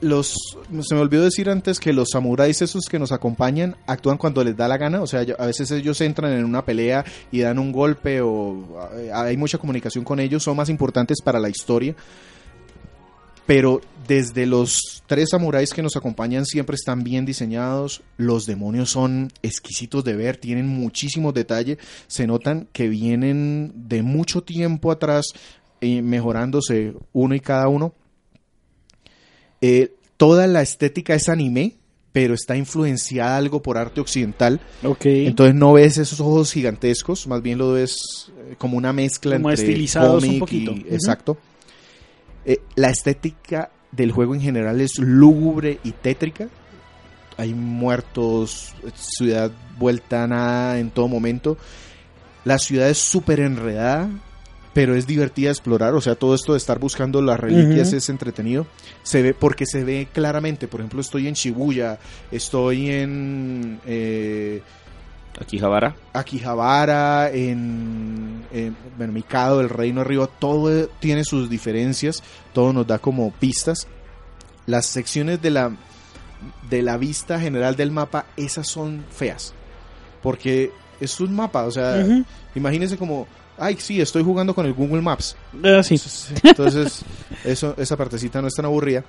Los, 0.00 0.36
se 0.82 0.94
me 0.94 1.00
olvidó 1.00 1.24
decir 1.24 1.48
antes 1.48 1.80
que 1.80 1.92
los 1.92 2.10
samuráis 2.12 2.60
esos 2.60 2.86
que 2.90 2.98
nos 2.98 3.12
acompañan 3.12 3.76
actúan 3.86 4.18
cuando 4.18 4.44
les 4.44 4.56
da 4.56 4.68
la 4.68 4.76
gana, 4.76 5.00
o 5.00 5.06
sea, 5.06 5.24
a 5.38 5.46
veces 5.46 5.70
ellos 5.70 6.00
entran 6.00 6.32
en 6.32 6.44
una 6.44 6.64
pelea 6.64 7.04
y 7.30 7.40
dan 7.40 7.58
un 7.58 7.72
golpe 7.72 8.20
o 8.20 8.78
eh, 8.96 9.10
hay 9.14 9.36
mucha 9.36 9.56
comunicación 9.56 10.04
con 10.04 10.20
ellos, 10.20 10.42
son 10.42 10.56
más 10.56 10.68
importantes 10.68 11.22
para 11.22 11.38
la 11.38 11.48
historia. 11.48 11.94
Pero 13.46 13.80
desde 14.08 14.46
los 14.46 15.02
tres 15.06 15.30
samuráis 15.30 15.72
que 15.72 15.82
nos 15.82 15.96
acompañan 15.96 16.44
siempre 16.46 16.76
están 16.76 17.04
bien 17.04 17.24
diseñados, 17.26 18.02
los 18.16 18.46
demonios 18.46 18.90
son 18.90 19.30
exquisitos 19.42 20.04
de 20.04 20.14
ver, 20.14 20.36
tienen 20.36 20.66
muchísimo 20.66 21.32
detalle, 21.32 21.78
se 22.06 22.26
notan 22.26 22.68
que 22.72 22.88
vienen 22.88 23.72
de 23.74 24.02
mucho 24.02 24.42
tiempo 24.42 24.90
atrás 24.90 25.26
eh, 25.80 26.00
mejorándose 26.02 26.94
uno 27.12 27.34
y 27.34 27.40
cada 27.40 27.68
uno. 27.68 27.94
Eh, 29.60 29.94
toda 30.16 30.46
la 30.46 30.62
estética 30.62 31.14
es 31.14 31.28
anime, 31.28 31.74
pero 32.12 32.34
está 32.34 32.56
influenciada 32.56 33.36
algo 33.36 33.60
por 33.62 33.76
arte 33.76 34.00
occidental. 34.00 34.60
Ok. 34.82 35.06
Entonces 35.06 35.54
no 35.54 35.72
ves 35.72 35.98
esos 35.98 36.20
ojos 36.20 36.52
gigantescos, 36.52 37.26
más 37.26 37.42
bien 37.42 37.58
lo 37.58 37.72
ves 37.72 38.30
eh, 38.38 38.54
como 38.56 38.76
una 38.78 38.92
mezcla 38.92 39.36
Como 39.36 39.50
entre 39.50 39.64
estilizados 39.64 40.22
un 40.22 40.28
cómic 40.28 40.40
poquito. 40.40 40.72
y- 40.72 40.94
exacto. 40.94 41.36
Eh, 42.44 42.58
la 42.74 42.90
estética 42.90 43.70
del 43.92 44.12
juego 44.12 44.34
en 44.34 44.40
general 44.40 44.80
es 44.80 44.98
lúgubre 44.98 45.78
y 45.84 45.92
tétrica. 45.92 46.48
Hay 47.36 47.54
muertos, 47.54 48.74
ciudad 48.94 49.50
vuelta 49.78 50.24
a 50.24 50.26
nada 50.26 50.78
en 50.78 50.90
todo 50.90 51.08
momento. 51.08 51.56
La 52.44 52.58
ciudad 52.58 52.88
es 52.90 52.98
súper 52.98 53.40
enredada, 53.40 54.08
pero 54.72 54.94
es 54.94 55.06
divertida 55.06 55.50
explorar. 55.50 55.94
O 55.94 56.00
sea, 56.00 56.14
todo 56.14 56.34
esto 56.34 56.52
de 56.52 56.58
estar 56.58 56.78
buscando 56.78 57.22
las 57.22 57.40
reliquias 57.40 57.92
es 57.92 58.08
entretenido. 58.08 58.66
Se 59.02 59.22
ve, 59.22 59.34
porque 59.34 59.64
se 59.66 59.82
ve 59.84 60.08
claramente. 60.12 60.68
Por 60.68 60.80
ejemplo, 60.80 61.00
estoy 61.00 61.26
en 61.26 61.34
Shibuya, 61.34 61.98
estoy 62.30 62.90
en 62.90 63.80
eh, 63.86 64.60
Aquí 65.40 65.58
Javara. 65.58 65.96
Akihabara, 66.12 67.30
en, 67.30 68.44
en 68.52 68.76
bueno, 68.96 69.12
Mikado, 69.12 69.60
el 69.60 69.68
Reino 69.68 70.00
Arriba, 70.00 70.28
todo 70.38 70.86
tiene 71.00 71.24
sus 71.24 71.50
diferencias, 71.50 72.22
todo 72.52 72.72
nos 72.72 72.86
da 72.86 72.98
como 72.98 73.32
pistas. 73.32 73.88
Las 74.66 74.86
secciones 74.86 75.42
de 75.42 75.50
la, 75.50 75.72
de 76.70 76.82
la 76.82 76.96
vista 76.96 77.40
general 77.40 77.76
del 77.76 77.90
mapa, 77.90 78.26
esas 78.36 78.68
son 78.68 79.04
feas, 79.10 79.52
porque 80.22 80.72
es 81.00 81.20
un 81.20 81.34
mapa, 81.34 81.64
o 81.64 81.70
sea, 81.70 82.06
imagínense 82.54 82.96
como, 82.96 83.26
ay, 83.58 83.76
sí, 83.78 84.00
estoy 84.00 84.22
jugando 84.22 84.54
con 84.54 84.64
el 84.66 84.72
Google 84.72 85.02
Maps. 85.02 85.36
Ah, 85.64 85.82
sí. 85.82 86.00
Entonces, 86.42 87.02
eso, 87.44 87.74
esa 87.76 87.96
partecita 87.96 88.40
no 88.40 88.48
es 88.48 88.54
tan 88.54 88.64
aburrida. 88.66 89.04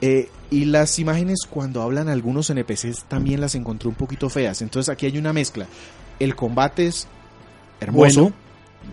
Eh, 0.00 0.28
y 0.50 0.64
las 0.64 0.98
imágenes, 0.98 1.40
cuando 1.48 1.82
hablan 1.82 2.08
algunos 2.08 2.50
NPCs, 2.50 3.04
también 3.04 3.40
las 3.40 3.54
encontré 3.54 3.88
un 3.88 3.94
poquito 3.94 4.28
feas. 4.28 4.62
Entonces, 4.62 4.88
aquí 4.88 5.06
hay 5.06 5.18
una 5.18 5.32
mezcla. 5.32 5.66
El 6.18 6.34
combate 6.34 6.86
es 6.86 7.06
hermoso, 7.80 8.22
Bueno. 8.22 8.34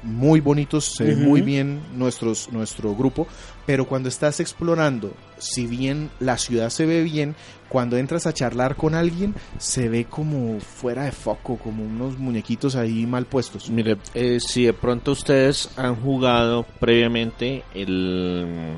muy 0.03 0.39
bonito, 0.39 0.79
se 0.81 1.03
ve 1.05 1.15
muy 1.15 1.41
bien 1.41 1.81
nuestros, 1.95 2.51
nuestro 2.51 2.93
grupo. 2.95 3.27
Pero 3.65 3.87
cuando 3.87 4.07
estás 4.09 4.39
explorando, 4.39 5.13
si 5.39 5.65
bien 5.65 6.09
la 6.19 6.37
ciudad 6.37 6.69
se 6.69 6.85
ve 6.85 7.01
bien, 7.03 7.35
cuando 7.69 7.97
entras 7.97 8.27
a 8.27 8.33
charlar 8.33 8.75
con 8.75 8.93
alguien, 8.95 9.33
se 9.57 9.89
ve 9.89 10.05
como 10.05 10.59
fuera 10.59 11.05
de 11.05 11.11
foco, 11.11 11.57
como 11.57 11.83
unos 11.83 12.17
muñequitos 12.17 12.75
ahí 12.75 13.05
mal 13.05 13.25
puestos. 13.25 13.69
Mire, 13.69 13.97
eh, 14.13 14.37
si 14.39 14.65
de 14.65 14.73
pronto 14.73 15.11
ustedes 15.13 15.69
han 15.75 15.95
jugado 15.95 16.65
previamente 16.79 17.63
el 17.73 18.75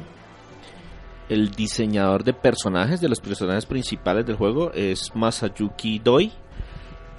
el 1.30 1.51
diseñador 1.51 2.23
de 2.23 2.34
personajes, 2.34 2.99
de 3.01 3.07
los 3.09 3.19
personajes 3.21 3.65
principales 3.65 4.25
del 4.25 4.36
juego, 4.36 4.71
es 4.73 5.11
Masayuki 5.15 5.99
Doi, 5.99 6.32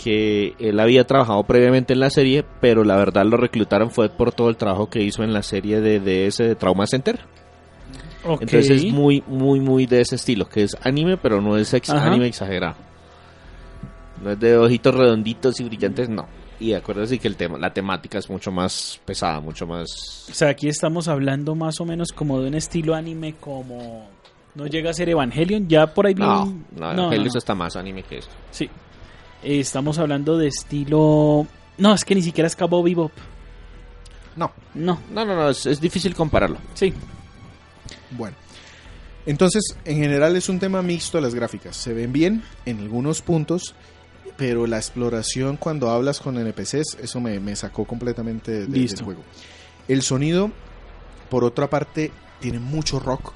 que 0.02 0.54
él 0.58 0.80
había 0.80 1.06
trabajado 1.06 1.42
previamente 1.44 1.92
en 1.92 2.00
la 2.00 2.10
serie, 2.10 2.44
pero 2.60 2.84
la 2.84 2.96
verdad 2.96 3.24
lo 3.26 3.36
reclutaron 3.36 3.90
fue 3.90 4.08
por 4.08 4.32
todo 4.32 4.48
el 4.48 4.56
trabajo 4.56 4.88
que 4.90 5.02
hizo 5.02 5.22
en 5.22 5.32
la 5.32 5.42
serie 5.42 5.80
de 5.80 6.00
DS 6.00 6.38
de 6.38 6.54
Trauma 6.56 6.86
Center. 6.86 7.20
Entonces 8.24 8.68
es 8.70 8.92
muy, 8.92 9.22
muy, 9.26 9.60
muy 9.60 9.86
de 9.86 10.00
ese 10.02 10.16
estilo, 10.16 10.48
que 10.48 10.62
es 10.64 10.76
anime, 10.82 11.16
pero 11.16 11.40
no 11.40 11.56
es 11.56 11.72
ex- 11.72 11.88
Ajá. 11.90 12.06
anime 12.06 12.26
exagerado. 12.26 12.74
No 14.22 14.30
es 14.32 14.38
de 14.40 14.56
ojitos 14.58 14.94
redonditos 14.94 15.58
y 15.60 15.64
brillantes, 15.64 16.08
no. 16.10 16.26
Y 16.60 16.74
acuérdense 16.74 17.18
que 17.18 17.26
el 17.26 17.36
tema, 17.36 17.58
la 17.58 17.72
temática 17.72 18.18
es 18.18 18.28
mucho 18.28 18.52
más 18.52 19.00
pesada, 19.06 19.40
mucho 19.40 19.66
más... 19.66 20.26
O 20.30 20.34
sea, 20.34 20.50
aquí 20.50 20.68
estamos 20.68 21.08
hablando 21.08 21.54
más 21.54 21.80
o 21.80 21.86
menos 21.86 22.12
como 22.12 22.38
de 22.40 22.48
un 22.48 22.54
estilo 22.54 22.94
anime 22.94 23.34
como... 23.40 24.06
No 24.54 24.66
llega 24.66 24.90
a 24.90 24.92
ser 24.92 25.08
Evangelion, 25.08 25.68
ya 25.68 25.86
por 25.86 26.06
ahí 26.06 26.14
No, 26.14 26.52
no, 26.76 26.92
no, 26.92 27.12
Helios 27.12 27.34
no. 27.34 27.38
está 27.38 27.54
más 27.54 27.76
anime 27.76 28.02
que 28.02 28.18
esto. 28.18 28.32
Sí. 28.50 28.64
Eh, 29.42 29.60
estamos 29.60 29.98
hablando 29.98 30.36
de 30.36 30.48
estilo... 30.48 31.46
No, 31.78 31.94
es 31.94 32.04
que 32.04 32.14
ni 32.14 32.20
siquiera 32.20 32.46
es 32.46 32.54
Cabo 32.56 32.82
Bebop. 32.82 33.12
No, 34.36 34.52
No, 34.74 35.00
No, 35.10 35.24
no, 35.24 35.34
no, 35.34 35.48
es, 35.48 35.64
es 35.64 35.80
difícil 35.80 36.14
compararlo. 36.14 36.58
sí. 36.74 36.92
Bueno, 38.12 38.36
entonces 39.24 39.76
en 39.84 39.98
general 39.98 40.34
es 40.34 40.48
un 40.48 40.58
tema 40.58 40.82
mixto 40.82 41.18
de 41.18 41.22
las 41.22 41.34
gráficas. 41.34 41.76
Se 41.76 41.94
ven 41.94 42.12
bien 42.12 42.42
en 42.66 42.80
algunos 42.80 43.22
puntos, 43.22 43.74
pero 44.40 44.66
la 44.66 44.78
exploración 44.78 45.58
cuando 45.58 45.90
hablas 45.90 46.18
con 46.18 46.38
NPCs, 46.38 46.96
eso 47.02 47.20
me, 47.20 47.38
me 47.40 47.54
sacó 47.56 47.84
completamente 47.84 48.50
de- 48.52 48.66
del 48.66 48.72
Listo. 48.72 49.04
juego. 49.04 49.20
El 49.86 50.00
sonido, 50.00 50.50
por 51.28 51.44
otra 51.44 51.68
parte, 51.68 52.10
tiene 52.40 52.58
mucho 52.58 52.98
rock, 53.00 53.32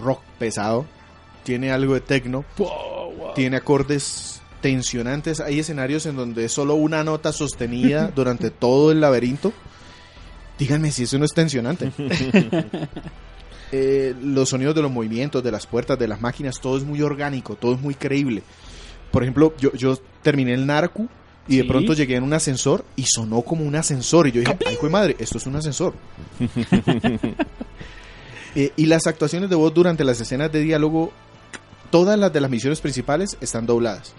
rock 0.00 0.20
pesado, 0.38 0.86
tiene 1.42 1.72
algo 1.72 1.94
de 1.94 2.00
techno, 2.00 2.44
tiene 3.34 3.56
acordes 3.56 4.40
tensionantes. 4.60 5.40
Hay 5.40 5.58
escenarios 5.58 6.06
en 6.06 6.14
donde 6.14 6.44
es 6.44 6.52
solo 6.52 6.74
una 6.74 7.02
nota 7.02 7.32
sostenida 7.32 8.06
durante 8.14 8.50
todo 8.52 8.92
el 8.92 9.00
laberinto. 9.00 9.52
Díganme 10.60 10.92
si 10.92 11.02
eso 11.04 11.18
no 11.18 11.24
es 11.24 11.32
tensionante. 11.34 11.90
Eh, 13.72 14.16
los 14.20 14.48
sonidos 14.48 14.74
de 14.74 14.82
los 14.82 14.90
movimientos, 14.90 15.44
de 15.44 15.52
las 15.52 15.64
puertas, 15.64 15.96
de 15.96 16.08
las 16.08 16.20
máquinas, 16.20 16.58
todo 16.60 16.76
es 16.76 16.82
muy 16.82 17.02
orgánico, 17.02 17.54
todo 17.54 17.74
es 17.74 17.80
muy 17.80 17.94
creíble. 17.94 18.42
Por 19.10 19.22
ejemplo, 19.22 19.54
yo, 19.58 19.72
yo 19.72 19.98
terminé 20.22 20.54
el 20.54 20.66
Narcu 20.66 21.08
y 21.48 21.56
de 21.56 21.62
Sí. 21.62 21.68
pronto 21.68 21.94
llegué 21.94 22.16
en 22.16 22.22
un 22.22 22.32
ascensor 22.32 22.84
y 22.96 23.04
sonó 23.06 23.42
como 23.42 23.64
un 23.64 23.74
ascensor. 23.74 24.28
Y 24.28 24.32
yo 24.32 24.40
dije, 24.40 24.56
ay, 24.66 24.76
fue 24.80 24.88
madre, 24.90 25.16
esto 25.18 25.38
es 25.38 25.46
un 25.46 25.56
ascensor. 25.56 25.94
Eh, 28.56 28.72
y 28.76 28.86
las 28.86 29.06
actuaciones 29.06 29.48
de 29.48 29.54
voz 29.54 29.72
durante 29.72 30.02
las 30.02 30.20
escenas 30.20 30.50
de 30.50 30.58
diálogo, 30.60 31.12
todas 31.90 32.18
las 32.18 32.32
de 32.32 32.40
las 32.40 32.50
misiones 32.50 32.80
principales 32.80 33.36
están 33.40 33.64
dobladas. 33.64 34.12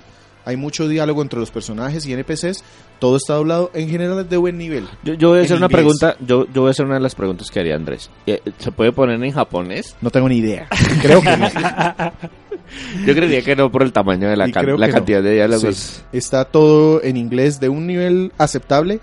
Hay 0.45 0.57
mucho 0.57 0.87
diálogo 0.87 1.21
entre 1.21 1.39
los 1.39 1.51
personajes 1.51 2.05
y 2.05 2.13
NPCs, 2.13 2.63
todo 2.99 3.17
está 3.17 3.35
doblado, 3.35 3.69
en 3.75 3.89
general 3.89 4.19
es 4.21 4.29
de 4.29 4.37
buen 4.37 4.57
nivel. 4.57 4.87
Yo, 5.03 5.13
yo 5.13 5.29
voy 5.29 5.39
a 5.39 5.41
hacer 5.43 5.57
una 5.57 5.67
inglés. 5.67 5.77
pregunta, 5.81 6.15
yo, 6.25 6.45
yo 6.51 6.61
voy 6.61 6.69
a 6.69 6.71
hacer 6.71 6.85
una 6.85 6.95
de 6.95 7.01
las 7.01 7.13
preguntas 7.15 7.49
que 7.51 7.59
haría 7.59 7.75
Andrés. 7.75 8.09
Eh, 8.25 8.41
¿Se 8.57 8.71
puede 8.71 8.91
poner 8.91 9.23
en 9.23 9.31
japonés? 9.31 9.95
No 10.01 10.09
tengo 10.09 10.27
ni 10.29 10.37
idea. 10.37 10.67
Creo 11.01 11.21
que 11.21 11.37
no. 11.37 11.47
Yo 13.05 13.13
creería 13.13 13.41
que 13.41 13.55
no 13.55 13.69
por 13.71 13.83
el 13.83 13.91
tamaño 13.91 14.29
de 14.29 14.37
la, 14.37 14.47
Y 14.47 14.51
can- 14.53 14.79
la 14.79 14.87
que 14.87 14.93
cantidad 14.93 15.19
no. 15.19 15.25
de 15.27 15.33
diálogos. 15.33 15.75
Sí. 15.75 16.01
Está 16.13 16.45
todo 16.45 17.03
en 17.03 17.17
inglés 17.17 17.59
de 17.59 17.67
un 17.69 17.85
nivel 17.85 18.31
aceptable. 18.37 18.99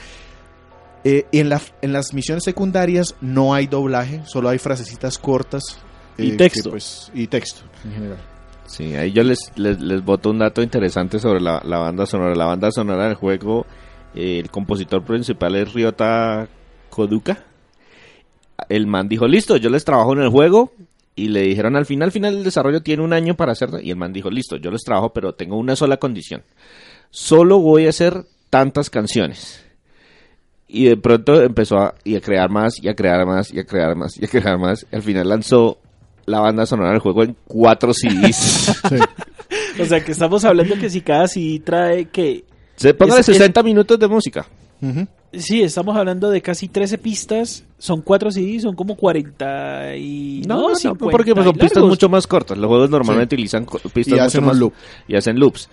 Eh, 1.05 1.27
y 1.31 1.39
en, 1.41 1.49
la, 1.51 1.61
en 1.83 1.93
las 1.93 2.13
misiones 2.15 2.45
secundarias 2.45 3.15
no 3.21 3.55
hay 3.55 3.67
doblaje, 3.67 4.23
solo 4.27 4.49
hay 4.49 4.59
frasecitas 4.59 5.19
cortas. 5.19 5.63
Y 6.17 6.31
que, 6.33 6.37
texto. 6.37 6.71
pues, 6.71 7.11
y 7.15 7.27
texto, 7.29 7.61
en 7.85 7.93
general. 7.93 8.19
Sí, 8.69 8.95
ahí 8.95 9.13
yo 9.13 9.23
les, 9.23 9.51
les, 9.57 9.81
les 9.81 10.05
boto 10.05 10.29
un 10.29 10.39
dato 10.39 10.63
interesante 10.63 11.19
sobre 11.19 11.41
la, 11.41 11.63
la 11.65 11.79
banda 11.79 12.05
sonora. 12.05 12.35
La 12.35 12.45
banda 12.45 12.71
sonora 12.71 13.07
del 13.07 13.15
juego, 13.15 13.67
el 14.15 14.51
compositor 14.51 15.03
principal 15.05 15.57
es 15.57 15.73
Ryota 15.73 16.49
Koduka. 16.91 17.45
El 18.69 18.87
man 18.87 19.09
dijo, 19.09 19.27
listo, 19.27 19.57
yo 19.57 19.71
les 19.71 19.85
trabajo 19.85 20.13
en 20.13 20.21
el 20.21 20.29
juego. 20.29 20.73
Y 21.17 21.29
le 21.29 21.41
dijeron 21.43 21.77
al 21.77 21.87
final, 21.87 22.09
al 22.09 22.13
final 22.13 22.35
del 22.35 22.45
desarrollo 22.45 22.83
tiene 22.83 23.03
un 23.03 23.15
año 23.15 23.35
para 23.35 23.53
hacerlo. 23.53 23.81
Y 23.81 23.91
el 23.91 23.97
man 23.97 24.13
dijo, 24.13 24.31
listo, 24.31 24.57
yo 24.57 24.71
les 24.71 24.83
trabajo, 24.83 25.13
pero 25.15 25.35
tengo 25.35 25.57
una 25.57 25.75
sola 25.75 25.97
condición. 25.97 26.43
Solo 27.11 27.59
voy 27.61 27.87
a 27.87 27.89
hacer 27.89 28.25
tantas 28.51 28.91
canciones. 28.91 29.65
y 30.69 30.85
de 30.85 30.99
pronto 30.99 31.41
empezó 31.43 31.79
a, 31.79 31.95
crear 32.23 32.51
más, 32.51 32.75
y 32.83 32.89
a 32.89 32.95
crear 32.95 33.25
más, 33.25 33.51
y 33.53 33.59
a 33.59 33.65
crear 33.65 33.97
más, 33.97 34.21
y 34.21 34.27
a 34.27 34.29
crear 34.29 34.59
más. 34.59 34.87
Al 34.93 35.03
final 35.03 35.29
lanzó 35.29 35.79
la 36.29 36.41
banda 36.41 36.67
sonora 36.67 36.91
del 36.91 37.01
juego 37.01 37.23
en 37.25 37.37
cuatro 37.47 37.93
CDs. 37.95 38.73
O 39.81 39.85
sea, 39.85 40.05
que 40.05 40.13
estamos 40.13 40.45
hablando 40.45 40.75
que 40.77 40.91
si 40.91 41.01
cada 41.01 41.27
CD 41.29 41.61
trae 41.65 42.07
que... 42.07 42.45
Se 42.77 42.95
pongan 42.95 43.19
Es- 43.21 43.27
60 43.27 43.63
minutos 43.63 43.99
de 43.99 44.09
música. 44.09 44.47
Sí, 45.33 45.63
estamos 45.63 45.97
hablando 45.97 46.31
de 46.31 46.41
casi 46.41 46.69
13 46.69 46.99
pistas, 46.99 47.65
son 47.79 48.01
4 48.01 48.31
CDs, 48.31 48.63
son 48.63 48.75
como 48.77 48.97
40 48.97 49.97
y... 49.97 50.43
No, 50.47 50.69
no, 50.71 50.75
50 50.77 51.11
porque 51.11 51.35
pues, 51.35 51.45
son 51.45 51.57
pistas 51.57 51.83
mucho 51.83 52.09
más 52.09 52.27
cortas. 52.27 52.57
Los 52.57 52.69
juegos 52.69 52.89
normalmente 52.89 53.35
utilizan 53.35 53.67
pistas 53.67 54.07
Y 54.07 54.11
mucho 54.13 54.23
hacen 54.25 54.45
más 54.45 54.57
loop. 54.57 54.73
y 55.09 55.17
hacen 55.17 55.39
loops. 55.39 55.69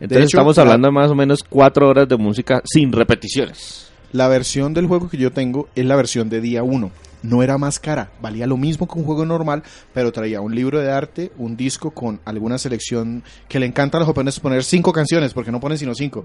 Entonces 0.00 0.26
hecho, 0.26 0.36
estamos 0.38 0.56
la- 0.56 0.62
hablando 0.64 0.88
de 0.88 0.92
más 0.92 1.10
o 1.10 1.14
menos 1.14 1.44
cuatro 1.48 1.88
horas 1.88 2.08
de 2.08 2.16
música 2.16 2.60
sin 2.64 2.92
repeticiones. 2.92 3.88
La 4.12 4.26
versión 4.28 4.74
del 4.74 4.86
juego 4.86 5.08
que 5.08 5.16
yo 5.18 5.30
tengo 5.32 5.68
es 5.76 5.84
la 5.86 5.94
versión 5.96 6.28
de 6.28 6.40
día 6.40 6.62
1. 6.62 6.90
No 7.22 7.42
era 7.42 7.58
más 7.58 7.80
cara, 7.80 8.10
valía 8.22 8.46
lo 8.46 8.56
mismo 8.56 8.86
que 8.86 8.96
un 8.98 9.04
juego 9.04 9.24
normal, 9.26 9.64
pero 9.92 10.12
traía 10.12 10.40
un 10.40 10.54
libro 10.54 10.78
de 10.78 10.90
arte, 10.92 11.32
un 11.36 11.56
disco 11.56 11.90
con 11.90 12.20
alguna 12.24 12.58
selección 12.58 13.24
que 13.48 13.58
le 13.58 13.66
encanta 13.66 13.96
a 13.98 14.00
los 14.00 14.06
japoneses 14.06 14.38
poner 14.38 14.62
cinco 14.62 14.92
canciones, 14.92 15.34
porque 15.34 15.50
no 15.50 15.58
ponen 15.58 15.78
sino 15.78 15.94
cinco. 15.96 16.24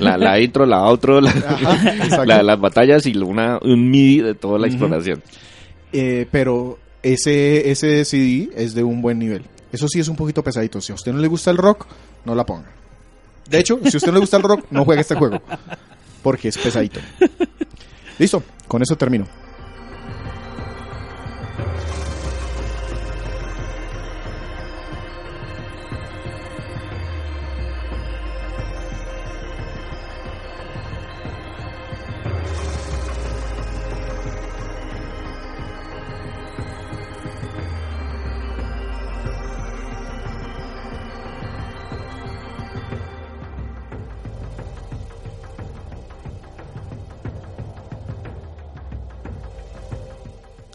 La, 0.00 0.18
la 0.18 0.38
intro, 0.40 0.66
la 0.66 0.80
outro, 0.80 1.20
la, 1.20 1.30
Ajá, 1.30 1.94
exacto. 1.96 2.24
la- 2.26 2.42
las 2.42 2.60
batallas 2.60 3.06
y 3.06 3.16
una, 3.16 3.58
un 3.62 3.90
MIDI 3.90 4.20
de 4.20 4.34
toda 4.34 4.58
la 4.58 4.66
exploración. 4.66 5.22
Eh, 5.94 6.26
pero 6.30 6.78
ese, 7.02 7.70
ese 7.70 8.04
CD 8.04 8.50
es 8.54 8.74
de 8.74 8.82
un 8.84 9.00
buen 9.00 9.18
nivel. 9.18 9.44
Eso 9.72 9.88
sí 9.88 9.98
es 10.00 10.08
un 10.08 10.16
poquito 10.16 10.42
pesadito. 10.44 10.80
Si 10.82 10.92
a 10.92 10.94
usted 10.94 11.12
no 11.12 11.18
le 11.20 11.28
gusta 11.28 11.50
el 11.50 11.56
rock, 11.56 11.86
no 12.26 12.34
la 12.34 12.44
ponga. 12.44 12.70
De 13.48 13.58
hecho, 13.58 13.78
si 13.84 13.96
a 13.96 13.98
usted 13.98 14.08
no 14.08 14.14
le 14.14 14.20
gusta 14.20 14.36
el 14.36 14.42
rock, 14.42 14.66
no 14.70 14.84
juegue 14.84 15.00
este 15.00 15.14
juego. 15.14 15.40
Porque 16.22 16.48
es 16.48 16.58
pesadito. 16.58 17.00
Listo, 18.18 18.42
con 18.68 18.82
eso 18.82 18.94
termino. 18.96 19.26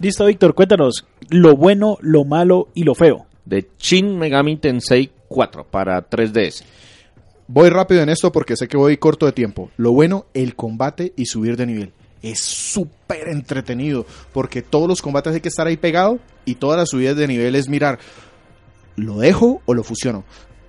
Listo, 0.07 0.25
Víctor, 0.25 0.55
cuéntanos 0.55 1.05
lo 1.31 1.57
bueno, 1.57 1.97
lo 1.99 2.23
malo 2.23 2.69
y 2.73 2.83
lo 2.83 2.95
feo. 2.95 3.25
De 3.43 3.67
Shin 3.77 4.17
Megami 4.17 4.55
Tensei 4.55 5.11
4 5.27 5.65
para 5.65 6.09
3DS. 6.09 6.63
Voy 7.49 7.67
rápido 7.67 8.03
en 8.03 8.07
esto 8.07 8.31
porque 8.31 8.55
sé 8.55 8.69
que 8.69 8.77
voy 8.77 8.95
corto 8.95 9.25
de 9.25 9.33
tiempo. 9.33 9.69
Lo 9.75 9.91
bueno, 9.91 10.25
el 10.33 10.55
combate 10.55 11.11
y 11.17 11.25
subir 11.25 11.57
de 11.57 11.65
nivel. 11.65 11.91
Es 12.21 12.39
súper 12.39 13.27
entretenido 13.27 14.05
porque 14.31 14.61
todos 14.61 14.87
los 14.87 15.01
combates 15.01 15.33
hay 15.33 15.41
que 15.41 15.49
estar 15.49 15.67
ahí 15.67 15.75
pegado 15.75 16.19
y 16.45 16.55
todas 16.55 16.77
las 16.77 16.87
subidas 16.87 17.17
de 17.17 17.27
nivel 17.27 17.55
es 17.55 17.67
mirar, 17.67 17.99
¿lo 18.95 19.17
dejo 19.17 19.61
o 19.65 19.73
lo 19.73 19.83
fusiono? 19.83 20.23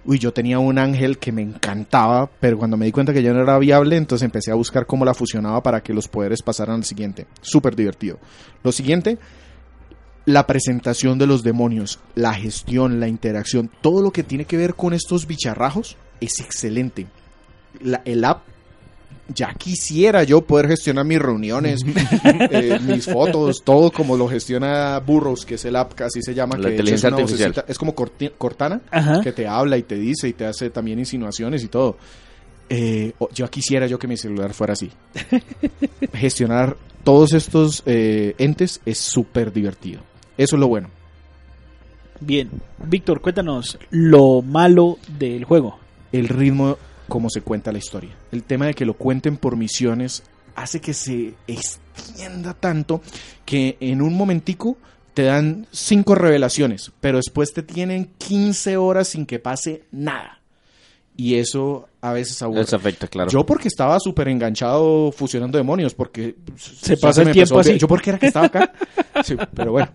Uy, 0.09 0.19
yo 0.19 0.33
tenía 0.33 0.59
un 0.59 0.79
ángel 0.79 1.19
que 1.19 1.33
me 1.33 1.43
encantaba, 1.43 2.31
pero 2.41 2.57
cuando 2.57 2.79
me 2.79 2.87
di 2.87 2.93
cuenta 2.93 3.13
que 3.13 3.23
ya 3.23 3.35
no 3.35 3.43
era 3.43 3.59
viable, 3.59 3.95
entonces 3.95 4.25
empecé 4.25 4.51
a 4.51 4.55
buscar 4.55 4.87
cómo 4.87 5.05
la 5.05 5.13
fusionaba 5.13 5.63
para 5.63 5.83
que 5.83 5.93
los 5.93 6.09
poderes 6.09 6.41
pasaran 6.41 6.77
al 6.77 6.85
siguiente. 6.85 7.27
Súper 7.43 7.77
divertido. 7.77 8.19
Lo 8.63 8.73
siguiente, 8.73 9.19
la 10.25 10.47
presentación 10.47 11.19
de 11.19 11.27
los 11.27 11.43
demonios, 11.43 12.01
la 12.15 12.33
gestión, 12.33 13.01
la 13.01 13.09
interacción, 13.09 13.71
todo 13.83 14.01
lo 14.01 14.11
que 14.11 14.23
tiene 14.23 14.47
que 14.47 14.57
ver 14.57 14.77
con 14.77 14.95
estos 14.95 15.27
bicharrajos 15.27 15.99
es 16.23 16.41
excelente. 16.41 17.07
El 18.07 18.25
app, 18.25 18.45
ya 19.35 19.53
quisiera 19.55 20.23
yo 20.25 20.41
poder 20.41 20.69
gestionar 20.69 21.05
mis 21.05 21.19
reuniones, 21.19 21.81
eh, 22.51 22.79
mis 22.83 23.05
fotos, 23.07 23.63
todo 23.63 23.91
como 23.91 24.17
lo 24.17 24.27
gestiona 24.29 24.99
Burroughs, 25.01 25.45
que 25.45 25.57
es 25.57 25.65
el 25.67 25.77
app, 25.77 25.93
que 25.93 26.05
así 26.05 26.23
se 26.23 26.35
llama, 26.35 26.57
La 26.57 26.69
que 26.69 26.75
inteligencia 26.77 27.09
es, 27.09 27.13
una 27.13 27.23
artificial. 27.23 27.53
vocecita- 27.53 27.65
es 27.71 27.79
como 27.79 27.95
Cortana, 27.95 28.81
Ajá. 28.91 29.21
que 29.21 29.33
te 29.33 29.47
habla 29.47 29.77
y 29.77 29.83
te 29.83 29.97
dice 29.97 30.29
y 30.29 30.33
te 30.33 30.47
hace 30.47 30.71
también 30.71 30.99
insinuaciones 30.99 31.63
y 31.63 31.69
todo. 31.69 31.99
Eh, 32.71 33.13
yo 33.35 33.49
quisiera 33.51 33.87
yo 33.87 33.99
que 33.99 34.07
mi 34.09 34.17
celular 34.17 34.53
fuera 34.55 34.73
así. 34.75 34.91
Gestionar 36.15 36.77
todos 37.05 37.33
estos 37.33 37.83
eh, 37.87 38.35
entes 38.39 38.81
es 38.85 38.99
súper 38.99 39.53
divertido. 39.53 40.01
Eso 40.37 40.57
es 40.57 40.61
lo 40.61 40.69
bueno. 40.69 40.89
Bien. 42.21 42.51
Víctor, 42.85 43.21
cuéntanos 43.21 43.79
lo 43.91 44.43
malo 44.43 44.99
del 45.19 45.45
juego. 45.45 45.79
El 46.13 46.29
ritmo 46.29 46.77
como 47.09 47.31
se 47.31 47.41
cuenta 47.41 47.73
la 47.73 47.79
historia. 47.79 48.17
El 48.33 48.45
tema 48.45 48.67
de 48.67 48.75
que 48.75 48.85
lo 48.85 48.95
cuenten 48.95 49.37
por 49.37 49.57
misiones 49.57 50.23
hace 50.55 50.81
que 50.81 50.93
se 50.93 51.35
extienda 51.47 52.55
tanto 52.55 53.01
que 53.45 53.77
en 53.81 54.03
un 54.03 54.15
momentico 54.15 54.77
te 55.15 55.25
dan 55.25 55.67
cinco 55.73 56.15
revelaciones, 56.15 56.93
pero 57.01 57.19
después 57.19 57.53
te 57.53 57.63
tienen 57.63 58.11
15 58.19 58.77
horas 58.77 59.09
sin 59.09 59.27
que 59.27 59.39
pase 59.39 59.85
nada. 59.91 60.41
Y 61.17 61.35
eso 61.35 61.89
a 62.01 62.13
veces 62.13 62.41
aburre. 62.43 62.61
Les 62.61 62.73
afecta, 62.73 63.09
claro. 63.09 63.29
Yo 63.29 63.45
porque 63.45 63.67
estaba 63.67 63.99
súper 63.99 64.29
enganchado 64.29 65.11
fusionando 65.11 65.59
demonios, 65.59 65.93
porque 65.95 66.37
Se 66.57 66.97
pasa 66.97 67.23
el 67.23 67.33
tiempo 67.33 67.59
así. 67.59 67.77
Yo 67.77 67.89
porque 67.89 68.11
era 68.11 68.19
que 68.21 68.29
estaba 68.29 68.47
acá. 68.47 68.73
Sí, 69.25 69.35
pero 69.53 69.73
bueno. 69.73 69.91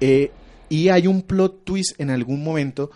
Eh, 0.00 0.32
y 0.68 0.88
hay 0.88 1.06
un 1.06 1.22
plot 1.22 1.62
twist 1.62 2.00
en 2.00 2.10
algún 2.10 2.42
momento 2.42 2.90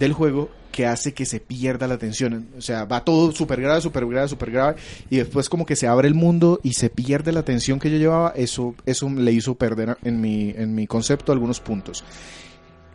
del 0.00 0.12
juego 0.12 0.50
que 0.78 0.86
hace 0.86 1.12
que 1.12 1.26
se 1.26 1.40
pierda 1.40 1.88
la 1.88 1.94
atención. 1.94 2.50
O 2.56 2.60
sea, 2.60 2.84
va 2.84 3.02
todo 3.04 3.32
súper 3.32 3.60
grave, 3.60 3.80
súper 3.80 4.06
grave, 4.06 4.28
súper 4.28 4.52
grave. 4.52 4.76
Y 5.10 5.16
después 5.16 5.48
como 5.48 5.66
que 5.66 5.74
se 5.74 5.88
abre 5.88 6.06
el 6.06 6.14
mundo 6.14 6.60
y 6.62 6.74
se 6.74 6.88
pierde 6.88 7.32
la 7.32 7.40
atención 7.40 7.80
que 7.80 7.90
yo 7.90 7.96
llevaba. 7.96 8.32
Eso, 8.36 8.76
eso 8.86 9.10
le 9.10 9.32
hizo 9.32 9.56
perder 9.56 9.98
en 10.04 10.20
mi, 10.20 10.50
en 10.50 10.76
mi 10.76 10.86
concepto 10.86 11.32
algunos 11.32 11.58
puntos. 11.58 12.04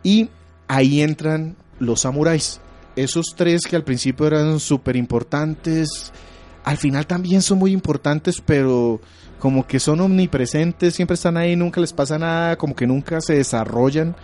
Y 0.02 0.30
ahí 0.66 1.02
entran 1.02 1.56
los 1.78 2.00
samuráis. 2.00 2.58
Esos 2.96 3.34
tres 3.36 3.60
que 3.68 3.76
al 3.76 3.84
principio 3.84 4.28
eran 4.28 4.60
súper 4.60 4.96
importantes, 4.96 6.10
al 6.64 6.78
final 6.78 7.06
también 7.06 7.42
son 7.42 7.58
muy 7.58 7.72
importantes, 7.72 8.40
pero 8.40 8.98
como 9.38 9.66
que 9.66 9.78
son 9.78 10.00
omnipresentes, 10.00 10.94
siempre 10.94 11.16
están 11.16 11.36
ahí, 11.36 11.54
nunca 11.54 11.82
les 11.82 11.92
pasa 11.92 12.18
nada, 12.18 12.56
como 12.56 12.74
que 12.74 12.86
nunca 12.86 13.20
se 13.20 13.34
desarrollan. 13.34 14.16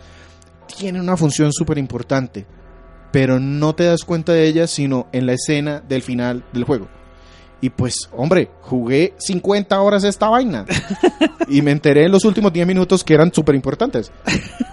Tienen 0.78 1.02
una 1.02 1.18
función 1.18 1.52
súper 1.52 1.76
importante, 1.76 2.46
pero 3.10 3.40
no 3.40 3.74
te 3.74 3.84
das 3.84 4.04
cuenta 4.04 4.32
de 4.32 4.46
ella 4.46 4.66
sino 4.66 5.06
en 5.12 5.26
la 5.26 5.32
escena 5.34 5.82
del 5.88 6.02
final 6.02 6.44
del 6.52 6.64
juego. 6.64 6.88
Y 7.62 7.70
pues, 7.70 8.08
hombre, 8.16 8.50
jugué 8.62 9.14
50 9.18 9.80
horas 9.80 10.04
esta 10.04 10.28
vaina. 10.30 10.64
y 11.48 11.60
me 11.62 11.72
enteré 11.72 12.04
en 12.06 12.12
los 12.12 12.24
últimos 12.24 12.52
10 12.52 12.66
minutos 12.66 13.04
que 13.04 13.14
eran 13.14 13.32
súper 13.34 13.54
importantes. 13.54 14.10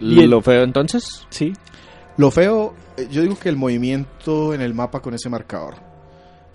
Lo 0.00 0.40
feo 0.40 0.62
entonces. 0.62 1.26
Sí. 1.28 1.52
Lo 2.16 2.30
feo, 2.30 2.74
eh, 2.96 3.06
yo 3.10 3.22
digo 3.22 3.38
que 3.38 3.48
el 3.48 3.56
movimiento 3.56 4.52
en 4.54 4.62
el 4.62 4.74
mapa 4.74 5.00
con 5.00 5.14
ese 5.14 5.28
marcador. 5.28 5.74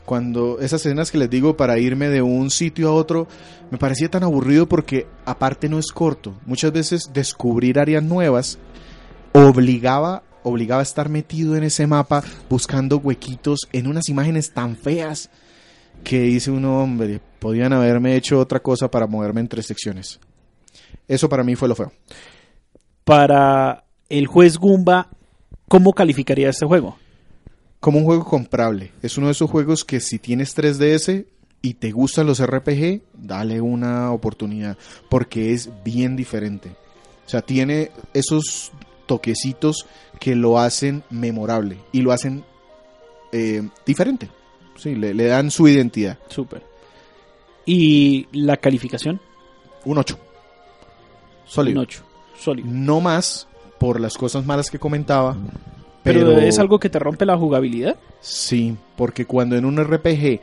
Cuando 0.04 0.60
esas 0.60 0.82
escenas 0.86 1.12
que 1.12 1.18
les 1.18 1.30
digo 1.30 1.56
para 1.56 1.80
irme 1.80 2.10
de 2.10 2.22
un 2.22 2.52
sitio 2.52 2.90
a 2.90 2.94
otro, 2.94 3.28
me 3.72 3.78
parecía 3.78 4.10
tan 4.10 4.24
aburrido 4.24 4.68
porque 4.68 5.08
aparte 5.26 5.70
no 5.70 5.80
es 5.80 5.92
corto. 5.92 6.36
Muchas 6.46 6.72
veces 6.72 7.10
descubrir 7.14 7.80
áreas 7.80 8.04
nuevas 8.04 8.60
obligaba, 9.36 10.24
obligaba 10.44 10.80
a 10.80 10.84
estar 10.84 11.10
metido 11.10 11.56
en 11.56 11.64
ese 11.64 11.88
mapa 11.88 12.24
buscando 12.50 12.98
huequitos 12.98 13.68
en 13.72 13.88
unas 13.88 14.10
imágenes 14.10 14.52
tan 14.52 14.76
feas 14.76 15.30
que 16.04 16.22
dice 16.22 16.52
uno, 16.52 16.82
hombre, 16.82 17.20
podían 17.40 17.74
haberme 17.74 18.16
hecho 18.16 18.40
otra 18.40 18.62
cosa 18.62 18.90
para 18.90 19.08
moverme 19.08 19.42
entre 19.42 19.64
secciones. 19.64 20.20
Eso 21.08 21.30
para 21.30 21.44
mí 21.44 21.56
fue 21.56 21.68
lo 21.68 21.76
feo. 21.76 21.92
Para 23.04 23.84
el 24.10 24.28
juez 24.28 24.58
Goomba, 24.58 25.10
¿cómo 25.68 25.94
calificaría 25.94 26.50
este 26.50 26.66
juego? 26.66 26.98
como 27.86 28.00
un 28.00 28.06
juego 28.06 28.26
comprable. 28.26 28.94
Es 29.04 29.16
uno 29.20 29.28
de 29.28 29.34
esos 29.34 29.48
juegos 29.48 29.86
que 29.86 30.00
si 30.00 30.18
tienes 30.18 30.58
3DS 30.58 31.28
y 31.62 31.76
te 31.76 31.92
gustan 31.92 32.26
los 32.26 32.44
RPG, 32.44 33.04
dale 33.14 33.62
una 33.62 34.12
oportunidad, 34.12 34.76
porque 35.08 35.54
es 35.54 35.70
bien 35.84 36.16
diferente. 36.16 36.70
O 37.28 37.30
sea, 37.30 37.44
tiene 37.44 37.92
esos 38.16 38.72
toquecitos 39.06 39.86
que 40.20 40.36
lo 40.36 40.60
hacen 40.60 41.04
memorable 41.10 41.78
y 41.92 42.02
lo 42.02 42.12
hacen 42.12 42.44
eh, 43.32 43.68
diferente. 43.86 44.30
Sí, 44.76 44.96
le, 44.96 45.14
le 45.14 45.26
dan 45.28 45.52
su 45.52 45.68
identidad. 45.68 46.18
Súper. 46.28 46.64
¿Y 47.66 48.28
la 48.32 48.58
calificación? 48.58 49.20
Un 49.86 49.98
8. 49.98 50.18
Sólido. 51.46 51.80
Un 51.80 51.84
8. 51.86 52.04
Sólido. 52.40 52.68
No 52.72 53.02
más 53.02 53.48
por 53.80 54.00
las 54.00 54.18
cosas 54.18 54.46
malas 54.46 54.70
que 54.70 54.80
comentaba, 54.80 55.36
Pero, 56.04 56.20
Pero- 56.28 56.40
es 56.40 56.60
algo 56.60 56.80
que 56.80 56.90
te 56.90 57.00
rompe 57.00 57.26
la 57.26 57.38
jugabilidad. 57.38 57.96
Sí, 58.22 58.76
porque 58.96 59.26
cuando 59.26 59.56
en 59.58 59.66
un 59.66 59.78
RPG 59.84 60.40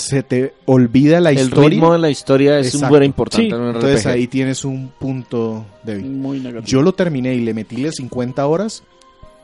se 0.00 0.22
te 0.22 0.54
olvida 0.66 1.20
la 1.20 1.30
el 1.30 1.38
historia, 1.40 1.68
ritmo 1.70 1.92
de 1.92 1.98
la 1.98 2.10
historia 2.10 2.58
es 2.58 2.66
un 2.74 2.78
Exacto. 2.80 2.88
buen 2.90 3.02
importante 3.04 3.46
Sí, 3.48 3.54
en 3.54 3.60
un 3.60 3.74
entonces 3.74 4.00
RPG. 4.04 4.08
ahí 4.12 4.26
tienes 4.26 4.64
un 4.64 4.88
punto 4.98 5.64
débil. 5.82 6.06
Muy 6.10 6.38
negativo. 6.40 6.66
Yo 6.66 6.82
lo 6.82 6.92
terminé 6.92 7.34
y 7.34 7.40
le 7.40 7.54
metí 7.54 7.76
las 7.78 7.96
50 7.96 8.46
horas 8.46 8.82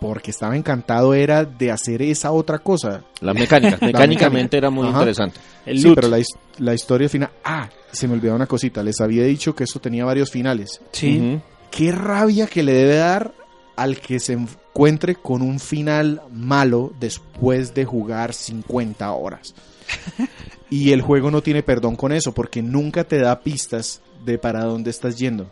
porque 0.01 0.31
estaba 0.31 0.57
encantado 0.57 1.15
era 1.15 1.45
de 1.45 1.71
hacer 1.71 2.03
esa 2.03 2.31
otra 2.33 2.59
cosa. 2.59 3.03
La 3.21 3.33
mecánica, 3.33 3.79
mecánicamente 3.81 4.57
era 4.59 4.69
muy 4.71 4.89
Ajá. 4.89 4.99
interesante. 4.99 5.41
el 5.65 5.79
Sí, 5.79 5.85
loot. 5.85 5.95
pero 5.97 6.09
la, 6.09 6.19
his- 6.19 6.37
la 6.59 6.75
historia 6.75 7.09
final... 7.09 7.31
Ah, 7.45 7.69
se 7.93 8.07
me 8.07 8.15
olvidó 8.15 8.35
una 8.35 8.47
cosita. 8.47 8.83
Les 8.83 9.01
había 9.01 9.25
dicho 9.25 9.55
que 9.55 9.65
esto 9.65 9.81
tenía 9.81 10.05
varios 10.05 10.31
finales. 10.31 10.81
Sí. 10.93 11.39
Qué 11.71 11.93
rabia 11.93 12.47
que 12.47 12.63
le 12.63 12.73
debe 12.73 12.97
dar 12.97 13.33
al 13.75 13.99
que 13.99 14.21
se 14.21 14.35
encuentre 14.35 15.15
con 15.17 15.41
un 15.43 15.59
final 15.61 16.21
malo 16.33 16.93
después 17.01 17.75
de 17.75 17.85
jugar 17.87 18.33
50 18.35 19.11
horas. 19.13 19.55
Y 20.69 20.93
el 20.93 21.01
juego 21.01 21.31
no 21.31 21.43
tiene 21.43 21.63
perdón 21.63 21.97
con 21.97 22.13
eso 22.13 22.33
porque 22.33 22.63
nunca 22.63 23.05
te 23.05 23.19
da 23.19 23.41
pistas 23.41 24.01
de 24.25 24.39
para 24.39 24.65
dónde 24.65 24.91
estás 24.91 25.17
yendo. 25.17 25.49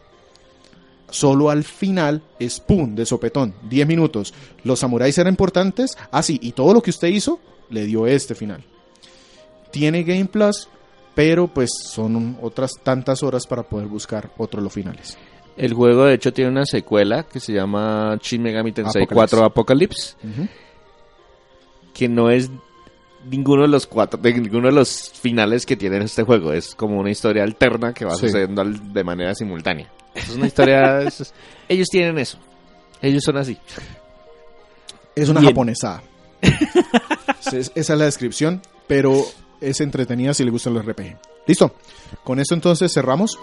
Solo 1.09 1.51
al 1.51 1.63
final 1.63 2.23
es 2.41 2.59
pum, 2.59 2.97
de 2.97 3.07
sopetón, 3.07 3.55
10 3.69 3.87
minutos. 3.87 4.35
Los 4.65 4.81
samuráis 4.81 5.17
eran 5.19 5.33
importantes, 5.33 5.97
así, 6.11 6.41
y 6.43 6.53
todo 6.53 6.75
lo 6.75 6.83
que 6.83 6.91
usted 6.91 7.09
hizo 7.09 7.39
le 7.71 7.85
dio 7.85 8.07
este 8.07 8.35
final. 8.35 8.65
Tiene 9.71 10.03
Game 10.03 10.27
Plus, 10.27 10.69
pero 11.15 11.47
pues 11.47 11.71
son 11.85 12.37
otras 12.43 12.73
tantas 12.83 13.23
horas 13.23 13.47
para 13.47 13.63
poder 13.63 13.87
buscar 13.87 14.31
otros 14.37 14.65
los 14.65 14.73
finales. 14.73 15.17
El 15.57 15.73
juego, 15.73 16.07
de 16.07 16.15
hecho, 16.15 16.33
tiene 16.33 16.51
una 16.51 16.67
secuela 16.67 17.23
que 17.23 17.39
se 17.39 17.53
llama 17.53 18.19
Shin 18.21 18.43
Megami 18.43 18.73
Tensei 18.73 19.05
Apocalypse. 19.05 19.37
4 19.37 19.45
Apocalypse, 19.45 20.17
que 21.93 22.09
no 22.09 22.31
es 22.31 22.51
ninguno 23.27 23.63
de 23.63 23.69
los 23.69 23.87
cuatro, 23.87 24.21
de 24.21 24.33
ninguno 24.35 24.69
de 24.69 24.75
los 24.75 25.11
finales 25.13 25.65
que 25.67 25.77
tiene 25.77 25.99
este 26.05 26.23
juego. 26.23 26.53
Es 26.53 26.75
como 26.75 26.99
una 26.99 27.11
historia 27.11 27.43
alterna 27.45 27.93
que 27.93 28.05
va 28.05 28.15
Sí. 28.15 28.27
sucediendo 28.27 28.63
al- 28.63 28.93
de 28.93 29.05
manera 29.05 29.35
simultánea. 29.35 29.91
Es 30.15 30.31
una 30.31 30.47
historia... 30.47 31.03
es- 31.07 31.33
ellos 31.69 31.89
tienen 31.91 32.19
eso. 32.19 32.39
Ellos 33.03 33.23
son 33.25 33.37
así. 33.37 33.59
Es 35.15 35.29
una 35.29 35.41
Bien. 35.41 35.53
japonesada. 35.53 36.03
Es- 37.53 37.71
Esa 37.75 37.93
es 37.93 37.99
la 37.99 38.05
descripción, 38.07 38.63
pero 38.87 39.23
es 39.61 39.81
entretenida 39.81 40.35
si 40.35 40.45
le 40.45 40.51
gustan 40.51 40.75
los 40.75 40.85
RPG. 40.85 41.17
Listo. 41.47 41.75
Con 42.25 42.41
esto 42.41 42.55
entonces 42.55 42.93
cerramos. 42.93 43.39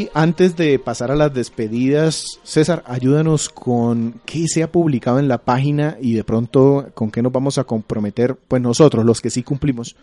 Y 0.00 0.08
antes 0.14 0.56
de 0.56 0.78
pasar 0.78 1.10
a 1.10 1.14
las 1.14 1.34
despedidas, 1.34 2.24
César, 2.42 2.82
ayúdanos 2.86 3.50
con 3.50 4.22
qué 4.24 4.46
se 4.48 4.62
ha 4.62 4.72
publicado 4.72 5.18
en 5.18 5.28
la 5.28 5.36
página 5.36 5.98
y 6.00 6.14
de 6.14 6.24
pronto 6.24 6.86
con 6.94 7.10
qué 7.10 7.20
nos 7.20 7.30
vamos 7.30 7.58
a 7.58 7.64
comprometer, 7.64 8.34
pues 8.34 8.62
nosotros, 8.62 9.04
los 9.04 9.20
que 9.20 9.28
sí 9.28 9.42
cumplimos, 9.42 9.96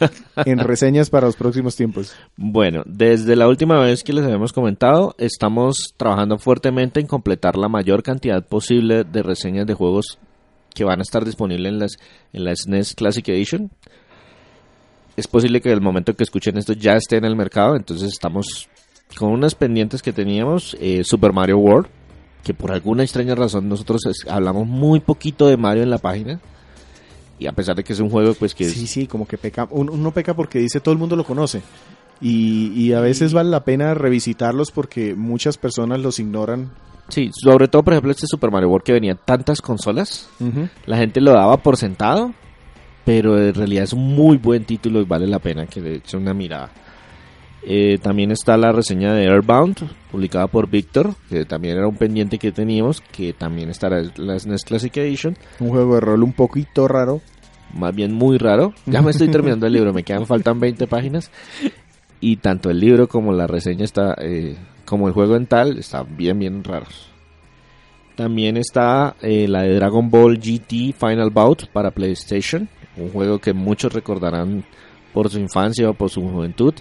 en 0.46 0.60
reseñas 0.60 1.10
para 1.10 1.26
los 1.26 1.36
próximos 1.36 1.76
tiempos. 1.76 2.14
Bueno, 2.38 2.84
desde 2.86 3.36
la 3.36 3.46
última 3.46 3.78
vez 3.80 4.02
que 4.02 4.14
les 4.14 4.24
habíamos 4.24 4.54
comentado, 4.54 5.14
estamos 5.18 5.92
trabajando 5.98 6.38
fuertemente 6.38 7.00
en 7.00 7.06
completar 7.06 7.58
la 7.58 7.68
mayor 7.68 8.02
cantidad 8.02 8.42
posible 8.46 9.04
de 9.04 9.22
reseñas 9.22 9.66
de 9.66 9.74
juegos 9.74 10.18
que 10.74 10.84
van 10.84 11.00
a 11.00 11.02
estar 11.02 11.22
disponibles 11.22 11.70
en 11.70 11.78
las 11.80 11.96
en 12.32 12.44
la 12.44 12.56
SNES 12.56 12.94
Classic 12.94 13.28
Edition. 13.28 13.70
Es 15.18 15.28
posible 15.28 15.60
que 15.60 15.70
el 15.70 15.82
momento 15.82 16.14
que 16.14 16.24
escuchen 16.24 16.56
esto 16.56 16.72
ya 16.72 16.94
esté 16.94 17.18
en 17.18 17.26
el 17.26 17.36
mercado, 17.36 17.76
entonces 17.76 18.10
estamos 18.10 18.70
con 19.18 19.30
unas 19.30 19.54
pendientes 19.54 20.02
que 20.02 20.12
teníamos, 20.12 20.76
eh, 20.80 21.02
Super 21.04 21.32
Mario 21.32 21.58
World, 21.58 21.86
que 22.42 22.54
por 22.54 22.72
alguna 22.72 23.02
extraña 23.02 23.34
razón 23.34 23.68
nosotros 23.68 24.02
hablamos 24.28 24.66
muy 24.66 25.00
poquito 25.00 25.46
de 25.46 25.56
Mario 25.56 25.82
en 25.82 25.90
la 25.90 25.98
página. 25.98 26.40
Y 27.38 27.46
a 27.46 27.52
pesar 27.52 27.74
de 27.76 27.82
que 27.84 27.92
es 27.92 28.00
un 28.00 28.10
juego 28.10 28.34
pues 28.34 28.54
que 28.54 28.64
es- 28.64 28.72
Sí, 28.72 28.86
sí, 28.86 29.06
como 29.06 29.26
que 29.26 29.38
peca, 29.38 29.66
uno, 29.70 29.92
uno 29.92 30.10
peca 30.12 30.34
porque 30.34 30.58
dice 30.58 30.80
todo 30.80 30.92
el 30.92 30.98
mundo 30.98 31.16
lo 31.16 31.24
conoce. 31.24 31.62
Y, 32.20 32.68
y 32.74 32.92
a 32.92 33.00
veces 33.00 33.32
vale 33.32 33.50
la 33.50 33.64
pena 33.64 33.92
revisitarlos 33.94 34.70
porque 34.70 35.14
muchas 35.14 35.58
personas 35.58 35.98
los 36.00 36.18
ignoran. 36.20 36.70
Sí, 37.08 37.30
sobre 37.34 37.68
todo, 37.68 37.82
por 37.82 37.92
ejemplo, 37.92 38.12
este 38.12 38.26
Super 38.26 38.50
Mario 38.50 38.68
World 38.70 38.84
que 38.84 38.92
venía 38.92 39.14
tantas 39.14 39.60
consolas, 39.60 40.28
la 40.86 40.96
gente 40.96 41.20
lo 41.20 41.32
daba 41.32 41.56
por 41.58 41.76
sentado, 41.76 42.32
pero 43.04 43.38
en 43.38 43.52
realidad 43.52 43.84
es 43.84 43.92
un 43.92 44.14
muy 44.14 44.38
buen 44.38 44.64
título 44.64 45.00
y 45.00 45.04
vale 45.04 45.26
la 45.26 45.38
pena 45.38 45.66
que 45.66 45.80
le 45.82 45.96
echen 45.96 46.20
una 46.22 46.32
mirada. 46.32 46.70
Eh, 47.66 47.98
también 48.02 48.30
está 48.30 48.56
la 48.58 48.72
reseña 48.72 49.14
de 49.14 49.26
Airbound, 49.26 49.88
publicada 50.10 50.46
por 50.48 50.68
Victor, 50.68 51.14
que 51.30 51.44
también 51.46 51.78
era 51.78 51.88
un 51.88 51.96
pendiente 51.96 52.38
que 52.38 52.52
teníamos, 52.52 53.00
que 53.00 53.32
también 53.32 53.70
estará 53.70 54.00
en 54.00 54.12
la 54.16 54.38
SNES 54.38 54.64
Classic 54.64 54.94
Edition, 54.98 55.36
Un 55.60 55.70
juego 55.70 55.94
de 55.94 56.00
rol 56.02 56.22
un 56.22 56.34
poquito 56.34 56.86
raro. 56.88 57.22
más 57.72 57.94
bien 57.94 58.12
muy 58.12 58.36
raro. 58.38 58.74
Ya 58.86 59.00
me 59.00 59.10
estoy 59.10 59.28
terminando 59.28 59.66
el 59.66 59.72
libro, 59.72 59.92
me 59.92 60.02
quedan 60.02 60.26
faltan 60.26 60.60
20 60.60 60.86
páginas. 60.86 61.30
Y 62.20 62.36
tanto 62.36 62.70
el 62.70 62.80
libro 62.80 63.08
como 63.08 63.32
la 63.32 63.46
reseña 63.46 63.84
está, 63.84 64.14
eh, 64.20 64.56
como 64.84 65.08
el 65.08 65.14
juego 65.14 65.36
en 65.36 65.46
tal, 65.46 65.78
están 65.78 66.16
bien, 66.16 66.38
bien 66.38 66.62
raros. 66.64 67.08
También 68.14 68.56
está 68.56 69.16
eh, 69.22 69.48
la 69.48 69.62
de 69.62 69.74
Dragon 69.74 70.08
Ball 70.08 70.38
GT 70.38 70.94
Final 70.96 71.30
Bout 71.30 71.66
para 71.72 71.90
PlayStation, 71.90 72.68
un 72.96 73.10
juego 73.10 73.40
que 73.40 73.52
muchos 73.52 73.92
recordarán 73.92 74.64
por 75.12 75.30
su 75.30 75.38
infancia 75.38 75.90
o 75.90 75.94
por 75.94 76.10
su 76.10 76.22
juventud. 76.22 76.74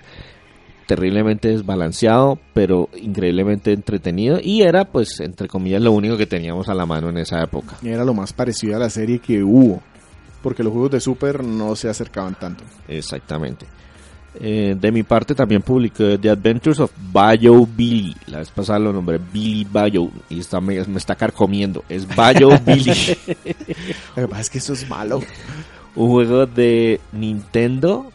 Terriblemente 0.88 1.50
desbalanceado, 1.50 2.40
pero 2.54 2.90
increíblemente 2.96 3.72
entretenido. 3.72 4.40
Y 4.42 4.64
era, 4.64 4.86
pues, 4.86 5.20
entre 5.20 5.48
comillas, 5.48 5.82
lo 5.82 5.92
único 5.92 6.18
que 6.18 6.26
teníamos 6.26 6.70
a 6.70 6.74
la 6.74 6.86
mano 6.86 7.10
en 7.10 7.18
esa 7.18 7.42
época. 7.42 7.78
Era 7.84 8.04
lo 8.04 8.14
más 8.14 8.34
parecido 8.34 8.76
a 8.76 8.80
la 8.80 8.90
serie 8.90 9.20
que 9.20 9.44
hubo. 9.44 9.82
Porque 10.42 10.64
los 10.64 10.74
juegos 10.74 10.92
de 10.92 11.00
Super 11.00 11.44
no 11.44 11.76
se 11.76 11.90
acercaban 11.90 12.36
tanto. 12.36 12.64
Exactamente. 12.88 13.66
Eh, 14.40 14.76
de 14.80 14.92
mi 14.92 15.04
parte 15.04 15.36
también 15.36 15.62
publiqué 15.62 16.18
The 16.18 16.32
Adventures 16.32 16.80
of 16.80 16.92
Bayo 17.12 17.66
Billy. 17.66 18.16
La 18.28 18.40
vez 18.40 18.50
pasada 18.50 18.80
lo 18.80 18.92
nombré 18.92 19.20
Billy 19.20 19.66
Bayo 19.70 20.10
y 20.30 20.40
está, 20.40 20.60
me, 20.60 20.84
me 20.86 20.98
está 20.98 21.16
carcomiendo. 21.16 21.84
Es 21.88 22.08
Bayo 22.16 22.50
Billy. 22.66 22.92
Lo 24.16 24.24
que 24.24 24.28
pasa 24.28 24.42
es 24.42 24.50
que 24.50 24.58
eso 24.58 24.74
es 24.74 24.90
malo. 24.90 25.22
Un 25.96 26.10
juego 26.10 26.46
de 26.48 27.00
Nintendo 27.12 28.12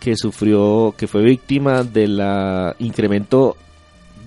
que 0.00 0.16
sufrió, 0.16 0.94
que 0.96 1.06
fue 1.06 1.22
víctima 1.22 1.82
del 1.82 2.20
incremento 2.78 3.56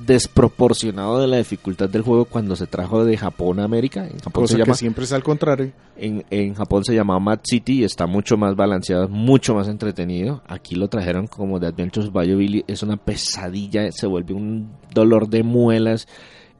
desproporcionado 0.05 1.19
de 1.19 1.27
la 1.27 1.37
dificultad 1.37 1.87
del 1.89 2.01
juego 2.01 2.25
cuando 2.25 2.55
se 2.55 2.67
trajo 2.67 3.05
de 3.05 3.17
Japón 3.17 3.59
a 3.59 3.65
América. 3.65 4.05
En 4.05 4.19
Japón 4.19 4.43
Cosa 4.43 4.53
se 4.53 4.57
que 4.57 4.63
llama 4.63 4.73
siempre 4.75 5.03
es 5.03 5.11
al 5.13 5.23
contrario. 5.23 5.71
En, 5.95 6.25
en 6.29 6.55
Japón 6.55 6.83
se 6.83 6.95
llamaba 6.95 7.19
Mad 7.19 7.39
City 7.43 7.81
y 7.81 7.83
está 7.83 8.07
mucho 8.07 8.35
más 8.35 8.55
balanceado, 8.55 9.07
mucho 9.07 9.53
más 9.53 9.67
entretenido. 9.67 10.41
Aquí 10.47 10.75
lo 10.75 10.87
trajeron 10.89 11.27
como 11.27 11.59
The 11.59 11.67
Adventures 11.67 12.11
Bio 12.11 12.37
Billy. 12.37 12.65
Es 12.67 12.83
una 12.83 12.97
pesadilla, 12.97 13.91
se 13.91 14.07
vuelve 14.07 14.33
un 14.33 14.71
dolor 14.93 15.29
de 15.29 15.43
muelas. 15.43 16.07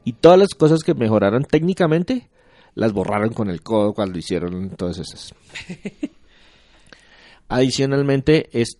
Y 0.03 0.13
todas 0.13 0.37
las 0.37 0.49
cosas 0.49 0.83
que 0.83 0.93
mejoraron 0.93 1.43
técnicamente, 1.43 2.29
las 2.75 2.93
borraron 2.93 3.33
con 3.33 3.49
el 3.49 3.61
codo 3.61 3.93
cuando 3.93 4.19
hicieron 4.19 4.69
todas 4.71 4.99
esas. 4.99 5.33
Adicionalmente, 7.49 8.49
es, 8.53 8.77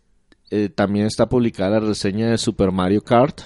eh, 0.51 0.69
también 0.69 1.05
está 1.07 1.27
publicada 1.27 1.79
la 1.79 1.87
reseña 1.87 2.29
de 2.29 2.37
Super 2.37 2.71
Mario 2.71 3.01
Kart, 3.01 3.41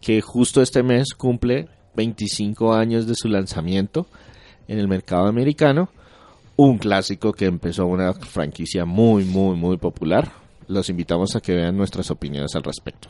que 0.00 0.20
justo 0.20 0.62
este 0.62 0.82
mes 0.82 1.14
cumple 1.14 1.68
25 1.94 2.74
años 2.74 3.06
de 3.06 3.14
su 3.14 3.28
lanzamiento 3.28 4.06
en 4.66 4.78
el 4.78 4.88
mercado 4.88 5.26
americano 5.26 5.90
un 6.56 6.76
clásico 6.76 7.32
que 7.32 7.46
empezó 7.46 7.86
una 7.86 8.12
franquicia 8.12 8.84
muy, 8.84 9.24
muy, 9.24 9.56
muy 9.56 9.78
popular. 9.78 10.30
Los 10.68 10.90
invitamos 10.90 11.34
a 11.34 11.40
que 11.40 11.54
vean 11.54 11.76
nuestras 11.76 12.10
opiniones 12.10 12.54
al 12.54 12.62
respecto. 12.62 13.08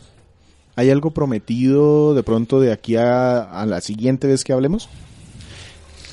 ¿Hay 0.76 0.88
algo 0.88 1.10
prometido 1.10 2.14
de 2.14 2.22
pronto 2.22 2.60
de 2.60 2.72
aquí 2.72 2.94
a, 2.94 3.42
a 3.42 3.66
la 3.66 3.80
siguiente 3.80 4.28
vez 4.28 4.44
que 4.44 4.52
hablemos? 4.52 4.88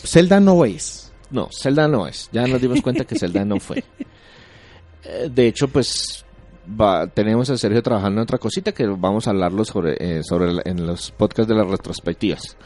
Zelda 0.03 0.39
no 0.39 0.65
es. 0.65 1.11
No, 1.29 1.49
Zelda 1.51 1.87
no 1.87 2.07
es. 2.07 2.27
Ya 2.31 2.47
nos 2.47 2.59
dimos 2.59 2.81
cuenta 2.81 3.05
que 3.05 3.19
Zelda 3.19 3.45
no 3.45 3.59
fue. 3.59 3.83
Eh, 5.03 5.29
De 5.31 5.47
hecho, 5.47 5.67
pues 5.67 6.25
va- 6.69 7.07
tenemos 7.07 7.49
a 7.49 7.57
Sergio 7.57 7.81
trabajando 7.83 8.19
en 8.21 8.23
otra 8.23 8.37
cosita 8.37 8.71
que 8.71 8.85
vamos 8.87 9.27
a 9.27 9.31
hablarlo 9.31 9.63
sobre, 9.65 9.95
eh, 9.99 10.23
sobre 10.23 10.51
el- 10.51 10.61
en 10.65 10.85
los 10.85 11.11
podcasts 11.11 11.47
de 11.49 11.55
las 11.55 11.67
retrospectivas. 11.67 12.57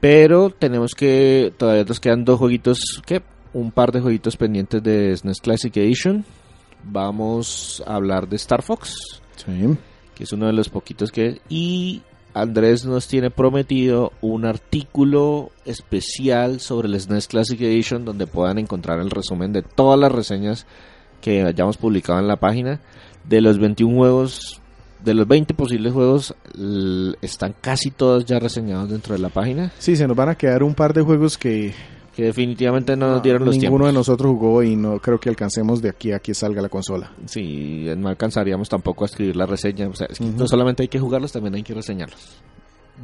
Pero 0.00 0.50
tenemos 0.50 0.92
que, 0.94 1.52
todavía 1.56 1.84
nos 1.84 1.98
quedan 2.00 2.24
dos 2.24 2.38
jueguitos, 2.38 3.02
que 3.04 3.22
un 3.52 3.72
par 3.72 3.90
de 3.92 4.00
jueguitos 4.00 4.36
pendientes 4.36 4.82
de 4.82 5.12
SNES 5.16 5.40
Classic 5.40 5.76
Edition. 5.76 6.24
Vamos 6.84 7.82
a 7.86 7.96
hablar 7.96 8.28
de 8.28 8.36
Star 8.36 8.62
Fox. 8.62 8.94
Sí. 9.36 9.76
que 10.14 10.24
es 10.24 10.32
uno 10.32 10.46
de 10.46 10.52
los 10.52 10.68
poquitos 10.68 11.12
que... 11.12 11.40
Y 11.48 12.02
Andrés 12.34 12.84
nos 12.84 13.06
tiene 13.06 13.30
prometido 13.30 14.12
un 14.20 14.44
artículo 14.46 15.50
especial 15.64 16.58
sobre 16.58 16.88
el 16.88 17.00
SNES 17.00 17.28
Classic 17.28 17.60
Edition 17.60 18.04
donde 18.04 18.26
puedan 18.26 18.58
encontrar 18.58 18.98
el 18.98 19.10
resumen 19.10 19.52
de 19.52 19.62
todas 19.62 19.98
las 19.98 20.10
reseñas 20.10 20.66
que 21.20 21.42
hayamos 21.42 21.76
publicado 21.76 22.18
en 22.20 22.28
la 22.28 22.36
página. 22.36 22.80
De 23.24 23.40
los 23.40 23.58
21 23.58 23.94
juegos, 23.96 24.60
de 25.04 25.14
los 25.14 25.26
20 25.28 25.52
posibles 25.54 25.92
juegos, 25.92 26.34
están 27.22 27.54
casi 27.60 27.90
todos 27.90 28.24
ya 28.24 28.38
reseñados 28.38 28.90
dentro 28.90 29.14
de 29.14 29.20
la 29.20 29.28
página, 29.28 29.72
Sí, 29.78 29.96
se 29.96 30.06
nos 30.06 30.16
van 30.16 30.30
a 30.30 30.34
quedar 30.34 30.62
un 30.62 30.74
par 30.74 30.92
de 30.94 31.02
juegos 31.02 31.36
que 31.38 31.74
que 32.16 32.24
definitivamente 32.24 32.96
no 32.96 33.12
nos 33.12 33.22
dieron 33.22 33.44
los 33.44 33.56
ninguno 33.56 33.84
de 33.84 33.92
tiempos. 33.92 34.08
nosotros 34.08 34.32
jugó 34.32 34.60
y 34.64 34.74
no 34.74 34.98
creo 34.98 35.20
que 35.20 35.28
alcancemos 35.28 35.80
de 35.80 35.90
aquí 35.90 36.10
a 36.10 36.18
que 36.18 36.34
salga 36.34 36.60
la 36.60 36.68
consola. 36.68 37.12
Sí, 37.26 37.86
no 37.96 38.08
alcanzaríamos 38.08 38.68
tampoco 38.68 39.04
a 39.04 39.06
escribir 39.06 39.36
la 39.36 39.46
reseña. 39.46 39.86
O 39.86 39.94
sea, 39.94 40.08
es 40.10 40.18
que 40.18 40.24
Ujú. 40.24 40.36
no 40.36 40.48
solamente 40.48 40.82
hay 40.82 40.88
que 40.88 40.98
jugarlos, 40.98 41.30
también 41.30 41.54
hay 41.54 41.62
que 41.62 41.74
reseñarlos. 41.74 42.18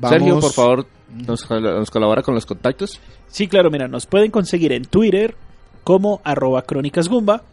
Vamos- 0.00 0.10
Sergio, 0.18 0.40
por 0.40 0.52
favor, 0.52 0.86
nos, 1.28 1.48
nos 1.48 1.90
colabora 1.92 2.22
con 2.22 2.34
los 2.34 2.44
contactos. 2.44 2.98
Sí, 3.28 3.46
claro, 3.46 3.70
mira, 3.70 3.86
nos 3.86 4.04
pueden 4.06 4.32
conseguir 4.32 4.72
en 4.72 4.84
Twitter 4.84 5.36
como 5.84 6.20
arroba 6.24 6.62
crónicasgumba, 6.62 7.44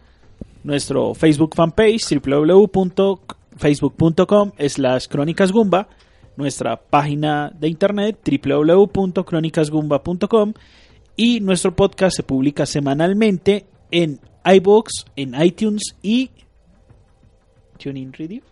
nuestro 0.64 1.14
Facebook 1.14 1.54
fanpage 1.54 2.20
www.facebook.com 2.20 4.52
slash 4.68 5.06
crónicasgumba, 5.08 5.88
nuestra 6.36 6.76
página 6.76 7.50
de 7.58 7.68
internet 7.68 8.18
www.crónicasgumba.com 8.26 10.54
y 11.16 11.40
nuestro 11.40 11.74
podcast 11.76 12.16
se 12.16 12.22
publica 12.22 12.64
semanalmente 12.66 13.66
en 13.90 14.20
iBox, 14.44 15.06
en 15.16 15.42
iTunes 15.42 15.96
y 16.02 16.30
TuneIn 17.78 18.12
Radio. 18.12 18.42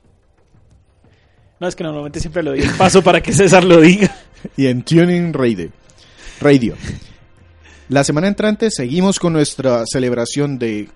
No, 1.59 1.69
es 1.69 1.77
que 1.77 1.85
normalmente 1.85 2.21
siempre 2.21 2.43
lo 2.43 2.55
el 2.55 2.71
paso 2.79 3.03
para 3.03 3.21
que 3.21 3.33
César 3.33 3.65
lo 3.65 3.81
diga. 3.81 4.17
y 4.57 4.67
en 4.67 4.83
Tuning 4.83 5.35
Radio. 5.35 5.71
Radio. 6.41 6.75
La 7.89 8.03
semana 8.03 8.29
entrante 8.29 8.71
seguimos 8.71 9.19
con 9.19 9.35
nuestra 9.35 9.85
celebración 9.85 10.59
de 10.59 10.89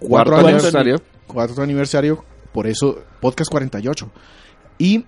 cuatro 0.00 0.36
aniversario. 0.36 1.00
cuarto 1.26 1.62
aniversario, 1.62 2.24
por 2.52 2.66
eso 2.66 2.98
podcast 3.20 3.50
48. 3.50 4.10
Y 4.78 5.04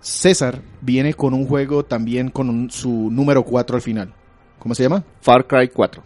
César 0.00 0.60
viene 0.80 1.14
con 1.14 1.34
un 1.34 1.46
juego 1.46 1.84
también 1.84 2.30
con 2.30 2.48
un- 2.48 2.70
su 2.70 3.10
número 3.10 3.42
4 3.44 3.76
al 3.76 3.82
final. 3.82 4.12
¿Cómo 4.58 4.74
se 4.74 4.82
llama? 4.82 5.04
Far 5.20 5.46
Cry 5.46 5.68
4. 5.68 6.02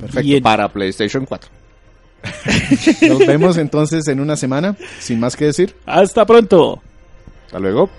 Perfecto. 0.00 0.20
Bien. 0.22 0.42
Para 0.42 0.68
PlayStation 0.68 1.24
4. 1.24 1.50
Nos 3.08 3.18
vemos 3.26 3.56
entonces 3.58 4.08
en 4.08 4.20
una 4.20 4.36
semana, 4.36 4.76
sin 4.98 5.20
más 5.20 5.36
que 5.36 5.46
decir. 5.46 5.74
Hasta 5.86 6.24
pronto. 6.26 6.82
Hasta 7.46 7.58
luego. 7.58 7.90